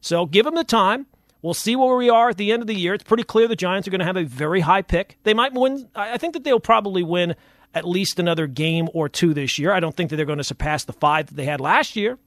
So 0.01 0.25
give 0.25 0.47
them 0.47 0.55
the 0.55 0.65
time. 0.65 1.05
We'll 1.47 1.55
see 1.55 1.77
where 1.77 1.95
we 1.95 2.11
are 2.11 2.29
at 2.29 2.39
the 2.39 2.51
end 2.51 2.61
of 2.61 2.67
the 2.67 2.75
year. 2.75 2.93
It's 2.93 3.05
pretty 3.05 3.23
clear 3.23 3.47
the 3.47 3.55
Giants 3.55 3.87
are 3.87 3.93
going 3.93 4.01
to 4.01 4.05
have 4.05 4.17
a 4.17 4.25
very 4.25 4.59
high 4.59 4.83
pick. 4.83 5.17
They 5.23 5.33
might 5.33 5.55
win. 5.55 5.89
I 5.95 6.19
think 6.19 6.35
that 6.35 6.43
they'll 6.43 6.59
probably 6.59 7.05
win 7.05 7.37
at 7.73 7.87
least 7.87 8.19
another 8.19 8.49
game 8.49 8.89
or 8.93 9.09
two 9.09 9.33
this 9.33 9.57
year. 9.57 9.73
I 9.73 9.79
don't 9.79 9.97
think 9.97 10.11
that 10.11 10.17
they're 10.17 10.27
going 10.27 10.39
to 10.39 10.45
surpass 10.45 10.83
the 10.83 10.93
five 10.93 11.29
that 11.29 11.37
they 11.37 11.45
had 11.45 11.61
last 11.61 11.95
year. 11.95 12.19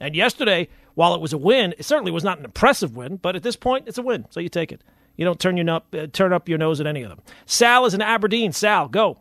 And 0.00 0.16
yesterday, 0.16 0.66
while 0.94 1.14
it 1.14 1.20
was 1.20 1.34
a 1.34 1.38
win, 1.38 1.72
it 1.78 1.84
certainly 1.84 2.10
was 2.10 2.24
not 2.24 2.40
an 2.40 2.44
impressive 2.44 2.96
win, 2.96 3.18
but 3.18 3.36
at 3.36 3.44
this 3.44 3.54
point, 3.54 3.86
it's 3.86 3.96
a 3.96 4.02
win. 4.02 4.26
So 4.30 4.40
you 4.40 4.48
take 4.48 4.72
it. 4.72 4.82
You 5.14 5.24
don't 5.24 5.38
turn 5.38 5.56
your 5.56 5.70
up, 5.70 5.94
uh, 5.94 6.08
turn 6.08 6.32
up 6.32 6.48
your 6.48 6.58
nose 6.58 6.80
at 6.80 6.88
any 6.88 7.04
of 7.04 7.10
them. 7.10 7.20
Sal 7.44 7.86
is 7.86 7.94
in 7.94 8.02
Aberdeen. 8.02 8.50
Sal, 8.50 8.88
go. 8.88 9.18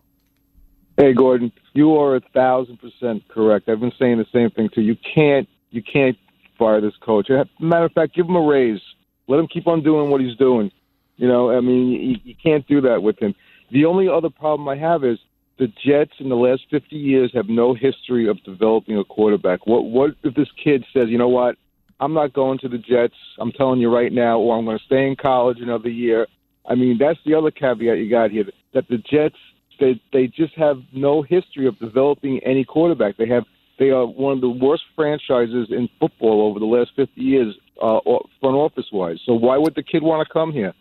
Hey 0.97 1.13
Gordon, 1.13 1.51
you 1.73 1.95
are 1.95 2.15
a 2.15 2.21
thousand 2.33 2.79
percent 2.79 3.27
correct. 3.27 3.69
I've 3.69 3.81
been 3.81 3.93
saying 3.99 4.17
the 4.17 4.25
same 4.33 4.49
thing 4.49 4.69
too. 4.73 4.81
You 4.81 4.97
can't 5.13 5.47
you 5.69 5.83
can't 5.83 6.17
fire 6.57 6.81
this 6.81 6.95
coach. 7.01 7.29
Matter 7.59 7.85
of 7.85 7.91
fact, 7.91 8.15
give 8.15 8.25
him 8.25 8.35
a 8.35 8.41
raise. 8.41 8.81
Let 9.27 9.39
him 9.39 9.47
keep 9.47 9.67
on 9.67 9.83
doing 9.83 10.09
what 10.09 10.21
he's 10.21 10.37
doing. 10.37 10.71
You 11.17 11.27
know, 11.27 11.51
I 11.51 11.61
mean, 11.61 11.87
you, 11.87 12.17
you 12.23 12.35
can't 12.41 12.67
do 12.67 12.81
that 12.81 13.01
with 13.01 13.19
him. 13.19 13.33
The 13.71 13.85
only 13.85 14.07
other 14.07 14.29
problem 14.29 14.67
I 14.67 14.77
have 14.77 15.03
is 15.03 15.17
the 15.57 15.67
Jets 15.85 16.11
in 16.19 16.29
the 16.29 16.35
last 16.35 16.63
50 16.69 16.95
years 16.95 17.31
have 17.33 17.47
no 17.47 17.73
history 17.73 18.27
of 18.27 18.43
developing 18.43 18.97
a 18.97 19.03
quarterback. 19.03 19.65
What 19.65 19.85
what 19.85 20.11
if 20.23 20.35
this 20.35 20.49
kid 20.61 20.85
says, 20.93 21.09
you 21.09 21.17
know 21.17 21.29
what, 21.29 21.55
I'm 21.99 22.13
not 22.13 22.33
going 22.33 22.59
to 22.59 22.69
the 22.69 22.77
Jets. 22.77 23.15
I'm 23.39 23.51
telling 23.51 23.79
you 23.79 23.93
right 23.93 24.11
now, 24.11 24.39
or 24.39 24.57
I'm 24.57 24.65
going 24.65 24.77
to 24.77 24.83
stay 24.83 25.07
in 25.07 25.15
college 25.15 25.59
another 25.61 25.89
year. 25.89 26.27
I 26.67 26.75
mean, 26.75 26.97
that's 26.99 27.19
the 27.25 27.35
other 27.35 27.51
caveat 27.51 27.97
you 27.97 28.09
got 28.09 28.31
here 28.31 28.45
that 28.73 28.87
the 28.89 28.97
Jets 28.97 29.37
they 29.79 30.01
they 30.13 30.27
just 30.27 30.53
have 30.55 30.77
no 30.93 31.21
history 31.21 31.67
of 31.67 31.77
developing 31.79 32.39
any 32.45 32.65
quarterback. 32.65 33.17
They 33.17 33.27
have 33.27 33.43
they 33.79 33.89
are 33.89 34.05
one 34.05 34.33
of 34.33 34.41
the 34.41 34.49
worst 34.49 34.83
franchises 34.95 35.67
in 35.69 35.89
football 35.99 36.47
over 36.47 36.59
the 36.59 36.65
last 36.65 36.91
50 36.95 37.19
years, 37.19 37.55
uh, 37.81 37.99
front 38.39 38.55
office 38.55 38.85
wise. 38.91 39.19
So 39.25 39.33
why 39.33 39.57
would 39.57 39.75
the 39.75 39.83
kid 39.83 40.03
want 40.03 40.27
to 40.27 40.31
come 40.31 40.51
here? 40.51 40.73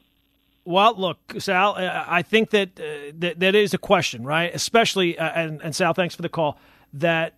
Well, 0.64 0.94
look, 0.96 1.18
Sal, 1.38 1.74
I 1.76 2.22
think 2.22 2.50
that 2.50 2.80
uh, 2.80 3.12
that, 3.18 3.40
that 3.40 3.54
is 3.54 3.74
a 3.74 3.78
question, 3.78 4.24
right? 4.24 4.54
Especially, 4.54 5.18
uh, 5.18 5.30
and, 5.30 5.60
and 5.62 5.76
Sal, 5.76 5.92
thanks 5.92 6.14
for 6.14 6.22
the 6.22 6.30
call. 6.30 6.58
That 6.94 7.34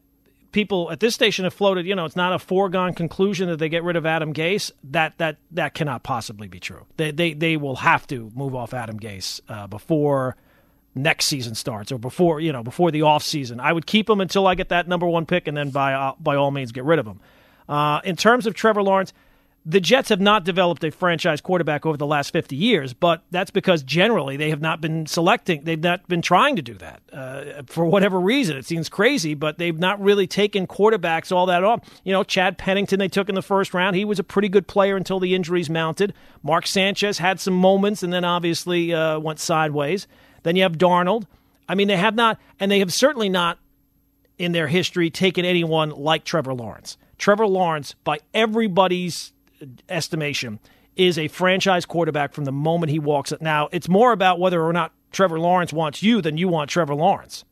people 0.52 0.90
at 0.92 1.00
this 1.00 1.14
station 1.14 1.44
have 1.44 1.52
floated, 1.52 1.86
you 1.86 1.94
know, 1.94 2.04
it's 2.04 2.16
not 2.16 2.32
a 2.32 2.38
foregone 2.38 2.94
conclusion 2.94 3.48
that 3.48 3.58
they 3.58 3.68
get 3.68 3.82
rid 3.82 3.96
of 3.96 4.06
Adam 4.06 4.32
Gase. 4.32 4.70
That 4.84 5.18
that 5.18 5.38
that 5.50 5.74
cannot 5.74 6.04
possibly 6.04 6.46
be 6.46 6.60
true. 6.60 6.86
They 6.96 7.10
they 7.10 7.32
they 7.32 7.56
will 7.56 7.76
have 7.76 8.06
to 8.08 8.30
move 8.34 8.54
off 8.54 8.72
Adam 8.72 9.00
Gase 9.00 9.40
uh, 9.48 9.66
before 9.66 10.36
next 10.94 11.26
season 11.26 11.54
starts 11.54 11.92
or 11.92 11.98
before 11.98 12.40
you 12.40 12.52
know 12.52 12.62
before 12.62 12.90
the 12.90 13.02
off 13.02 13.22
season. 13.22 13.58
I 13.58 13.72
would 13.72 13.86
keep 13.86 14.08
him 14.08 14.20
until 14.20 14.46
I 14.46 14.54
get 14.54 14.68
that 14.68 14.86
number 14.86 15.06
one 15.06 15.26
pick, 15.26 15.48
and 15.48 15.56
then 15.56 15.70
by 15.70 15.94
uh, 15.94 16.12
by 16.20 16.36
all 16.36 16.50
means 16.50 16.72
get 16.72 16.84
rid 16.84 16.98
of 16.98 17.06
him. 17.06 17.20
Uh, 17.68 18.00
in 18.04 18.14
terms 18.16 18.46
of 18.46 18.54
Trevor 18.54 18.82
Lawrence, 18.82 19.12
the 19.68 19.80
Jets 19.80 20.10
have 20.10 20.20
not 20.20 20.44
developed 20.44 20.84
a 20.84 20.92
franchise 20.92 21.40
quarterback 21.40 21.84
over 21.84 21.96
the 21.96 22.06
last 22.06 22.32
50 22.32 22.54
years, 22.54 22.94
but 22.94 23.24
that's 23.32 23.50
because 23.50 23.82
generally 23.82 24.36
they 24.36 24.50
have 24.50 24.60
not 24.60 24.80
been 24.80 25.06
selecting, 25.06 25.64
they've 25.64 25.82
not 25.82 26.06
been 26.06 26.22
trying 26.22 26.54
to 26.54 26.62
do 26.62 26.74
that 26.74 27.02
uh, 27.12 27.62
for 27.66 27.84
whatever 27.84 28.20
reason. 28.20 28.56
It 28.56 28.64
seems 28.64 28.88
crazy, 28.88 29.34
but 29.34 29.58
they've 29.58 29.76
not 29.76 30.00
really 30.00 30.28
taken 30.28 30.68
quarterbacks 30.68 31.32
all 31.32 31.46
that 31.46 31.64
on. 31.64 31.82
You 32.04 32.12
know, 32.12 32.22
Chad 32.22 32.58
Pennington 32.58 33.00
they 33.00 33.08
took 33.08 33.28
in 33.28 33.34
the 33.34 33.42
first 33.42 33.74
round. 33.74 33.96
He 33.96 34.04
was 34.04 34.20
a 34.20 34.24
pretty 34.24 34.48
good 34.48 34.68
player 34.68 34.96
until 34.96 35.18
the 35.18 35.34
injuries 35.34 35.68
mounted. 35.68 36.14
Mark 36.44 36.68
Sanchez 36.68 37.18
had 37.18 37.40
some 37.40 37.54
moments 37.54 38.04
and 38.04 38.12
then 38.12 38.24
obviously 38.24 38.94
uh, 38.94 39.18
went 39.18 39.40
sideways. 39.40 40.06
Then 40.44 40.54
you 40.54 40.62
have 40.62 40.78
Darnold. 40.78 41.26
I 41.68 41.74
mean, 41.74 41.88
they 41.88 41.96
have 41.96 42.14
not, 42.14 42.38
and 42.60 42.70
they 42.70 42.78
have 42.78 42.92
certainly 42.92 43.28
not 43.28 43.58
in 44.38 44.52
their 44.52 44.68
history 44.68 45.10
taken 45.10 45.44
anyone 45.44 45.90
like 45.90 46.22
Trevor 46.22 46.54
Lawrence. 46.54 46.96
Trevor 47.18 47.48
Lawrence, 47.48 47.96
by 48.04 48.20
everybody's 48.32 49.32
estimation, 49.88 50.58
is 50.96 51.18
a 51.18 51.28
franchise 51.28 51.84
quarterback 51.84 52.32
from 52.32 52.44
the 52.44 52.52
moment 52.52 52.90
he 52.90 52.98
walks 52.98 53.32
it. 53.32 53.42
Now, 53.42 53.68
it's 53.72 53.88
more 53.88 54.12
about 54.12 54.40
whether 54.40 54.62
or 54.62 54.72
not 54.72 54.92
Trevor 55.12 55.38
Lawrence 55.38 55.72
wants 55.72 56.02
you 56.02 56.20
than 56.20 56.38
you 56.38 56.48
want 56.48 56.70
Trevor 56.70 56.94
Lawrence. 56.94 57.44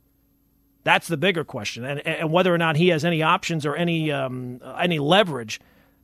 That's 0.83 1.09
the 1.09 1.17
bigger 1.17 1.45
question, 1.45 1.85
and, 1.85 2.07
and 2.07 2.31
whether 2.31 2.55
or 2.55 2.59
not 2.59 2.77
he 2.77 2.89
has 2.89 3.05
any 3.05 3.23
options 3.23 3.65
or 3.65 3.75
any 3.75 4.13
um, 4.13 4.61
any 4.79 4.99
leverage 4.99 5.61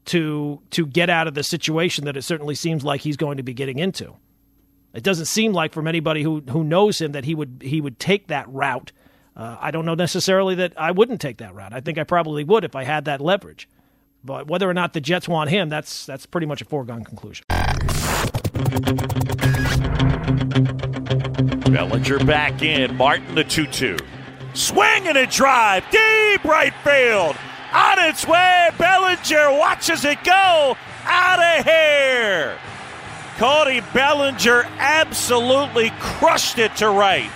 to 0.07 0.63
to 0.71 0.87
get 0.87 1.11
out 1.11 1.27
of 1.27 1.35
the 1.35 1.43
situation 1.43 2.07
that 2.07 2.17
it 2.17 2.23
certainly 2.23 2.55
seems 2.55 2.83
like 2.83 3.03
he's 3.03 3.19
going 3.19 3.37
to 3.37 3.43
be 3.43 3.53
getting 3.53 3.79
into. 3.79 4.15
It 4.95 5.03
doesn't 5.03 5.27
seem 5.27 5.53
like 5.53 5.75
from 5.75 5.87
anybody 5.87 6.23
who 6.23 6.43
who 6.49 6.65
knows 6.65 7.01
him 7.01 7.13
that 7.13 7.25
he 7.25 7.35
would 7.35 7.63
he 7.63 7.81
would 7.81 7.99
take 7.99 8.29
that 8.29 8.49
route. 8.49 8.93
Uh, 9.37 9.57
I 9.61 9.71
don't 9.71 9.85
know 9.85 9.95
necessarily 9.95 10.55
that 10.57 10.73
I 10.79 10.91
wouldn't 10.91 11.21
take 11.21 11.39
that 11.39 11.55
route. 11.55 11.75
I 11.75 11.81
think 11.81 11.99
I 11.99 12.05
probably 12.05 12.43
would 12.43 12.65
if 12.65 12.75
I 12.75 12.85
had 12.85 13.05
that 13.05 13.21
leverage. 13.21 13.69
But 14.25 14.49
whether 14.49 14.69
or 14.69 14.75
not 14.75 14.93
the 14.93 15.01
Jets 15.01 15.29
want 15.29 15.51
him, 15.51 15.69
that's 15.69 16.07
that's 16.07 16.27
pretty 16.27 16.47
much 16.47 16.61
a 16.61 16.65
foregone 16.65 17.05
conclusion. 17.05 17.45
Bellinger 21.71 22.19
back 22.25 22.63
in. 22.63 22.97
Martin 22.97 23.35
the 23.35 23.45
2 23.45 23.67
2. 23.67 23.97
Swing 24.55 25.07
and 25.07 25.17
a 25.17 25.27
drive. 25.27 25.85
Deep 25.91 26.45
right 26.45 26.75
field. 26.85 27.37
On 27.73 27.99
its 28.01 28.27
way. 28.27 28.69
Bellinger 28.77 29.59
watches 29.59 30.05
it 30.05 30.23
go. 30.25 30.77
Out 31.05 31.59
of 31.59 31.65
here. 31.65 32.59
Cody 33.39 33.81
Bellinger 33.95 34.65
absolutely 34.79 35.91
crushed 35.99 36.59
it 36.59 36.77
to 36.77 36.91
right. 36.91 37.31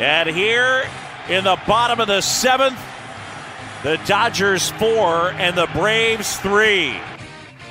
And 0.00 0.28
here 0.28 0.88
in 1.28 1.44
the 1.44 1.56
bottom 1.68 2.00
of 2.00 2.08
the 2.08 2.20
seventh, 2.20 2.78
the 3.86 4.00
Dodgers 4.04 4.70
four 4.70 5.30
and 5.30 5.56
the 5.56 5.68
Braves 5.72 6.38
three. 6.38 6.98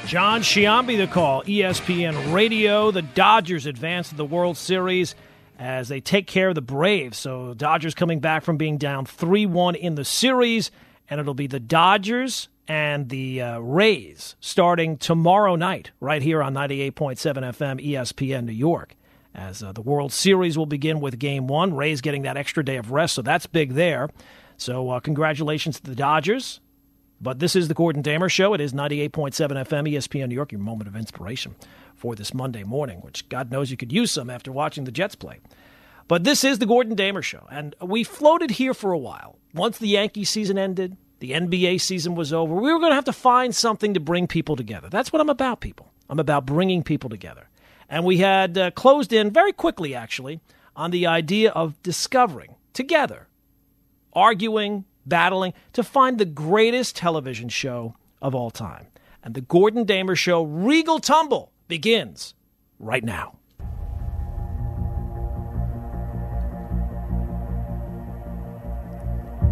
John 0.06 0.44
Sciambi 0.44 0.96
the 0.96 1.08
call, 1.08 1.44
ESPN 1.44 2.34
Radio. 2.34 2.90
The 2.90 3.02
Dodgers 3.02 3.66
advance 3.66 4.08
to 4.08 4.16
the 4.16 4.24
World 4.24 4.56
Series 4.56 5.14
as 5.60 5.90
they 5.90 6.00
take 6.00 6.26
care 6.26 6.48
of 6.48 6.56
the 6.56 6.62
Braves. 6.62 7.18
So 7.18 7.54
Dodgers 7.54 7.94
coming 7.94 8.22
back 8.22 8.46
from 8.46 8.56
being 8.56 8.78
down 8.78 9.06
3 9.06 9.46
1 9.46 9.76
in 9.76 9.96
the 9.96 10.06
series, 10.06 10.72
and 11.10 11.20
it'll 11.20 11.34
be 11.34 11.48
the 11.48 11.60
Dodgers 11.60 12.48
and 12.66 13.10
the 13.10 13.42
uh, 13.42 13.60
Rays 13.60 14.38
starting 14.40 14.96
tomorrow 14.96 15.58
night 15.58 15.92
right 16.00 16.22
here 16.22 16.42
on 16.42 16.54
98.7 16.54 16.94
FM 16.94 17.86
ESPN 17.86 18.46
New 18.46 18.54
York. 18.54 18.96
As 19.34 19.62
uh, 19.62 19.74
the 19.74 19.82
World 19.82 20.14
Series 20.14 20.58
will 20.58 20.66
begin 20.66 21.02
with 21.02 21.20
Game 21.20 21.48
One, 21.48 21.76
Rays 21.76 22.00
getting 22.00 22.22
that 22.22 22.38
extra 22.38 22.64
day 22.64 22.78
of 22.78 22.92
rest, 22.92 23.16
so 23.16 23.22
that's 23.22 23.48
big 23.48 23.74
there. 23.74 24.08
So 24.58 24.90
uh, 24.90 25.00
congratulations 25.00 25.80
to 25.80 25.90
the 25.90 25.96
Dodgers. 25.96 26.60
But 27.22 27.40
this 27.40 27.56
is 27.56 27.70
the 27.70 27.74
Gordon 27.74 28.02
Damer 28.02 28.30
Show. 28.30 28.54
It 28.54 28.62
is 28.62 28.74
98.7 28.74 29.32
FM 29.32 29.92
ESPN 29.92 30.28
New 30.28 30.36
York, 30.36 30.52
your 30.52 30.60
moment 30.60 30.90
of 30.90 30.96
inspiration 30.96 31.56
for 31.96 32.14
this 32.14 32.34
Monday 32.34 32.64
morning, 32.64 33.00
which 33.00 33.28
God 33.30 33.52
knows 33.52 33.72
you 33.72 33.78
could 33.78 33.92
use 33.92 34.12
some 34.12 34.30
after 34.30 34.52
watching 34.52 34.84
the 34.84 34.92
Jets 34.92 35.16
play. 35.16 35.40
But 36.08 36.24
this 36.24 36.44
is 36.44 36.60
the 36.60 36.66
Gordon 36.66 36.94
Damer 36.94 37.22
Show, 37.22 37.48
and 37.50 37.74
we 37.82 38.04
floated 38.04 38.52
here 38.52 38.74
for 38.74 38.92
a 38.92 38.98
while. 38.98 39.40
Once 39.56 39.78
the 39.78 39.88
Yankee 39.88 40.26
season 40.26 40.58
ended, 40.58 40.98
the 41.20 41.32
NBA 41.32 41.82
season 41.82 42.14
was 42.14 42.32
over. 42.32 42.54
We 42.54 42.72
were 42.72 42.80
going 42.80 42.92
to 42.92 42.96
have 42.96 43.06
to 43.06 43.14
find 43.14 43.56
something 43.56 43.94
to 43.94 44.00
bring 44.00 44.28
people 44.28 44.56
together. 44.56 44.90
That's 44.90 45.12
what 45.12 45.22
I'm 45.22 45.30
about, 45.30 45.62
people. 45.62 45.92
I'm 46.10 46.20
about 46.20 46.46
bringing 46.46 46.84
people 46.84 47.10
together. 47.10 47.50
And 47.90 48.04
we 48.04 48.18
had 48.18 48.58
uh, 48.58 48.72
closed 48.72 49.14
in 49.14 49.32
very 49.32 49.54
quickly, 49.54 49.96
actually, 49.96 50.42
on 50.76 50.92
the 50.92 51.08
idea 51.08 51.52
of 51.52 51.82
discovering 51.82 52.56
together, 52.74 53.28
arguing, 54.16 54.86
battling 55.06 55.54
to 55.74 55.84
find 55.84 56.18
the 56.18 56.26
greatest 56.26 56.96
television 56.96 57.50
show 57.50 57.96
of 58.22 58.34
all 58.34 58.50
time. 58.50 58.88
And 59.24 59.34
the 59.34 59.42
Gordon 59.42 59.84
Damer 59.84 60.16
Show 60.16 60.44
Regal 60.44 61.00
Tumble 61.00 61.52
begins 61.68 62.34
right 62.80 63.04
now. 63.04 63.38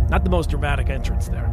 Not 0.10 0.24
the 0.24 0.30
most 0.30 0.52
dramatic 0.52 0.90
entrance 0.90 1.28
there. 1.28 1.48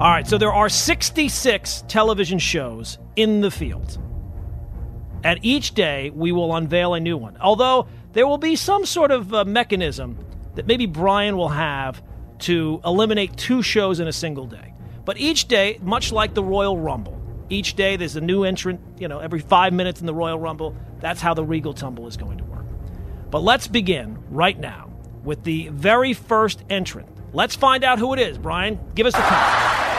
All 0.00 0.10
right, 0.10 0.26
so 0.26 0.38
there 0.38 0.52
are 0.52 0.70
66 0.70 1.84
television 1.88 2.38
shows 2.38 2.98
in 3.16 3.42
the 3.42 3.50
field. 3.50 3.98
And 5.22 5.38
each 5.42 5.74
day 5.74 6.10
we 6.10 6.32
will 6.32 6.56
unveil 6.56 6.94
a 6.94 7.00
new 7.00 7.18
one. 7.18 7.36
Although 7.38 7.86
there 8.12 8.26
will 8.26 8.38
be 8.38 8.56
some 8.56 8.86
sort 8.86 9.10
of 9.10 9.34
uh, 9.34 9.44
mechanism 9.44 10.16
that 10.60 10.66
maybe 10.66 10.84
Brian 10.84 11.38
will 11.38 11.48
have 11.48 12.02
to 12.40 12.82
eliminate 12.84 13.34
two 13.38 13.62
shows 13.62 13.98
in 13.98 14.08
a 14.08 14.12
single 14.12 14.44
day. 14.44 14.74
But 15.06 15.16
each 15.16 15.48
day, 15.48 15.78
much 15.80 16.12
like 16.12 16.34
the 16.34 16.44
Royal 16.44 16.76
Rumble, 16.76 17.18
each 17.48 17.76
day 17.76 17.96
there's 17.96 18.16
a 18.16 18.20
new 18.20 18.44
entrant, 18.44 18.78
you 18.98 19.08
know, 19.08 19.20
every 19.20 19.40
five 19.40 19.72
minutes 19.72 20.00
in 20.00 20.06
the 20.06 20.14
Royal 20.14 20.38
Rumble. 20.38 20.76
That's 21.00 21.22
how 21.22 21.32
the 21.32 21.44
Regal 21.44 21.72
Tumble 21.72 22.06
is 22.06 22.18
going 22.18 22.36
to 22.38 22.44
work. 22.44 22.66
But 23.30 23.40
let's 23.42 23.66
begin 23.66 24.18
right 24.30 24.58
now 24.58 24.92
with 25.24 25.44
the 25.44 25.68
very 25.68 26.12
first 26.12 26.62
entrant 26.68 27.08
Let's 27.32 27.54
find 27.54 27.84
out 27.84 27.98
who 28.00 28.12
it 28.12 28.18
is. 28.18 28.38
Brian, 28.38 28.78
give 28.94 29.06
us 29.06 29.14
the 29.14 29.20
count. 29.20 29.89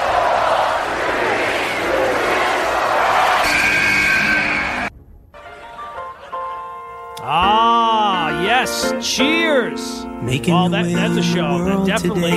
Yes. 8.61 9.15
Cheers. 9.15 10.05
Making 10.21 10.53
well, 10.53 10.69
that, 10.69 10.83
that's 10.91 11.17
a 11.17 11.23
show 11.23 11.63
that 11.65 11.87
definitely, 11.87 12.31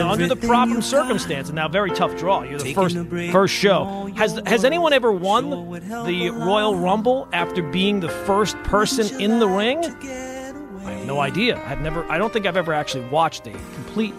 under 0.00 0.26
the 0.26 0.36
proper 0.36 0.80
circumstance, 0.80 1.48
and 1.48 1.56
now 1.56 1.68
very 1.68 1.90
tough 1.90 2.16
draw. 2.16 2.42
You're 2.42 2.58
the 2.58 2.72
first 2.72 2.96
first 3.30 3.54
show. 3.54 4.10
Has 4.16 4.40
has 4.46 4.64
anyone 4.64 4.94
ever 4.94 5.12
won 5.12 5.50
the 5.50 6.30
Royal 6.30 6.76
Rumble 6.76 7.28
after 7.32 7.62
being 7.62 8.00
the 8.00 8.08
first 8.08 8.56
person 8.62 9.20
in 9.20 9.38
the 9.38 9.48
ring? 9.48 9.84
I 9.84 10.92
have 10.92 11.06
no 11.06 11.20
idea. 11.20 11.62
I've 11.66 11.80
never. 11.82 12.10
I 12.10 12.16
don't 12.16 12.32
think 12.32 12.46
I've 12.46 12.56
ever 12.56 12.72
actually 12.72 13.06
watched 13.08 13.46
a 13.46 13.50
complete 13.50 14.14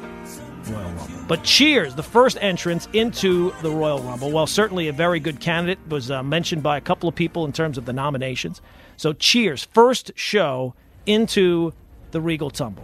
Royal 0.65 0.83
Rumble. 0.91 1.07
But 1.27 1.43
Cheers, 1.43 1.95
the 1.95 2.03
first 2.03 2.37
entrance 2.39 2.87
into 2.93 3.51
the 3.63 3.71
Royal 3.71 3.99
Rumble, 3.99 4.31
well, 4.31 4.45
certainly 4.45 4.89
a 4.89 4.93
very 4.93 5.19
good 5.19 5.39
candidate, 5.39 5.79
was 5.87 6.11
uh, 6.11 6.21
mentioned 6.21 6.61
by 6.61 6.77
a 6.77 6.81
couple 6.81 7.09
of 7.09 7.15
people 7.15 7.45
in 7.45 7.51
terms 7.51 7.79
of 7.79 7.85
the 7.85 7.93
nominations. 7.93 8.61
So 8.95 9.11
Cheers, 9.11 9.67
first 9.73 10.11
show 10.15 10.75
into 11.05 11.73
the 12.11 12.21
Regal 12.21 12.49
Tumble. 12.49 12.83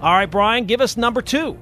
All 0.00 0.12
right, 0.12 0.30
Brian, 0.30 0.66
give 0.66 0.80
us 0.80 0.96
number 0.96 1.22
two. 1.22 1.58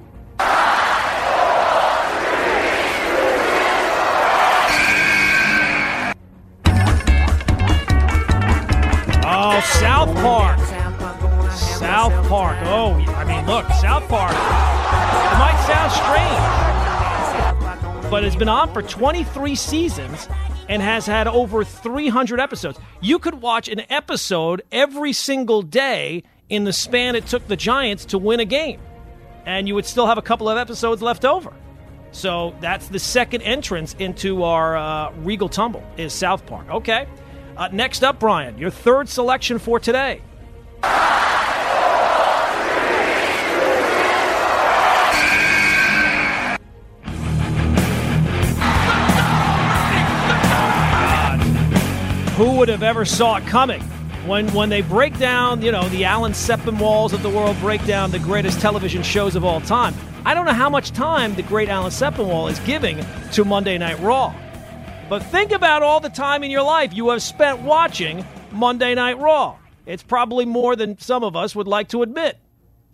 Oh, 9.29 9.59
South 9.79 10.13
Park. 10.17 10.59
South 11.57 12.27
Park. 12.27 12.57
Oh, 12.63 12.93
I 12.93 13.23
mean, 13.23 13.45
look, 13.45 13.65
South 13.81 14.07
Park. 14.07 14.31
It 14.31 15.39
might 15.39 15.57
sound 15.67 15.91
strange. 15.91 16.37
but 18.11 18.23
it's 18.23 18.35
been 18.35 18.49
on 18.49 18.71
for 18.71 18.81
23 18.81 19.55
seasons 19.55 20.27
and 20.69 20.81
has 20.81 21.05
had 21.05 21.27
over 21.27 21.63
300 21.63 22.39
episodes. 22.39 22.79
You 23.01 23.19
could 23.19 23.41
watch 23.41 23.67
an 23.67 23.81
episode 23.89 24.61
every 24.71 25.13
single 25.13 25.61
day 25.61 26.23
in 26.49 26.63
the 26.63 26.73
span 26.73 27.15
it 27.15 27.25
took 27.27 27.47
the 27.47 27.55
Giants 27.55 28.05
to 28.05 28.17
win 28.17 28.39
a 28.39 28.45
game, 28.45 28.79
and 29.45 29.67
you 29.67 29.75
would 29.75 29.85
still 29.85 30.07
have 30.07 30.17
a 30.17 30.21
couple 30.21 30.49
of 30.49 30.57
episodes 30.57 31.01
left 31.01 31.25
over. 31.25 31.53
So 32.11 32.55
that's 32.61 32.87
the 32.87 32.99
second 32.99 33.41
entrance 33.41 33.95
into 33.99 34.43
our 34.43 34.77
uh, 34.77 35.11
Regal 35.17 35.49
Tumble 35.49 35.83
is 35.97 36.13
South 36.13 36.45
Park. 36.45 36.69
Okay. 36.69 37.07
Uh, 37.55 37.67
next 37.71 38.03
up, 38.03 38.19
Brian, 38.19 38.57
your 38.57 38.69
third 38.69 39.09
selection 39.09 39.59
for 39.59 39.79
today. 39.79 40.21
Would 52.57 52.69
have 52.69 52.81
ever 52.81 53.05
saw 53.05 53.35
it 53.35 53.45
coming? 53.45 53.79
When, 54.25 54.51
when 54.51 54.69
they 54.69 54.81
break 54.81 55.15
down, 55.19 55.61
you 55.61 55.71
know, 55.71 55.87
the 55.89 56.05
Alan 56.05 56.31
Sepinwalls 56.31 57.13
of 57.13 57.21
the 57.21 57.29
world 57.29 57.55
break 57.59 57.85
down 57.85 58.09
the 58.09 58.17
greatest 58.17 58.59
television 58.59 59.03
shows 59.03 59.35
of 59.35 59.45
all 59.45 59.61
time. 59.61 59.93
I 60.25 60.33
don't 60.33 60.45
know 60.45 60.53
how 60.53 60.67
much 60.67 60.89
time 60.89 61.35
the 61.35 61.43
great 61.43 61.69
Alan 61.69 61.91
Sepinwall 61.91 62.49
is 62.49 62.57
giving 62.61 63.05
to 63.33 63.45
Monday 63.45 63.77
Night 63.77 63.99
Raw. 63.99 64.33
But 65.07 65.21
think 65.25 65.51
about 65.51 65.83
all 65.83 65.99
the 65.99 66.09
time 66.09 66.43
in 66.43 66.49
your 66.49 66.63
life 66.63 66.93
you 66.93 67.09
have 67.09 67.21
spent 67.21 67.61
watching 67.61 68.25
Monday 68.51 68.95
Night 68.95 69.19
Raw. 69.19 69.57
It's 69.85 70.01
probably 70.01 70.45
more 70.45 70.75
than 70.75 70.97
some 70.97 71.23
of 71.23 71.35
us 71.35 71.55
would 71.55 71.67
like 71.67 71.89
to 71.89 72.01
admit. 72.01 72.39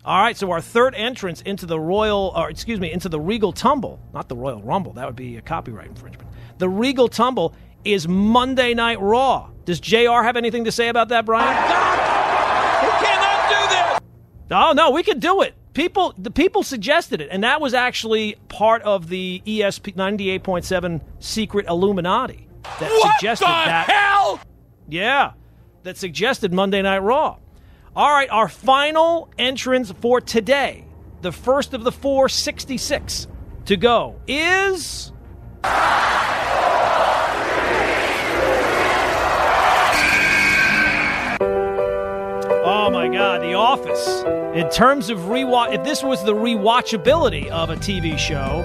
All 0.04 0.20
right, 0.20 0.36
so 0.36 0.50
our 0.50 0.60
third 0.60 0.94
entrance 0.94 1.40
into 1.40 1.64
the 1.64 1.80
Royal, 1.80 2.34
or 2.36 2.50
excuse 2.50 2.80
me, 2.80 2.92
into 2.92 3.08
the 3.08 3.18
Regal 3.18 3.54
Tumble, 3.54 3.98
not 4.12 4.28
the 4.28 4.36
Royal 4.36 4.62
Rumble, 4.62 4.92
that 4.92 5.06
would 5.06 5.16
be 5.16 5.38
a 5.38 5.40
copyright 5.40 5.88
infringement. 5.88 6.28
The 6.58 6.68
Regal 6.68 7.08
Tumble 7.08 7.54
is 7.82 8.06
Monday 8.06 8.74
Night 8.74 9.00
Raw. 9.00 9.48
Does 9.64 9.80
JR 9.80 10.22
have 10.22 10.36
anything 10.36 10.64
to 10.64 10.72
say 10.72 10.88
about 10.88 11.08
that, 11.08 11.24
Brian? 11.24 11.48
Oh, 11.48 12.80
we 12.82 13.06
cannot 13.06 13.48
do 13.48 14.00
this! 14.00 14.00
Oh, 14.50 14.72
no, 14.72 14.90
we 14.90 15.02
could 15.02 15.20
do 15.20 15.42
it. 15.42 15.54
People, 15.72 16.14
the 16.18 16.30
people 16.30 16.62
suggested 16.62 17.20
it, 17.20 17.28
and 17.32 17.42
that 17.42 17.60
was 17.60 17.74
actually 17.74 18.36
part 18.48 18.82
of 18.82 19.08
the 19.08 19.42
ESP 19.46 19.94
98.7 19.96 21.00
secret 21.18 21.66
Illuminati 21.66 22.46
that 22.78 22.90
What 22.90 23.16
suggested 23.16 23.46
the 23.46 23.48
that. 23.50 23.88
hell? 23.90 24.40
Yeah, 24.88 25.32
that 25.82 25.96
suggested 25.96 26.52
Monday 26.52 26.82
Night 26.82 26.98
Raw. 26.98 27.38
All 27.96 28.10
right, 28.10 28.28
our 28.30 28.48
final 28.48 29.28
entrance 29.38 29.90
for 30.00 30.20
today, 30.20 30.84
the 31.22 31.32
first 31.32 31.74
of 31.74 31.82
the 31.84 31.92
466 31.92 33.26
to 33.66 33.76
go, 33.76 34.20
is. 34.28 35.10
God, 43.14 43.42
The 43.42 43.54
Office. 43.54 44.24
In 44.58 44.68
terms 44.70 45.08
of 45.08 45.18
rewatch, 45.20 45.72
if 45.72 45.84
this 45.84 46.02
was 46.02 46.24
the 46.24 46.34
rewatchability 46.34 47.48
of 47.48 47.70
a 47.70 47.76
TV 47.76 48.18
show 48.18 48.58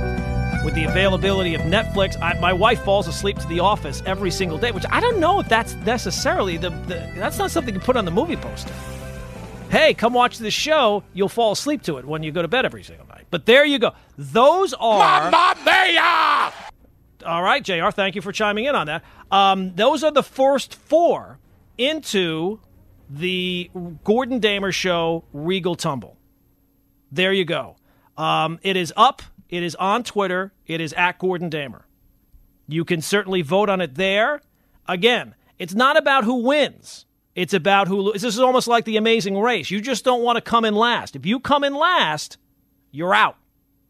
with 0.65 0.73
the 0.73 0.85
availability 0.85 1.53
of 1.53 1.61
Netflix, 1.61 2.19
I, 2.19 2.33
my 2.39 2.51
wife 2.51 2.83
falls 2.83 3.07
asleep 3.07 3.37
to 3.41 3.47
The 3.47 3.59
Office 3.59 4.01
every 4.07 4.31
single 4.31 4.57
day, 4.57 4.71
which 4.71 4.85
I 4.89 5.01
don't 5.01 5.19
know 5.19 5.39
if 5.39 5.47
that's 5.47 5.75
necessarily 5.75 6.57
the, 6.57 6.71
the 6.71 7.11
that's 7.15 7.37
not 7.37 7.51
something 7.51 7.75
you 7.75 7.79
put 7.79 7.95
on 7.95 8.05
the 8.05 8.11
movie 8.11 8.37
poster. 8.37 8.73
Hey, 9.69 9.93
come 9.93 10.13
watch 10.13 10.39
this 10.39 10.55
show. 10.55 11.03
You'll 11.13 11.29
fall 11.29 11.51
asleep 11.51 11.83
to 11.83 11.99
it 11.99 12.05
when 12.05 12.23
you 12.23 12.31
go 12.31 12.41
to 12.41 12.47
bed 12.47 12.65
every 12.65 12.81
single 12.81 13.05
night. 13.05 13.27
But 13.29 13.45
there 13.45 13.65
you 13.65 13.77
go. 13.77 13.93
Those 14.17 14.73
are. 14.73 15.29
Mamma 15.29 15.59
mia! 15.63 16.53
All 17.23 17.43
right, 17.43 17.63
JR, 17.63 17.91
thank 17.91 18.15
you 18.15 18.23
for 18.23 18.31
chiming 18.31 18.65
in 18.65 18.73
on 18.73 18.87
that. 18.87 19.03
Um, 19.29 19.75
those 19.75 20.03
are 20.03 20.11
the 20.11 20.23
first 20.23 20.73
four 20.73 21.37
into 21.77 22.59
the 23.09 23.69
Gordon 24.03 24.39
Damer 24.39 24.71
Show 24.71 25.23
Regal 25.33 25.75
Tumble. 25.75 26.17
There 27.11 27.33
you 27.33 27.45
go. 27.45 27.75
Um, 28.17 28.59
it 28.61 28.75
is 28.77 28.93
up. 28.95 29.21
It 29.49 29.63
is 29.63 29.75
on 29.75 30.03
Twitter. 30.03 30.53
It 30.67 30.79
is 30.81 30.93
at 30.93 31.17
Gordon 31.17 31.49
Damer. 31.49 31.85
You 32.67 32.85
can 32.85 33.01
certainly 33.01 33.41
vote 33.41 33.69
on 33.69 33.81
it 33.81 33.95
there. 33.95 34.41
Again, 34.87 35.33
it's 35.57 35.73
not 35.73 35.97
about 35.97 36.23
who 36.23 36.43
wins. 36.43 37.05
It's 37.35 37.53
about 37.53 37.87
who. 37.87 37.99
lo- 38.01 38.13
This 38.13 38.23
is 38.23 38.39
almost 38.39 38.67
like 38.67 38.85
the 38.85 38.97
Amazing 38.97 39.37
Race. 39.39 39.71
You 39.71 39.81
just 39.81 40.03
don't 40.05 40.21
want 40.21 40.35
to 40.35 40.41
come 40.41 40.65
in 40.65 40.75
last. 40.75 41.15
If 41.15 41.25
you 41.25 41.39
come 41.39 41.63
in 41.63 41.73
last, 41.73 42.37
you're 42.91 43.15
out. 43.15 43.37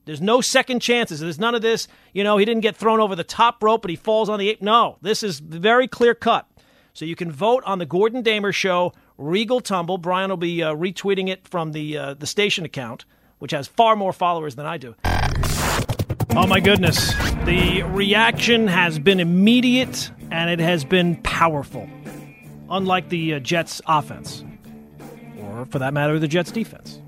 There's 0.05 0.21
no 0.21 0.39
second 0.41 0.79
chances. 0.82 1.19
There's 1.19 1.39
none 1.39 1.55
of 1.55 1.62
this. 1.62 1.88
You 2.13 2.23
know, 2.23 2.38
he 2.38 2.45
didn't 2.45 2.62
get 2.62 2.75
thrown 2.75 2.99
over 2.99 3.15
the 3.15 3.23
top 3.23 3.62
rope, 3.62 3.82
but 3.82 3.89
he 3.89 3.95
falls 3.97 4.29
on 4.29 4.39
the 4.39 4.49
eight. 4.49 4.62
No, 4.62 4.97
this 5.01 5.23
is 5.23 5.39
very 5.39 5.88
clear 5.88 6.15
cut. 6.15 6.47
So 6.93 7.05
you 7.05 7.15
can 7.15 7.32
vote 7.32 7.63
on 7.65 7.79
the 7.79 7.86
Gordon 7.86 8.21
Damer 8.21 8.51
Show 8.51 8.93
Regal 9.19 9.60
Tumble. 9.60 9.97
Brian 9.97 10.29
will 10.29 10.38
be 10.38 10.63
uh, 10.63 10.73
retweeting 10.73 11.27
it 11.27 11.45
from 11.47 11.73
the 11.73 11.97
uh, 11.97 12.13
the 12.13 12.25
station 12.25 12.63
account, 12.63 13.03
which 13.39 13.51
has 13.51 13.67
far 13.67 13.95
more 13.95 14.13
followers 14.13 14.55
than 14.55 14.65
I 14.65 14.77
do. 14.77 14.95
Oh 16.32 16.47
my 16.47 16.62
goodness. 16.62 17.13
The 17.45 17.84
reaction 17.84 18.67
has 18.67 18.97
been 18.97 19.19
immediate 19.19 20.10
and 20.32 20.49
it 20.49 20.60
has 20.60 20.86
been 20.86 21.17
powerful. 21.23 21.89
Unlike 22.69 23.10
the 23.10 23.34
uh, 23.34 23.39
Jets 23.39 23.82
offense, 23.88 24.45
or 25.41 25.65
for 25.65 25.79
that 25.79 25.93
matter, 25.93 26.17
the 26.19 26.27
Jets 26.27 26.51
defense, 26.51 27.01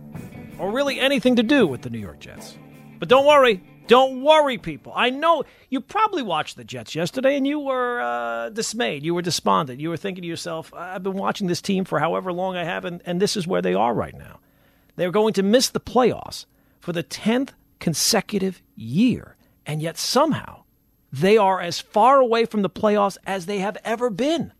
or 0.57 0.71
really 0.71 0.99
anything 0.99 1.35
to 1.37 1.43
do 1.43 1.65
with 1.67 1.83
the 1.83 1.89
New 1.89 1.99
York 1.99 2.19
Jets. 2.19 2.57
But 2.99 3.07
don't 3.07 3.25
worry. 3.25 3.63
Don't 3.91 4.21
worry, 4.21 4.57
people. 4.57 4.93
I 4.95 5.09
know 5.09 5.43
you 5.69 5.81
probably 5.81 6.23
watched 6.23 6.55
the 6.55 6.63
Jets 6.63 6.95
yesterday 6.95 7.35
and 7.35 7.45
you 7.45 7.59
were 7.59 7.99
uh, 7.99 8.47
dismayed. 8.47 9.03
You 9.03 9.13
were 9.13 9.21
despondent. 9.21 9.81
You 9.81 9.89
were 9.89 9.97
thinking 9.97 10.21
to 10.21 10.27
yourself, 10.29 10.73
I've 10.73 11.03
been 11.03 11.17
watching 11.17 11.47
this 11.47 11.61
team 11.61 11.83
for 11.83 11.99
however 11.99 12.31
long 12.31 12.55
I 12.55 12.63
have, 12.63 12.85
and, 12.85 13.01
and 13.05 13.21
this 13.21 13.35
is 13.35 13.45
where 13.45 13.61
they 13.61 13.73
are 13.73 13.93
right 13.93 14.17
now. 14.17 14.39
They're 14.95 15.11
going 15.11 15.33
to 15.33 15.43
miss 15.43 15.67
the 15.67 15.81
playoffs 15.81 16.45
for 16.79 16.93
the 16.93 17.03
10th 17.03 17.49
consecutive 17.81 18.61
year, 18.77 19.35
and 19.65 19.81
yet 19.81 19.97
somehow 19.97 20.63
they 21.11 21.35
are 21.35 21.59
as 21.59 21.81
far 21.81 22.21
away 22.21 22.45
from 22.45 22.61
the 22.61 22.69
playoffs 22.69 23.17
as 23.27 23.45
they 23.45 23.59
have 23.59 23.77
ever 23.83 24.09
been. 24.09 24.53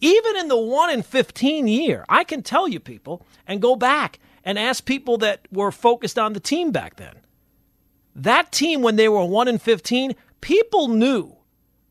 Even 0.00 0.34
in 0.34 0.48
the 0.48 0.56
1 0.56 0.88
in 0.88 1.02
15 1.02 1.68
year, 1.68 2.06
I 2.08 2.24
can 2.24 2.42
tell 2.42 2.66
you 2.66 2.80
people 2.80 3.26
and 3.46 3.60
go 3.60 3.76
back 3.76 4.18
and 4.46 4.58
ask 4.58 4.86
people 4.86 5.18
that 5.18 5.46
were 5.52 5.72
focused 5.72 6.18
on 6.18 6.32
the 6.32 6.40
team 6.40 6.70
back 6.70 6.96
then. 6.96 7.16
That 8.18 8.50
team, 8.50 8.82
when 8.82 8.96
they 8.96 9.08
were 9.08 9.24
1 9.24 9.46
in 9.46 9.58
15, 9.58 10.14
people 10.40 10.88
knew 10.88 11.36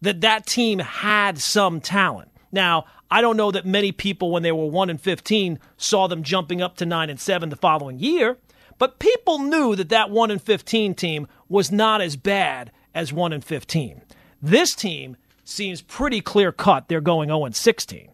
that 0.02 0.22
that 0.22 0.46
team 0.46 0.80
had 0.80 1.40
some 1.40 1.80
talent. 1.80 2.30
Now, 2.52 2.86
I 3.10 3.22
don't 3.22 3.38
know 3.38 3.50
that 3.52 3.66
many 3.66 3.94
people, 3.94 4.30
when 4.32 4.44
they 4.44 4.52
were 4.52 4.66
1 4.66 4.90
in 4.90 4.98
15, 4.98 5.58
saw 5.78 6.08
them 6.08 6.24
jumping 6.24 6.62
up 6.62 6.76
to 6.78 6.86
9 6.86 7.10
and 7.10 7.20
7 7.20 7.48
the 7.48 7.56
following 7.56 7.98
year, 8.00 8.38
but 8.78 9.00
people 9.00 9.40
knew 9.40 9.74
that 9.78 9.88
that 9.90 10.10
1 10.10 10.30
in 10.30 10.40
15 10.40 10.94
team 10.96 11.28
was 11.48 11.72
not 11.72 12.02
as 12.02 12.18
bad 12.18 12.74
as 12.94 13.13
1 13.13 13.32
in 13.32 13.40
15. 13.40 14.02
This 14.42 14.76
team 14.76 15.16
seems 15.46 15.82
pretty 15.82 16.20
clear 16.20 16.52
cut. 16.52 16.90
They're 16.90 17.00
going 17.00 17.30
0 17.30 17.46
and 17.46 17.56
16. 17.56 18.12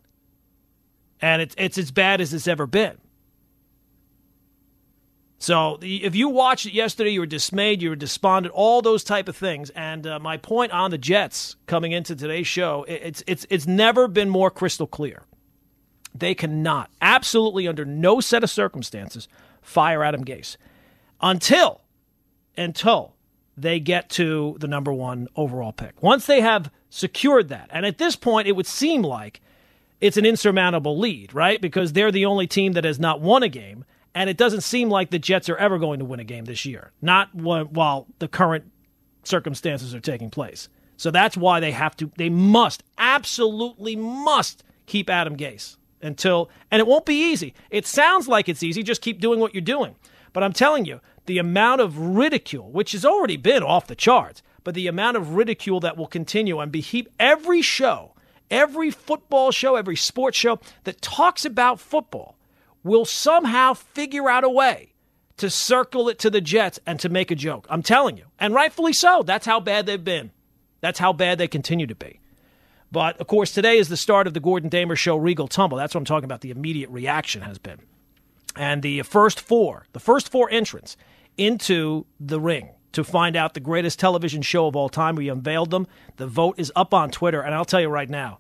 And 1.19 1.41
it's, 1.41 1.56
it's 1.58 1.80
as 1.80 1.89
bad 1.89 2.21
as 2.21 2.32
it's 2.32 2.47
ever 2.47 2.67
been. 2.67 2.97
So 5.43 5.77
if 5.82 6.15
you 6.15 6.29
watched 6.29 6.67
it 6.67 6.73
yesterday, 6.73 7.10
you 7.10 7.19
were 7.19 7.25
dismayed, 7.25 7.82
you 7.82 7.89
were 7.89 7.97
despondent, 7.97 8.56
all 8.56 8.82
those 8.82 9.03
type 9.03 9.27
of 9.27 9.36
things. 9.36 9.71
And 9.71 10.08
uh, 10.08 10.17
my 10.17 10.38
point 10.38 10.71
on 10.71 10.89
the 10.89 10.97
Jets 10.97 11.58
coming 11.65 11.91
into 11.91 12.15
today's 12.15 12.47
show, 12.47 12.86
it's 12.88 13.21
it's 13.27 13.45
it's 13.49 13.67
never 13.67 14.08
been 14.08 14.29
more 14.29 14.49
crystal 14.49 14.88
clear. 14.88 15.23
They 16.15 16.34
cannot, 16.34 16.91
absolutely 17.01 17.67
under 17.67 17.84
no 17.84 18.21
set 18.21 18.41
of 18.41 18.49
circumstances, 18.49 19.27
fire 19.62 20.01
Adam 20.01 20.23
Gase 20.23 20.56
until 21.19 21.82
until 22.56 23.13
they 23.58 23.82
get 23.82 24.10
to 24.12 24.56
the 24.62 24.67
number 24.69 24.93
one 24.93 25.27
overall 25.36 25.73
pick. 25.73 26.01
Once 26.01 26.25
they 26.25 26.39
have 26.39 26.71
secured 26.89 27.49
that, 27.49 27.69
and 27.69 27.86
at 27.86 27.97
this 27.97 28.15
point, 28.15 28.47
it 28.47 28.56
would 28.56 28.65
seem 28.65 29.01
like 29.01 29.41
it's 29.99 30.15
an 30.15 30.25
insurmountable 30.25 30.97
lead, 30.97 31.34
right? 31.34 31.60
Because 31.60 31.91
they're 31.91 32.13
the 32.13 32.25
only 32.25 32.47
team 32.47 32.71
that 32.73 32.86
has 32.86 32.97
not 32.97 33.19
won 33.19 33.43
a 33.43 33.49
game, 33.49 33.84
and 34.15 34.30
it 34.30 34.38
doesn't 34.38 34.62
seem 34.62 34.89
like 34.89 35.10
the 35.10 35.19
Jets 35.19 35.49
are 35.49 35.58
ever 35.58 35.80
going 35.80 36.00
to 36.00 36.06
win 36.06 36.19
a 36.19 36.23
game 36.23 36.46
this 36.46 36.65
year. 36.65 36.92
Not 37.02 37.33
while 37.33 38.08
the 38.19 38.27
current 38.27 38.71
circumstances 39.23 39.96
are 39.96 40.00
taking 40.00 40.29
place. 40.29 40.69
So 40.98 41.12
that's 41.12 41.35
why 41.35 41.60
they 41.60 41.71
have 41.71 41.98
to, 41.98 42.12
they 42.17 42.29
must, 42.29 42.83
absolutely 42.98 43.96
must 43.96 44.63
keep 44.85 45.10
Adam 45.10 45.35
Gase 45.35 45.77
until, 46.02 46.50
and 46.69 46.79
it 46.79 46.87
won't 46.87 47.06
be 47.06 47.31
easy. 47.31 47.54
It 47.71 47.87
sounds 47.87 48.27
like 48.27 48.48
it's 48.48 48.63
easy, 48.63 48.83
just 48.83 49.02
keep 49.02 49.19
doing 49.19 49.40
what 49.40 49.54
you're 49.54 49.62
doing. 49.62 49.96
But 50.33 50.44
I'm 50.44 50.54
telling 50.54 50.85
you, 50.85 51.00
the 51.25 51.37
amount 51.37 51.81
of 51.81 51.98
ridicule, 51.98 52.69
which 52.69 52.92
has 52.92 53.06
already 53.06 53.37
been 53.37 53.63
off 53.63 53.87
the 53.87 53.96
charts, 53.96 54.44
but 54.63 54.75
the 54.75 54.87
amount 54.87 55.17
of 55.17 55.35
ridicule 55.35 55.79
that 55.79 55.98
will 55.98 56.08
continue 56.08 56.60
and 56.60 56.71
be 56.71 56.81
heaped 56.81 57.12
every 57.19 57.62
show, 57.62 58.13
every 58.52 58.92
football 58.92 59.52
show, 59.52 59.75
every 59.75 59.96
sports 59.96 60.37
show 60.37 60.60
that 60.83 61.02
talks 61.02 61.46
about 61.46 61.79
football 61.79 62.35
will 62.84 63.06
somehow 63.06 63.73
figure 63.73 64.29
out 64.29 64.44
a 64.44 64.50
way 64.50 64.94
to 65.38 65.50
circle 65.50 66.10
it 66.10 66.19
to 66.19 66.29
the 66.29 66.42
Jets 66.42 66.79
and 66.86 67.00
to 67.00 67.10
make 67.10 67.31
a 67.31 67.36
joke. 67.36 67.65
I'm 67.69 67.84
telling 67.84 68.17
you. 68.17 68.25
And 68.40 68.54
rightfully 68.54 68.94
so. 68.94 69.23
That's 69.23 69.46
how 69.46 69.60
bad 69.60 69.86
they've 69.86 70.04
been. 70.04 70.31
That's 70.81 71.00
how 71.00 71.13
bad 71.13 71.38
they 71.38 71.48
continue 71.48 71.88
to 71.88 71.96
be. 71.96 72.19
But 72.92 73.19
of 73.19 73.27
course, 73.27 73.52
today 73.52 73.77
is 73.77 73.90
the 73.90 73.98
start 73.98 74.27
of 74.27 74.36
the 74.36 74.40
Gordon 74.40 74.69
Damer 74.69 74.96
Show 74.96 75.17
Regal 75.17 75.48
Tumble. 75.48 75.77
That's 75.77 75.96
what 75.96 76.00
I'm 76.00 76.06
talking 76.06 76.25
about. 76.25 76.42
The 76.42 76.52
immediate 76.52 76.92
reaction 76.92 77.42
has 77.42 77.58
been. 77.58 77.79
And 78.56 78.84
the 78.84 79.02
first 79.02 79.40
four, 79.40 79.88
the 79.94 80.00
first 80.00 80.29
four 80.29 80.50
entrants 80.52 80.96
into 81.38 82.06
the 82.19 82.40
ring 82.40 82.69
to 82.92 83.04
find 83.04 83.36
out 83.36 83.56
the 83.56 83.60
greatest 83.60 83.98
television 83.98 84.44
show 84.44 84.67
of 84.67 84.75
all 84.75 84.90
time. 84.90 85.15
We 85.15 85.29
unveiled 85.29 85.71
them. 85.71 85.88
The 86.17 86.27
vote 86.27 86.60
is 86.60 86.71
up 86.75 86.94
on 86.94 87.10
Twitter. 87.10 87.42
And 87.42 87.56
I'll 87.56 87.65
tell 87.65 87.81
you 87.81 87.90
right 87.90 88.10
now, 88.10 88.38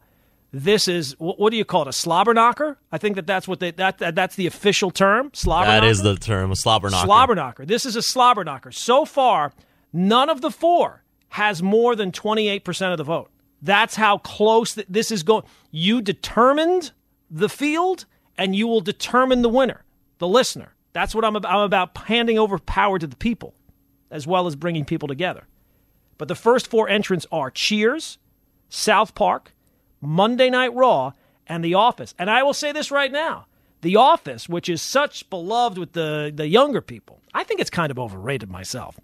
this 0.53 0.87
is 0.87 1.15
what 1.17 1.49
do 1.49 1.57
you 1.57 1.65
call 1.65 1.81
it? 1.81 1.87
A 1.87 1.93
slobber 1.93 2.31
knocker? 2.33 2.77
I 2.91 2.99
think 2.99 3.15
that 3.15 3.25
that's 3.25 3.47
what 3.47 3.59
they 3.59 3.71
that, 3.71 3.97
that 3.97 4.13
that's 4.13 4.35
the 4.35 4.45
official 4.45 4.91
term. 4.91 5.31
Slobber. 5.33 5.65
That 5.65 5.83
is 5.83 6.03
the 6.03 6.15
term, 6.15 6.51
a 6.51 6.55
slobber 6.55 6.91
knocker. 6.91 7.07
Slobber 7.07 7.35
knocker. 7.35 7.65
This 7.65 7.87
is 7.87 7.95
a 7.95 8.03
slobber 8.03 8.43
knocker. 8.43 8.71
So 8.71 9.03
far, 9.03 9.51
none 9.91 10.29
of 10.29 10.41
the 10.41 10.51
four 10.51 11.03
has 11.29 11.63
more 11.63 11.95
than 11.95 12.11
28% 12.11 12.91
of 12.91 12.97
the 12.99 13.03
vote. 13.03 13.31
That's 13.63 13.95
how 13.95 14.19
close 14.19 14.75
th- 14.75 14.85
this 14.87 15.09
is 15.09 15.23
going. 15.23 15.43
You 15.71 16.03
determined 16.03 16.91
the 17.31 17.49
field, 17.49 18.05
and 18.37 18.55
you 18.55 18.67
will 18.67 18.81
determine 18.81 19.41
the 19.41 19.49
winner, 19.49 19.83
the 20.19 20.27
listener. 20.27 20.75
That's 20.91 21.15
what 21.15 21.25
I'm 21.25 21.35
about. 21.35 21.51
I'm 21.51 21.61
about 21.61 21.97
handing 21.97 22.37
over 22.37 22.59
power 22.59 22.99
to 22.99 23.07
the 23.07 23.15
people, 23.15 23.55
as 24.11 24.27
well 24.27 24.45
as 24.45 24.55
bringing 24.55 24.85
people 24.85 25.07
together. 25.07 25.47
But 26.19 26.27
the 26.27 26.35
first 26.35 26.67
four 26.67 26.87
entrants 26.87 27.25
are 27.31 27.49
Cheers, 27.49 28.19
South 28.69 29.15
Park, 29.15 29.52
Monday 30.03 30.49
Night 30.49 30.73
Raw, 30.73 31.13
and 31.47 31.63
The 31.63 31.73
Office. 31.73 32.13
And 32.17 32.29
I 32.29 32.43
will 32.43 32.53
say 32.53 32.71
this 32.71 32.91
right 32.91 33.11
now 33.11 33.45
The 33.81 33.95
Office, 33.95 34.47
which 34.47 34.69
is 34.69 34.81
such 34.81 35.29
beloved 35.29 35.77
with 35.77 35.93
the, 35.93 36.31
the 36.33 36.47
younger 36.47 36.81
people, 36.81 37.21
I 37.33 37.43
think 37.43 37.59
it's 37.59 37.69
kind 37.69 37.91
of 37.91 37.99
overrated 37.99 38.49
myself, 38.49 38.99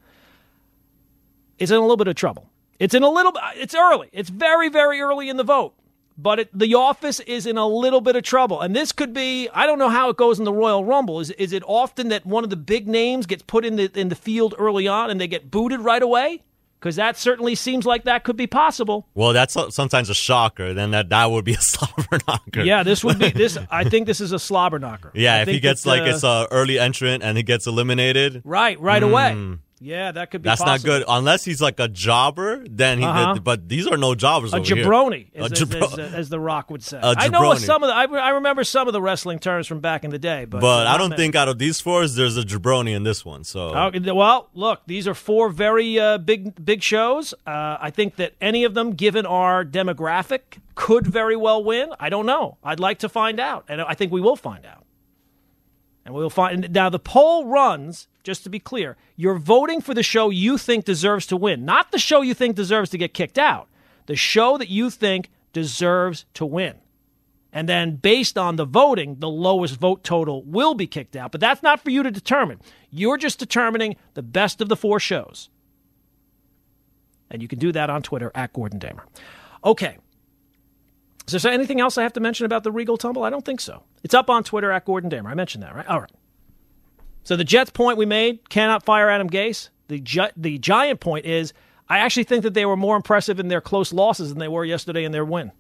is 1.58 1.72
in 1.72 1.78
a 1.78 1.82
little 1.82 1.98
bit 1.98 2.08
of 2.08 2.16
trouble. 2.16 2.50
It's 2.80 2.94
in 2.94 3.04
a 3.04 3.10
little 3.10 3.34
it's 3.56 3.76
early. 3.76 4.10
It's 4.14 4.30
very, 4.30 4.70
very 4.70 5.02
early 5.02 5.30
in 5.30 5.38
the 5.38 5.44
vote. 5.44 5.74
But 6.18 6.40
it, 6.40 6.50
the 6.58 6.76
office 6.76 7.22
is 7.22 7.46
in 7.46 7.58
a 7.58 7.66
little 7.66 8.02
bit 8.02 8.18
of 8.18 8.24
trouble. 8.24 8.60
And 8.60 8.76
this 8.76 8.92
could 8.92 9.14
be, 9.14 9.48
I 9.54 9.66
don't 9.66 9.80
know 9.80 9.90
how 9.90 10.10
it 10.10 10.18
goes 10.18 10.38
in 10.38 10.44
the 10.44 10.52
Royal 10.52 10.84
Rumble. 10.84 11.22
Is, 11.22 11.32
is 11.32 11.54
it 11.54 11.64
often 11.66 12.10
that 12.10 12.26
one 12.26 12.44
of 12.44 12.50
the 12.50 12.58
big 12.58 12.90
names 12.90 13.26
gets 13.26 13.42
put 13.42 13.64
in 13.64 13.78
the, 13.78 13.90
in 13.98 14.10
the 14.10 14.16
field 14.16 14.54
early 14.58 14.88
on 14.88 15.10
and 15.10 15.20
they 15.20 15.28
get 15.28 15.50
booted 15.50 15.80
right 15.80 16.02
away? 16.02 16.44
Because 16.80 16.96
that 16.96 17.18
certainly 17.18 17.56
seems 17.56 17.86
like 17.86 18.06
that 18.06 18.24
could 18.24 18.38
be 18.38 18.48
possible. 18.48 19.08
Well, 19.14 19.34
that's 19.34 19.58
sometimes 19.70 20.10
a 20.10 20.14
shocker. 20.14 20.74
Then 20.74 20.92
that 20.92 21.10
that 21.10 21.30
would 21.32 21.46
be 21.46 21.54
a 21.54 21.58
slobber 21.62 22.20
knocker. 22.28 22.62
Yeah, 22.62 22.84
this 22.84 23.04
would 23.04 23.20
be 23.20 23.30
this. 23.36 23.58
I 23.70 23.84
think 23.84 24.08
this 24.08 24.22
is 24.22 24.32
a 24.32 24.40
slobber 24.40 24.80
knocker. 24.80 25.12
Yeah, 25.14 25.36
I 25.36 25.42
if 25.42 25.48
he 25.50 25.60
gets 25.60 25.84
that, 25.84 25.90
like 25.90 26.02
uh, 26.04 26.16
it's 26.16 26.24
a 26.24 26.48
early 26.52 26.80
entrant 26.80 27.24
and 27.24 27.36
he 27.38 27.44
gets 27.44 27.68
eliminated, 27.68 28.42
right, 28.46 28.80
right 28.80 29.04
away. 29.04 29.58
Yeah, 29.82 30.12
that 30.12 30.30
could 30.30 30.42
be. 30.42 30.50
That's 30.50 30.62
possible. 30.62 30.90
not 30.90 31.00
good 31.00 31.06
unless 31.08 31.46
he's 31.46 31.62
like 31.62 31.80
a 31.80 31.88
jobber. 31.88 32.66
Then 32.70 32.98
he. 33.00 33.06
Uh-huh. 33.06 33.40
But 33.42 33.70
these 33.70 33.88
are 33.88 33.96
no 33.98 34.14
jobbers. 34.14 34.54
A 34.54 34.58
over 34.58 34.76
here. 34.76 34.86
jabroni, 34.86 35.34
A 35.36 35.44
as, 35.44 35.52
jabro- 35.52 35.94
as, 35.94 36.00
as, 36.00 36.14
as 36.14 36.30
the 36.30 36.40
Rock 36.40 36.70
would 36.70 36.84
say. 36.84 36.98
A 37.02 37.16
I 37.18 37.28
know 37.30 37.54
some 37.56 37.84
of 37.84 37.88
the. 37.88 37.96
I, 37.96 38.04
I 38.04 38.30
remember 38.32 38.64
some 38.64 38.88
of 38.88 38.94
the 38.94 39.02
wrestling 39.02 39.40
terms 39.40 39.68
from 39.68 39.80
back 39.80 40.04
in 40.04 40.12
the 40.12 40.20
day, 40.20 40.46
but 40.46 40.60
But 40.62 40.88
uh, 40.88 40.90
I 40.92 40.98
don't 40.98 41.12
many. 41.12 41.22
think 41.22 41.36
out 41.36 41.48
of 41.48 41.60
these 41.60 41.80
four, 41.80 42.06
there's 42.08 42.38
a 42.38 42.44
jabroni 42.44 42.94
in 42.96 43.04
this 43.04 43.24
one. 43.24 43.44
So 43.44 43.74
Okay, 43.74 44.12
well, 44.12 44.50
look, 44.54 44.82
these 44.86 45.08
are 45.08 45.14
four 45.14 45.50
very 45.50 45.98
uh, 45.98 46.18
big 46.18 46.64
big 46.64 46.84
shows. 46.84 47.34
Uh, 47.48 47.78
I 47.80 47.90
think 47.90 48.18
that 48.18 48.34
any 48.42 48.66
of 48.66 48.74
them, 48.74 48.92
given 48.92 49.26
our 49.26 49.64
demographic, 49.64 50.60
could 50.76 51.08
very 51.08 51.38
well 51.38 51.64
win. 51.64 51.92
I 52.00 52.10
don't 52.10 52.26
know. 52.26 52.58
I'd 52.64 52.80
like 52.82 53.00
to 53.00 53.10
find 53.10 53.40
out, 53.40 53.66
and 53.70 53.82
I 53.82 53.94
think 53.94 54.12
we 54.12 54.20
will 54.22 54.36
find 54.36 54.66
out. 54.66 54.84
And 56.10 56.16
we'll 56.16 56.32
find 56.32 56.72
now. 56.74 56.90
The 56.90 56.98
poll 56.98 57.46
runs. 57.46 58.08
Just 58.24 58.44
to 58.44 58.50
be 58.50 58.58
clear, 58.58 58.98
you're 59.16 59.38
voting 59.38 59.80
for 59.80 59.94
the 59.94 60.02
show 60.02 60.32
you 60.32 60.58
think 60.58 60.84
deserves 60.84 61.28
to 61.28 61.38
win, 61.38 61.66
not 61.66 61.92
the 61.92 62.00
show 62.00 62.22
you 62.22 62.34
think 62.34 62.56
deserves 62.56 62.90
to 62.90 62.98
get 62.98 63.14
kicked 63.14 63.38
out. 63.38 63.68
The 64.08 64.16
show 64.16 64.58
that 64.58 64.70
you 64.70 64.90
think 64.90 65.30
deserves 65.54 66.26
to 66.34 66.48
win. 66.48 66.80
And 67.54 67.70
then, 67.70 67.98
based 67.98 68.40
on 68.40 68.56
the 68.56 68.66
voting, 68.66 69.18
the 69.20 69.30
lowest 69.30 69.76
vote 69.76 70.04
total 70.04 70.44
will 70.44 70.74
be 70.74 70.88
kicked 70.88 71.16
out. 71.16 71.32
But 71.32 71.42
that's 71.42 71.62
not 71.62 71.80
for 71.80 71.92
you 71.92 72.02
to 72.02 72.10
determine. 72.10 72.60
You're 72.90 73.18
just 73.18 73.38
determining 73.38 73.96
the 74.16 74.24
best 74.24 74.62
of 74.62 74.68
the 74.68 74.76
four 74.76 75.00
shows. 75.00 75.50
And 77.30 77.40
you 77.40 77.48
can 77.48 77.60
do 77.60 77.72
that 77.72 77.92
on 77.92 78.02
Twitter 78.02 78.32
at 78.34 78.52
Gordon 78.54 78.80
Damer. 78.80 79.06
Okay. 79.64 80.00
Is 81.34 81.44
there 81.44 81.52
anything 81.52 81.80
else 81.80 81.98
I 81.98 82.04
have 82.04 82.14
to 82.14 82.20
mention 82.20 82.46
about 82.46 82.64
the 82.64 82.72
Regal 82.72 82.98
Tumble? 82.98 83.24
I 83.24 83.30
don't 83.30 83.46
think 83.46 83.62
so. 83.62 83.84
It's 84.04 84.14
up 84.14 84.30
on 84.30 84.44
Twitter 84.44 84.72
at 84.72 84.86
Gordon 84.86 85.10
Damer. 85.10 85.30
I 85.30 85.34
mentioned 85.36 85.64
that, 85.64 85.76
right? 85.76 85.88
All 85.88 86.00
right. 86.00 86.12
So 87.24 87.36
the 87.36 87.44
Jets 87.44 87.70
point 87.70 87.98
we 87.98 88.06
made 88.06 88.50
cannot 88.50 88.84
fire 88.84 89.10
Adam 89.10 89.30
Gase. 89.30 89.70
The 89.88 90.00
gi- 90.00 90.32
the 90.38 90.58
giant 90.58 91.00
point 91.00 91.26
is 91.26 91.54
I 91.88 92.00
actually 92.00 92.24
think 92.24 92.44
that 92.44 92.54
they 92.54 92.66
were 92.66 92.78
more 92.78 92.96
impressive 92.96 93.40
in 93.40 93.48
their 93.48 93.62
close 93.62 93.92
losses 93.92 94.30
than 94.30 94.40
they 94.40 94.48
were 94.48 94.64
yesterday 94.64 95.04
in 95.04 95.12
their 95.12 95.26
win. 95.26 95.52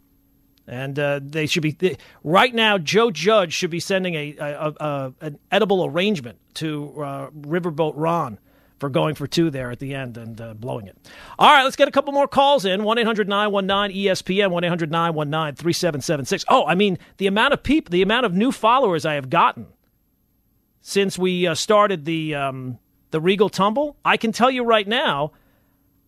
And 0.67 0.99
uh, 0.99 1.19
they 1.23 1.47
should 1.47 1.63
be 1.63 1.71
they, 1.71 1.97
right 2.23 2.53
now. 2.53 2.77
Joe 2.77 3.09
Judge 3.09 3.53
should 3.53 3.71
be 3.71 3.79
sending 3.79 4.13
a, 4.13 4.35
a, 4.37 4.73
a 4.79 5.13
an 5.21 5.39
edible 5.51 5.83
arrangement 5.83 6.37
to 6.55 7.01
uh, 7.01 7.29
Riverboat 7.31 7.93
Ron 7.95 8.39
for 8.79 8.89
going 8.89 9.15
for 9.15 9.27
two 9.27 9.49
there 9.49 9.71
at 9.71 9.79
the 9.79 9.93
end 9.93 10.17
and 10.17 10.39
uh, 10.39 10.53
blowing 10.53 10.87
it. 10.87 10.97
All 11.37 11.51
right, 11.51 11.63
let's 11.63 11.75
get 11.75 11.87
a 11.87 11.91
couple 11.91 12.13
more 12.13 12.27
calls 12.27 12.65
in. 12.65 12.83
1 12.83 12.97
800 12.97 13.27
919 13.27 14.05
ESPN, 14.05 14.51
1 14.51 14.63
800 14.63 14.91
919 14.91 15.55
3776. 15.55 16.45
Oh, 16.49 16.65
I 16.65 16.75
mean, 16.75 16.97
the 17.17 17.27
amount 17.27 17.53
of 17.53 17.61
people, 17.61 17.91
the 17.91 18.01
amount 18.01 18.25
of 18.25 18.33
new 18.33 18.51
followers 18.51 19.05
I 19.05 19.15
have 19.15 19.29
gotten 19.29 19.67
since 20.81 21.19
we 21.19 21.45
uh, 21.45 21.55
started 21.55 22.05
the, 22.05 22.35
um, 22.35 22.79
the 23.11 23.19
Regal 23.19 23.49
Tumble, 23.49 23.97
I 24.05 24.17
can 24.17 24.31
tell 24.31 24.49
you 24.49 24.63
right 24.63 24.87
now, 24.87 25.33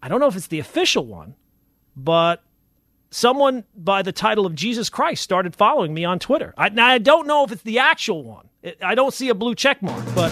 I 0.02 0.08
don't 0.08 0.20
know 0.20 0.28
if 0.28 0.36
it's 0.36 0.48
the 0.48 0.60
official 0.60 1.06
one, 1.06 1.36
but 1.96 2.42
someone 3.10 3.66
by 3.76 4.02
the 4.02 4.12
title 4.12 4.46
of 4.46 4.56
Jesus 4.56 4.90
Christ 4.90 5.22
started 5.22 5.56
following 5.56 5.94
me 5.94 6.06
on 6.06 6.20
Twitter. 6.20 6.54
I, 6.58 6.70
now, 6.70 6.88
I 6.88 6.98
don't 6.98 7.28
know 7.28 7.44
if 7.44 7.52
it's 7.52 7.64
the 7.64 7.80
actual 7.80 8.24
one. 8.24 8.50
I 8.82 8.96
don't 8.96 9.14
see 9.14 9.30
a 9.30 9.36
blue 9.36 9.56
check 9.56 9.82
mark, 9.82 10.04
but 10.16 10.32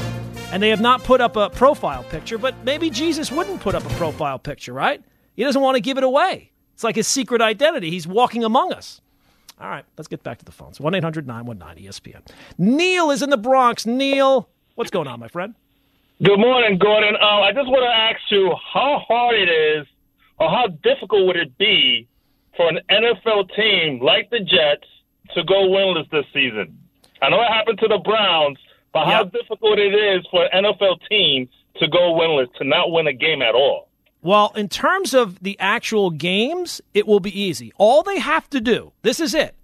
and 0.51 0.61
they 0.61 0.69
have 0.69 0.81
not 0.81 1.03
put 1.03 1.21
up 1.21 1.35
a 1.35 1.49
profile 1.49 2.03
picture, 2.03 2.37
but 2.37 2.55
maybe 2.63 2.89
Jesus 2.89 3.31
wouldn't 3.31 3.61
put 3.61 3.75
up 3.75 3.85
a 3.85 3.89
profile 3.95 4.39
picture, 4.39 4.73
right? 4.73 5.03
He 5.35 5.43
doesn't 5.43 5.61
want 5.61 5.75
to 5.75 5.81
give 5.81 5.97
it 5.97 6.03
away. 6.03 6.51
It's 6.73 6.83
like 6.83 6.95
his 6.95 7.07
secret 7.07 7.41
identity. 7.41 7.89
He's 7.89 8.07
walking 8.07 8.43
among 8.43 8.73
us. 8.73 9.01
All 9.59 9.69
right, 9.69 9.85
let's 9.97 10.07
get 10.07 10.23
back 10.23 10.39
to 10.39 10.45
the 10.45 10.51
phones. 10.51 10.79
1 10.79 10.95
800 10.95 11.27
919 11.27 11.89
ESPN. 11.89 12.21
Neil 12.57 13.11
is 13.11 13.21
in 13.21 13.29
the 13.29 13.37
Bronx. 13.37 13.85
Neil, 13.85 14.49
what's 14.75 14.89
going 14.89 15.07
on, 15.07 15.19
my 15.19 15.27
friend? 15.27 15.55
Good 16.23 16.39
morning, 16.39 16.77
Gordon. 16.77 17.15
Um, 17.15 17.43
I 17.43 17.51
just 17.53 17.67
want 17.67 17.83
to 17.83 17.89
ask 17.89 18.19
you 18.31 18.53
how 18.73 18.99
hard 19.07 19.35
it 19.35 19.49
is, 19.49 19.87
or 20.39 20.49
how 20.49 20.67
difficult 20.67 21.27
would 21.27 21.35
it 21.35 21.57
be 21.57 22.07
for 22.55 22.69
an 22.69 22.79
NFL 22.89 23.53
team 23.55 23.99
like 24.01 24.29
the 24.29 24.39
Jets 24.39 24.87
to 25.35 25.43
go 25.43 25.67
winless 25.67 26.09
this 26.11 26.25
season? 26.33 26.77
I 27.21 27.29
know 27.29 27.41
it 27.41 27.47
happened 27.47 27.79
to 27.79 27.87
the 27.87 27.99
Browns, 27.99 28.57
but 28.93 29.05
how 29.05 29.23
Yep. 29.23 29.33
difficult 29.33 29.79
it 29.79 29.93
is 29.93 30.25
for 30.31 30.45
an 30.45 30.65
NFL 30.65 30.99
team 31.09 31.47
to 31.77 31.87
go 31.87 32.13
winless, 32.13 32.53
to 32.57 32.63
not 32.63 32.91
win 32.91 33.07
a 33.07 33.13
game 33.13 33.41
at 33.41 33.55
all. 33.55 33.87
Well, 34.21 34.51
in 34.55 34.67
terms 34.67 35.13
of 35.13 35.39
the 35.41 35.57
actual 35.59 36.09
games, 36.09 36.81
it 36.93 37.07
will 37.07 37.21
be 37.21 37.39
easy. 37.39 37.71
All 37.77 38.03
they 38.03 38.19
have 38.19 38.49
to 38.49 38.59
do, 38.59 38.91
this 39.01 39.19
is 39.19 39.33
it, 39.33 39.55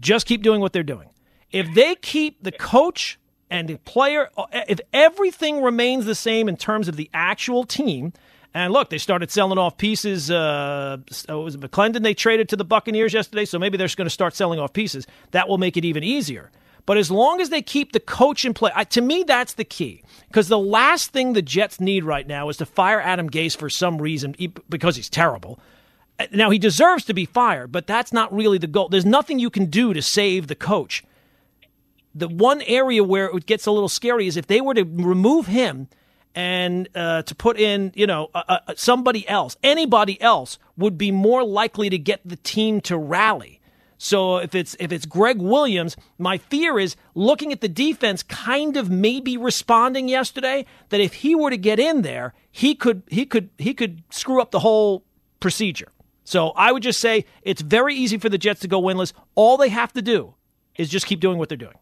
just 0.00 0.26
keep 0.26 0.42
doing 0.42 0.60
what 0.60 0.72
they're 0.72 0.82
doing. 0.84 1.08
If 1.50 1.74
they 1.74 1.96
keep 1.96 2.42
the 2.42 2.52
coach 2.52 3.18
and 3.50 3.68
the 3.68 3.78
player, 3.78 4.30
if 4.52 4.80
everything 4.92 5.62
remains 5.62 6.04
the 6.06 6.14
same 6.14 6.48
in 6.48 6.56
terms 6.56 6.86
of 6.88 6.96
the 6.96 7.10
actual 7.12 7.64
team, 7.64 8.12
and 8.54 8.72
look, 8.72 8.90
they 8.90 8.98
started 8.98 9.30
selling 9.30 9.58
off 9.58 9.76
pieces. 9.78 10.30
Uh, 10.30 10.98
it 11.28 11.32
was 11.32 11.56
McLendon 11.56 12.02
they 12.02 12.14
traded 12.14 12.48
to 12.50 12.56
the 12.56 12.64
Buccaneers 12.64 13.12
yesterday, 13.14 13.44
so 13.46 13.58
maybe 13.58 13.76
they're 13.78 13.86
just 13.86 13.96
going 13.96 14.06
to 14.06 14.10
start 14.10 14.34
selling 14.36 14.60
off 14.60 14.72
pieces. 14.72 15.06
That 15.32 15.48
will 15.48 15.58
make 15.58 15.76
it 15.76 15.84
even 15.84 16.04
easier. 16.04 16.50
But 16.84 16.98
as 16.98 17.10
long 17.10 17.40
as 17.40 17.50
they 17.50 17.62
keep 17.62 17.92
the 17.92 18.00
coach 18.00 18.44
in 18.44 18.54
play, 18.54 18.72
I, 18.74 18.84
to 18.84 19.00
me, 19.00 19.22
that's 19.22 19.54
the 19.54 19.64
key. 19.64 20.02
Because 20.28 20.48
the 20.48 20.58
last 20.58 21.12
thing 21.12 21.32
the 21.32 21.42
Jets 21.42 21.80
need 21.80 22.04
right 22.04 22.26
now 22.26 22.48
is 22.48 22.56
to 22.56 22.66
fire 22.66 23.00
Adam 23.00 23.30
Gase 23.30 23.56
for 23.56 23.70
some 23.70 24.02
reason 24.02 24.34
because 24.68 24.96
he's 24.96 25.10
terrible. 25.10 25.60
Uh, 26.18 26.26
Now, 26.32 26.50
he 26.50 26.58
deserves 26.58 27.04
to 27.04 27.14
be 27.14 27.24
fired, 27.24 27.70
but 27.70 27.86
that's 27.86 28.12
not 28.12 28.34
really 28.34 28.58
the 28.58 28.66
goal. 28.66 28.88
There's 28.88 29.04
nothing 29.04 29.38
you 29.38 29.50
can 29.50 29.66
do 29.66 29.94
to 29.94 30.02
save 30.02 30.48
the 30.48 30.56
coach. 30.56 31.04
The 32.14 32.28
one 32.28 32.62
area 32.62 33.04
where 33.04 33.26
it 33.26 33.46
gets 33.46 33.66
a 33.66 33.70
little 33.70 33.88
scary 33.88 34.26
is 34.26 34.36
if 34.36 34.46
they 34.46 34.60
were 34.60 34.74
to 34.74 34.84
remove 34.84 35.46
him 35.46 35.88
and 36.34 36.88
uh, 36.94 37.22
to 37.22 37.34
put 37.34 37.58
in, 37.58 37.92
you 37.94 38.06
know, 38.06 38.28
uh, 38.34 38.42
uh, 38.48 38.74
somebody 38.74 39.26
else, 39.28 39.56
anybody 39.62 40.20
else 40.20 40.58
would 40.76 40.98
be 40.98 41.10
more 41.10 41.44
likely 41.44 41.88
to 41.90 41.98
get 41.98 42.20
the 42.24 42.36
team 42.36 42.80
to 42.82 42.98
rally. 42.98 43.60
So 44.02 44.38
if 44.38 44.52
it's 44.56 44.74
if 44.80 44.90
it's 44.90 45.06
Gregg 45.06 45.40
Williams, 45.40 45.96
my 46.18 46.36
fear 46.36 46.76
is 46.80 46.96
looking 47.14 47.52
at 47.52 47.60
the 47.60 47.68
defense 47.68 48.24
kind 48.24 48.76
of 48.76 48.90
maybe 48.90 49.36
responding 49.36 50.08
yesterday 50.08 50.66
that 50.88 51.00
if 51.00 51.12
he 51.14 51.36
were 51.36 51.50
to 51.50 51.56
get 51.56 51.78
in 51.78 52.02
there, 52.02 52.34
he 52.50 52.74
could 52.74 53.04
he 53.06 53.24
could 53.24 53.50
he 53.58 53.72
could 53.74 54.02
screw 54.10 54.42
up 54.42 54.50
the 54.50 54.58
whole 54.58 55.04
procedure. 55.38 55.92
So 56.24 56.48
I 56.50 56.72
would 56.72 56.82
just 56.82 56.98
say 56.98 57.26
it's 57.42 57.62
very 57.62 57.94
easy 57.94 58.18
for 58.18 58.28
the 58.28 58.38
Jets 58.38 58.60
to 58.62 58.68
go 58.68 58.82
winless. 58.82 59.12
All 59.36 59.56
they 59.56 59.68
have 59.68 59.92
to 59.92 60.02
do 60.02 60.34
is 60.76 60.88
just 60.88 61.06
keep 61.06 61.20
doing 61.20 61.38
what 61.38 61.48
they're 61.48 61.56
doing. 61.56 61.76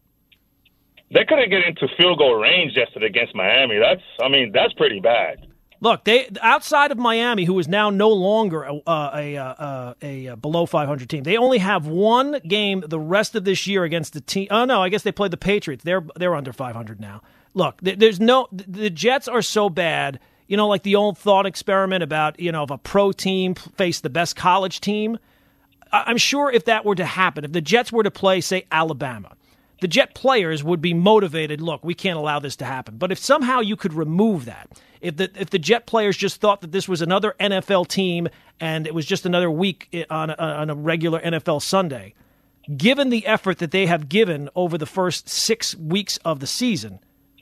they 1.13 1.25
couldn't 1.25 1.49
get 1.49 1.63
into 1.67 1.87
field 1.97 2.19
goal 2.19 2.35
range 2.35 2.73
yesterday 2.75 3.07
against 3.07 3.33
Miami. 3.35 3.79
That's, 3.79 4.01
I 4.21 4.29
mean, 4.29 4.51
that's 4.53 4.73
pretty 4.73 4.99
bad. 4.99 5.47
Look, 5.83 6.03
they 6.03 6.29
outside 6.41 6.91
of 6.91 6.99
Miami, 6.99 7.43
who 7.43 7.57
is 7.57 7.67
now 7.67 7.89
no 7.89 8.09
longer 8.09 8.63
a, 8.63 8.75
uh, 8.85 9.11
a, 9.15 9.35
uh, 9.35 9.43
uh, 9.43 9.93
a, 10.03 10.25
a, 10.27 10.37
below 10.37 10.67
500 10.67 11.09
team, 11.09 11.23
they 11.23 11.37
only 11.37 11.57
have 11.57 11.87
one 11.87 12.39
game 12.47 12.83
the 12.87 12.99
rest 12.99 13.33
of 13.33 13.45
this 13.45 13.65
year 13.65 13.83
against 13.83 14.13
the 14.13 14.21
team. 14.21 14.47
Oh 14.51 14.65
no, 14.65 14.81
I 14.83 14.89
guess 14.89 15.01
they 15.01 15.11
played 15.11 15.31
the 15.31 15.37
Patriots. 15.37 15.83
They're 15.83 16.05
they're 16.15 16.35
under 16.35 16.53
500 16.53 17.01
now. 17.01 17.23
Look, 17.55 17.79
there's 17.81 18.19
no 18.19 18.47
the 18.51 18.91
Jets 18.91 19.27
are 19.27 19.41
so 19.41 19.69
bad. 19.69 20.19
You 20.47 20.55
know, 20.55 20.67
like 20.67 20.83
the 20.83 20.95
old 20.95 21.17
thought 21.17 21.47
experiment 21.47 22.03
about 22.03 22.39
you 22.39 22.51
know 22.51 22.63
if 22.63 22.69
a 22.69 22.77
pro 22.77 23.11
team 23.11 23.55
faced 23.55 24.03
the 24.03 24.09
best 24.09 24.35
college 24.35 24.81
team. 24.81 25.17
I'm 25.91 26.17
sure 26.17 26.49
if 26.49 26.65
that 26.65 26.85
were 26.85 26.95
to 26.95 27.03
happen, 27.03 27.43
if 27.43 27.51
the 27.51 27.59
Jets 27.59 27.91
were 27.91 28.03
to 28.03 28.11
play, 28.11 28.39
say 28.39 28.65
Alabama, 28.71 29.35
the 29.81 29.87
Jet 29.87 30.13
players 30.13 30.63
would 30.63 30.79
be 30.79 30.93
motivated. 30.93 31.59
Look, 31.59 31.83
we 31.83 31.95
can't 31.95 32.17
allow 32.17 32.39
this 32.39 32.55
to 32.57 32.65
happen. 32.65 32.97
But 32.97 33.11
if 33.11 33.17
somehow 33.17 33.59
you 33.59 33.75
could 33.75 33.93
remove 33.93 34.45
that, 34.45 34.69
if 35.01 35.17
the 35.17 35.29
if 35.35 35.49
the 35.49 35.59
Jet 35.59 35.87
players 35.87 36.15
just 36.15 36.39
thought 36.39 36.61
that 36.61 36.71
this 36.71 36.87
was 36.87 37.01
another 37.01 37.35
NFL 37.39 37.87
team 37.87 38.29
and 38.59 38.85
it 38.85 38.93
was 38.93 39.05
just 39.05 39.25
another 39.25 39.49
week 39.49 40.05
on 40.09 40.29
a, 40.29 40.35
on 40.35 40.69
a 40.69 40.75
regular 40.75 41.19
NFL 41.19 41.63
Sunday, 41.63 42.13
given 42.77 43.09
the 43.09 43.25
effort 43.25 43.57
that 43.57 43.71
they 43.71 43.87
have 43.87 44.07
given 44.07 44.49
over 44.55 44.77
the 44.77 44.85
first 44.85 45.27
six 45.27 45.75
weeks 45.75 46.17
of 46.17 46.39
the 46.39 46.47
season, 46.47 46.99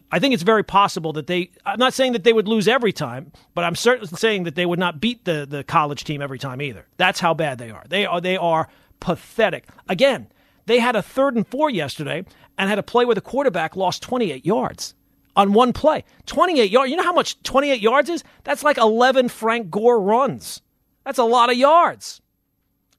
I 0.09 0.19
think 0.19 0.33
it's 0.33 0.43
very 0.43 0.63
possible 0.63 1.11
that 1.13 1.27
they. 1.27 1.51
I'm 1.65 1.77
not 1.77 1.93
saying 1.93 2.13
that 2.13 2.23
they 2.23 2.31
would 2.31 2.47
lose 2.47 2.69
every 2.69 2.93
time, 2.93 3.33
but 3.53 3.65
I'm 3.65 3.75
certainly 3.75 4.07
saying 4.15 4.43
that 4.45 4.55
they 4.55 4.65
would 4.65 4.79
not 4.79 5.01
beat 5.01 5.25
the 5.25 5.45
the 5.45 5.65
college 5.65 6.05
team 6.05 6.21
every 6.21 6.39
time 6.39 6.61
either. 6.61 6.87
That's 6.95 7.19
how 7.19 7.33
bad 7.33 7.57
they 7.57 7.69
are. 7.69 7.83
They 7.89 8.05
are 8.05 8.21
they 8.21 8.37
are 8.37 8.69
pathetic. 9.01 9.67
Again 9.89 10.29
they 10.69 10.77
had 10.77 10.95
a 10.95 11.01
third 11.01 11.35
and 11.35 11.47
four 11.47 11.71
yesterday 11.71 12.23
and 12.55 12.69
had 12.69 12.77
a 12.77 12.83
play 12.83 13.03
where 13.03 13.15
the 13.15 13.21
quarterback 13.21 13.75
lost 13.75 14.03
28 14.03 14.45
yards 14.45 14.93
on 15.35 15.51
one 15.51 15.73
play. 15.73 16.03
28 16.27 16.69
yards. 16.69 16.91
You 16.91 16.95
know 16.95 17.03
how 17.03 17.11
much 17.11 17.41
28 17.41 17.81
yards 17.81 18.07
is? 18.07 18.23
That's 18.43 18.61
like 18.61 18.77
11 18.77 19.29
Frank 19.29 19.71
Gore 19.71 19.99
runs. 19.99 20.61
That's 21.03 21.17
a 21.17 21.23
lot 21.23 21.49
of 21.49 21.57
yards. 21.57 22.21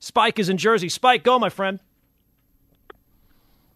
Spike 0.00 0.40
is 0.40 0.48
in 0.48 0.56
Jersey. 0.56 0.88
Spike, 0.88 1.22
go, 1.22 1.38
my 1.38 1.48
friend. 1.48 1.78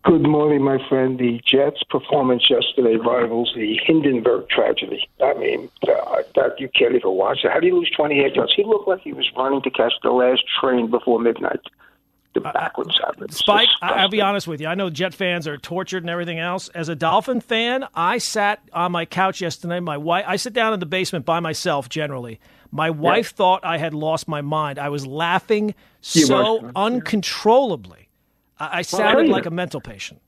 Good 0.03 0.27
morning, 0.27 0.63
my 0.63 0.79
friend. 0.89 1.17
The 1.17 1.41
Jets' 1.47 1.85
performance 1.89 2.51
yesterday 2.51 2.97
rivals 2.97 3.53
the 3.55 3.79
Hindenburg 3.87 4.49
tragedy. 4.49 5.09
I 5.23 5.35
mean, 5.35 5.71
uh, 5.87 6.23
that 6.35 6.59
you 6.59 6.69
can't 6.77 6.97
even 6.97 7.13
watch 7.13 7.39
it. 7.45 7.53
How 7.53 7.61
do 7.61 7.69
you 7.69 7.77
lose 7.77 7.93
28 7.97 8.35
yards? 8.35 8.53
He 8.57 8.65
looked 8.65 8.89
like 8.89 9.03
he 9.03 9.13
was 9.13 9.31
running 9.37 9.63
to 9.63 9.71
catch 9.71 9.93
the 10.03 10.11
last 10.11 10.43
train 10.61 10.91
before 10.91 11.21
midnight 11.21 11.61
the 12.35 12.41
backwards 12.41 12.99
habits. 13.03 13.39
Spike, 13.39 13.69
I'll 13.81 14.09
be 14.09 14.21
honest 14.21 14.47
with 14.47 14.61
you. 14.61 14.67
I 14.67 14.75
know 14.75 14.91
Jet 14.91 15.15
fans 15.15 15.49
are 15.49 15.57
tortured 15.57 16.03
and 16.03 16.11
everything 16.11 16.39
else. 16.39 16.69
As 16.71 16.89
a 16.89 16.95
Dolphin 16.95 17.41
fan, 17.41 17.87
I 17.95 18.19
sat 18.19 18.61
on 18.73 18.93
my 18.93 19.07
couch 19.07 19.41
yesterday. 19.41 19.81
My 19.81 19.97
wife, 19.97 20.25
I 20.27 20.37
sit 20.37 20.53
down 20.53 20.75
in 20.75 20.81
the 20.81 20.87
basement 20.87 21.25
by 21.25 21.41
myself 21.41 21.89
generally. 21.89 22.41
My 22.71 22.91
wife 22.91 23.33
yeah. 23.33 23.37
thought 23.37 23.65
I 23.65 23.79
had 23.79 23.95
lost 23.95 24.29
my 24.29 24.43
mind. 24.43 24.79
I 24.79 24.89
was 24.89 25.07
laughing 25.07 25.75
so 26.01 26.71
uncontrollably. 26.75 28.09
I, 28.59 28.79
I 28.79 28.83
sounded 28.83 29.29
like 29.29 29.47
a 29.47 29.51
mental 29.51 29.81
patient. 29.81 30.21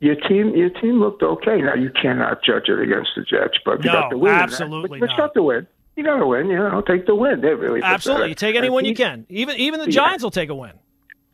Your 0.00 0.14
team, 0.14 0.54
your 0.54 0.70
team 0.70 1.00
looked 1.00 1.24
okay. 1.24 1.60
Now 1.60 1.74
you 1.74 1.90
cannot 1.90 2.44
judge 2.44 2.68
it 2.68 2.80
against 2.80 3.10
the 3.16 3.22
Jets, 3.22 3.58
but 3.64 3.84
you 3.84 3.90
no, 3.90 4.00
got 4.00 4.10
the 4.10 4.18
win. 4.18 4.32
Absolutely, 4.32 5.00
but, 5.00 5.08
but 5.08 5.10
you 5.10 5.16
got 5.18 5.34
the 5.34 5.42
win. 5.42 5.66
You 5.96 6.04
got 6.04 6.18
to 6.18 6.26
win. 6.28 6.48
You 6.48 6.58
know, 6.58 6.80
take 6.86 7.06
the 7.06 7.16
win. 7.16 7.40
They 7.40 7.48
really 7.48 7.82
absolutely. 7.82 8.28
You 8.28 8.36
take 8.36 8.54
any 8.54 8.70
win 8.70 8.84
you 8.84 8.94
can. 8.94 9.26
Even 9.28 9.56
even 9.56 9.80
the 9.80 9.86
yeah. 9.86 10.02
Giants 10.02 10.22
will 10.22 10.30
take 10.30 10.48
a 10.48 10.54
win 10.54 10.74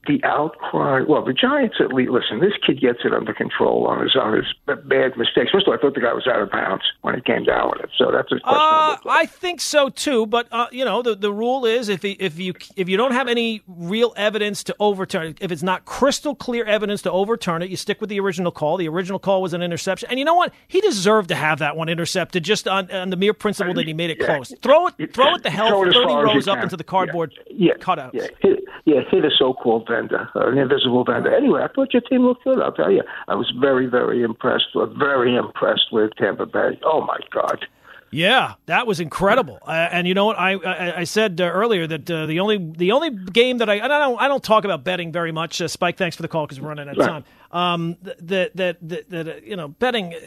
the 0.06 0.22
outcry. 0.24 1.02
Well, 1.06 1.24
the 1.24 1.32
Giants 1.32 1.76
at 1.80 1.92
least 1.92 2.10
listen. 2.10 2.40
This 2.40 2.52
kid 2.66 2.80
gets 2.80 3.00
it 3.04 3.12
under 3.12 3.32
control 3.34 3.86
on 3.86 4.02
his 4.02 4.16
on 4.16 4.34
his 4.34 4.46
bad 4.66 5.16
mistakes. 5.16 5.50
First 5.52 5.66
of 5.66 5.68
all, 5.68 5.74
I 5.74 5.80
thought 5.80 5.94
the 5.94 6.00
guy 6.00 6.12
was 6.12 6.26
out 6.26 6.40
of 6.40 6.50
bounds 6.50 6.84
when 7.02 7.14
he 7.14 7.20
came 7.20 7.44
down 7.44 7.70
with 7.70 7.84
it, 7.84 7.90
so 7.96 8.10
that's 8.12 8.30
a 8.32 8.40
question. 8.40 8.44
Uh, 8.44 8.96
I 9.06 9.26
think 9.26 9.60
so 9.60 9.88
too, 9.88 10.26
but 10.26 10.48
uh, 10.52 10.66
you 10.72 10.84
know 10.84 11.02
the 11.02 11.14
the 11.14 11.32
rule 11.32 11.64
is 11.64 11.88
if 11.88 12.02
he, 12.02 12.12
if 12.12 12.38
you 12.38 12.54
if 12.76 12.88
you 12.88 12.96
don't 12.96 13.12
have 13.12 13.28
any 13.28 13.62
real 13.66 14.12
evidence 14.16 14.62
to 14.64 14.76
overturn 14.80 15.28
it, 15.28 15.38
if 15.40 15.52
it's 15.52 15.62
not 15.62 15.84
crystal 15.84 16.34
clear 16.34 16.64
evidence 16.64 17.02
to 17.02 17.10
overturn 17.10 17.62
it, 17.62 17.70
you 17.70 17.76
stick 17.76 18.00
with 18.00 18.10
the 18.10 18.20
original 18.20 18.52
call. 18.52 18.76
The 18.76 18.88
original 18.88 19.18
call 19.18 19.42
was 19.42 19.52
an 19.54 19.62
interception, 19.62 20.08
and 20.10 20.18
you 20.18 20.24
know 20.24 20.34
what? 20.34 20.52
He 20.68 20.80
deserved 20.80 21.28
to 21.28 21.34
have 21.34 21.58
that 21.60 21.76
one 21.76 21.88
intercepted 21.88 22.44
just 22.44 22.68
on, 22.68 22.90
on 22.90 23.10
the 23.10 23.16
mere 23.16 23.34
principle 23.34 23.74
that 23.74 23.86
he 23.86 23.94
made 23.94 24.10
it 24.10 24.18
yeah. 24.20 24.26
close. 24.26 24.52
Throw 24.62 24.88
it, 24.88 25.14
throw 25.14 25.34
it 25.34 25.42
the 25.42 25.50
hell 25.50 25.82
thirty 25.84 26.14
rows 26.14 26.48
up 26.48 26.62
into 26.62 26.76
the 26.76 26.84
cardboard 26.84 27.34
yeah. 27.48 27.72
Yeah. 27.72 27.84
cutouts. 27.84 28.10
Yeah. 28.14 28.28
Hit, 28.40 28.64
yeah, 28.86 29.00
hit 29.10 29.24
a 29.24 29.30
so-called 29.30 29.86
vendor, 29.94 30.28
uh, 30.34 30.48
an 30.48 30.58
invisible 30.58 31.04
vendor. 31.04 31.34
Anyway, 31.34 31.62
I 31.62 31.68
thought 31.68 31.92
your 31.92 32.02
team 32.02 32.22
looked 32.22 32.44
good. 32.44 32.60
I'll 32.60 32.72
tell 32.72 32.90
you, 32.90 33.02
I 33.28 33.34
was 33.34 33.52
very, 33.60 33.86
very 33.86 34.22
impressed. 34.22 34.68
Very 34.74 35.36
impressed 35.36 35.92
with 35.92 36.10
Tampa 36.16 36.46
Bay. 36.46 36.78
Oh 36.84 37.00
my 37.02 37.18
God. 37.30 37.66
Yeah, 38.14 38.54
that 38.66 38.86
was 38.86 39.00
incredible. 39.00 39.58
Uh, 39.66 39.72
and 39.72 40.06
you 40.06 40.14
know 40.14 40.26
what? 40.26 40.38
I 40.38 40.52
I, 40.52 41.00
I 41.00 41.04
said 41.04 41.40
uh, 41.40 41.44
earlier 41.44 41.84
that 41.88 42.08
uh, 42.08 42.26
the 42.26 42.38
only 42.38 42.58
the 42.58 42.92
only 42.92 43.10
game 43.10 43.58
that 43.58 43.68
I 43.68 43.80
I 43.80 43.88
don't 43.88 44.20
I 44.20 44.28
don't 44.28 44.42
talk 44.42 44.64
about 44.64 44.84
betting 44.84 45.10
very 45.10 45.32
much. 45.32 45.60
Uh, 45.60 45.66
Spike, 45.66 45.96
thanks 45.96 46.14
for 46.14 46.22
the 46.22 46.28
call 46.28 46.46
because 46.46 46.60
we're 46.60 46.68
running 46.68 46.88
out 46.88 46.98
of 46.98 47.06
time. 47.06 47.24
Um, 47.50 47.96
that 48.02 48.56
that 48.56 48.76
that, 48.88 49.10
that 49.10 49.28
uh, 49.28 49.40
you 49.42 49.56
know 49.56 49.68
betting. 49.68 50.14
Uh, 50.14 50.18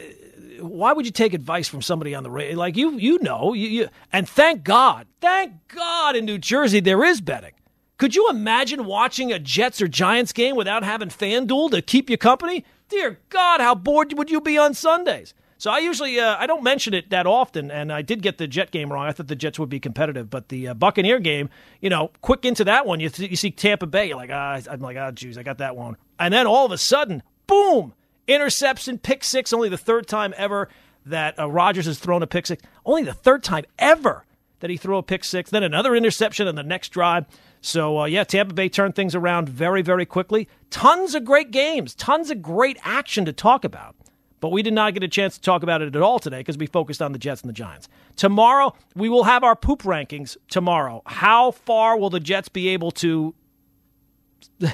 why 0.60 0.92
would 0.92 1.06
you 1.06 1.12
take 1.12 1.34
advice 1.34 1.68
from 1.68 1.80
somebody 1.80 2.14
on 2.14 2.24
the 2.24 2.30
radio? 2.30 2.58
Like 2.58 2.76
you 2.76 2.98
you 2.98 3.18
know 3.22 3.54
you, 3.54 3.68
you 3.68 3.88
and 4.12 4.28
thank 4.28 4.64
God, 4.64 5.06
thank 5.20 5.52
God 5.68 6.14
in 6.14 6.26
New 6.26 6.38
Jersey 6.38 6.80
there 6.80 7.02
is 7.04 7.20
betting. 7.22 7.52
Could 7.98 8.14
you 8.14 8.30
imagine 8.30 8.84
watching 8.84 9.32
a 9.32 9.40
Jets 9.40 9.82
or 9.82 9.88
Giants 9.88 10.32
game 10.32 10.54
without 10.54 10.84
having 10.84 11.08
FanDuel 11.08 11.72
to 11.72 11.82
keep 11.82 12.08
you 12.08 12.16
company? 12.16 12.64
Dear 12.88 13.18
God, 13.28 13.60
how 13.60 13.74
bored 13.74 14.16
would 14.16 14.30
you 14.30 14.40
be 14.40 14.56
on 14.56 14.72
Sundays? 14.72 15.34
So 15.58 15.72
I 15.72 15.78
usually 15.78 16.20
uh, 16.20 16.36
I 16.38 16.46
don't 16.46 16.62
mention 16.62 16.94
it 16.94 17.10
that 17.10 17.26
often, 17.26 17.72
and 17.72 17.92
I 17.92 18.02
did 18.02 18.22
get 18.22 18.38
the 18.38 18.46
Jet 18.46 18.70
game 18.70 18.92
wrong. 18.92 19.06
I 19.06 19.12
thought 19.12 19.26
the 19.26 19.34
Jets 19.34 19.58
would 19.58 19.68
be 19.68 19.80
competitive, 19.80 20.30
but 20.30 20.48
the 20.48 20.68
uh, 20.68 20.74
Buccaneer 20.74 21.18
game, 21.18 21.50
you 21.80 21.90
know, 21.90 22.12
quick 22.20 22.44
into 22.44 22.62
that 22.64 22.86
one, 22.86 23.00
you, 23.00 23.08
th- 23.08 23.28
you 23.28 23.36
see 23.36 23.50
Tampa 23.50 23.86
Bay, 23.86 24.06
you're 24.06 24.16
like, 24.16 24.30
ah, 24.32 24.60
I'm 24.70 24.78
like, 24.78 24.96
ah, 24.96 25.10
jeez, 25.10 25.36
I 25.36 25.42
got 25.42 25.58
that 25.58 25.74
one, 25.74 25.96
and 26.20 26.32
then 26.32 26.46
all 26.46 26.64
of 26.64 26.70
a 26.70 26.78
sudden, 26.78 27.24
boom, 27.48 27.92
interception, 28.28 28.98
pick 28.98 29.24
six, 29.24 29.52
only 29.52 29.68
the 29.68 29.76
third 29.76 30.06
time 30.06 30.32
ever 30.36 30.68
that 31.04 31.36
uh, 31.36 31.50
Rodgers 31.50 31.86
has 31.86 31.98
thrown 31.98 32.22
a 32.22 32.28
pick 32.28 32.46
six, 32.46 32.62
only 32.86 33.02
the 33.02 33.12
third 33.12 33.42
time 33.42 33.64
ever 33.80 34.24
that 34.60 34.70
he 34.70 34.76
threw 34.76 34.96
a 34.96 35.02
pick 35.02 35.24
six, 35.24 35.50
then 35.50 35.64
another 35.64 35.96
interception 35.96 36.46
on 36.46 36.54
the 36.54 36.62
next 36.62 36.90
drive. 36.90 37.26
So, 37.60 38.00
uh, 38.00 38.04
yeah, 38.04 38.24
Tampa 38.24 38.54
Bay 38.54 38.68
turned 38.68 38.94
things 38.94 39.14
around 39.14 39.48
very, 39.48 39.82
very 39.82 40.06
quickly. 40.06 40.48
Tons 40.70 41.14
of 41.14 41.24
great 41.24 41.50
games, 41.50 41.94
tons 41.94 42.30
of 42.30 42.42
great 42.42 42.78
action 42.82 43.24
to 43.24 43.32
talk 43.32 43.64
about. 43.64 43.96
But 44.40 44.52
we 44.52 44.62
did 44.62 44.72
not 44.72 44.94
get 44.94 45.02
a 45.02 45.08
chance 45.08 45.34
to 45.34 45.40
talk 45.40 45.62
about 45.62 45.82
it 45.82 45.96
at 45.96 46.02
all 46.02 46.18
today 46.18 46.38
because 46.38 46.56
we 46.56 46.66
focused 46.66 47.02
on 47.02 47.12
the 47.12 47.18
Jets 47.18 47.42
and 47.42 47.48
the 47.48 47.54
Giants. 47.54 47.88
Tomorrow, 48.16 48.74
we 48.94 49.08
will 49.08 49.24
have 49.24 49.42
our 49.42 49.56
poop 49.56 49.82
rankings 49.82 50.36
tomorrow. 50.48 51.02
How 51.06 51.50
far 51.50 51.98
will 51.98 52.10
the 52.10 52.20
Jets 52.20 52.48
be 52.48 52.68
able 52.68 52.92
to. 52.92 53.34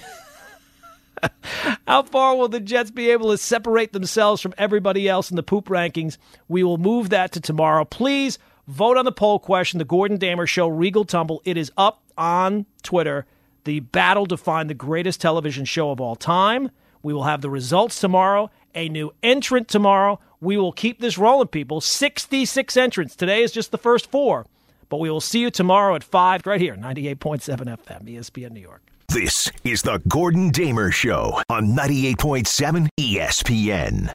How 1.87 2.03
far 2.03 2.37
will 2.37 2.49
the 2.49 2.61
Jets 2.61 2.91
be 2.91 3.09
able 3.11 3.31
to 3.31 3.39
separate 3.39 3.95
themselves 3.95 4.43
from 4.43 4.53
everybody 4.59 5.09
else 5.09 5.31
in 5.31 5.37
the 5.37 5.43
poop 5.43 5.69
rankings? 5.69 6.19
We 6.49 6.63
will 6.63 6.77
move 6.77 7.09
that 7.11 7.33
to 7.33 7.41
tomorrow. 7.41 7.87
Please 7.87 8.39
vote 8.67 8.97
on 8.97 9.05
the 9.05 9.13
poll 9.13 9.39
question, 9.39 9.79
The 9.79 9.85
Gordon 9.85 10.17
Damer 10.19 10.47
Show, 10.47 10.69
Regal 10.69 11.05
Tumble. 11.05 11.43
It 11.45 11.57
is 11.57 11.73
up 11.77 12.03
on 12.17 12.67
Twitter. 12.83 13.27
The 13.65 13.81
battle 13.81 14.27
to 14.27 14.37
find 14.37 14.69
the 14.69 14.75
greatest 14.75 15.21
television 15.21 15.65
show 15.65 15.91
of 15.91 16.01
all 16.01 16.17
time. 16.17 16.71
We 17.03 17.13
will 17.13 17.25
have 17.25 17.41
the 17.41 17.51
results 17.51 18.01
tomorrow, 18.01 18.51
a 18.75 18.89
new 18.89 19.13
entrant 19.23 19.69
tomorrow. 19.69 20.21
We 20.41 20.57
will 20.57 20.73
keep 20.73 21.01
this 21.01 21.19
rolling, 21.19 21.49
people. 21.49 21.81
66 21.81 22.77
entrants. 22.77 23.17
Today 23.17 23.43
is 23.43 23.53
just 23.53 23.71
the 23.71 23.79
first 23.79 24.11
four. 24.11 24.47
But 24.89 24.99
we 24.99 25.11
will 25.11 25.21
see 25.21 25.41
you 25.41 25.51
tomorrow 25.51 25.95
at 25.95 26.05
5 26.05 26.47
right 26.47 26.61
here, 26.61 26.77
98.7 26.77 27.41
FM, 27.43 28.05
ESPN 28.05 28.53
New 28.53 28.61
York. 28.61 28.83
This 29.09 29.51
is 29.65 29.83
the 29.83 29.99
Gordon 30.09 30.51
Damer 30.51 30.91
Show 30.91 31.41
on 31.49 31.69
98.7 31.69 32.89
ESPN. 32.99 34.11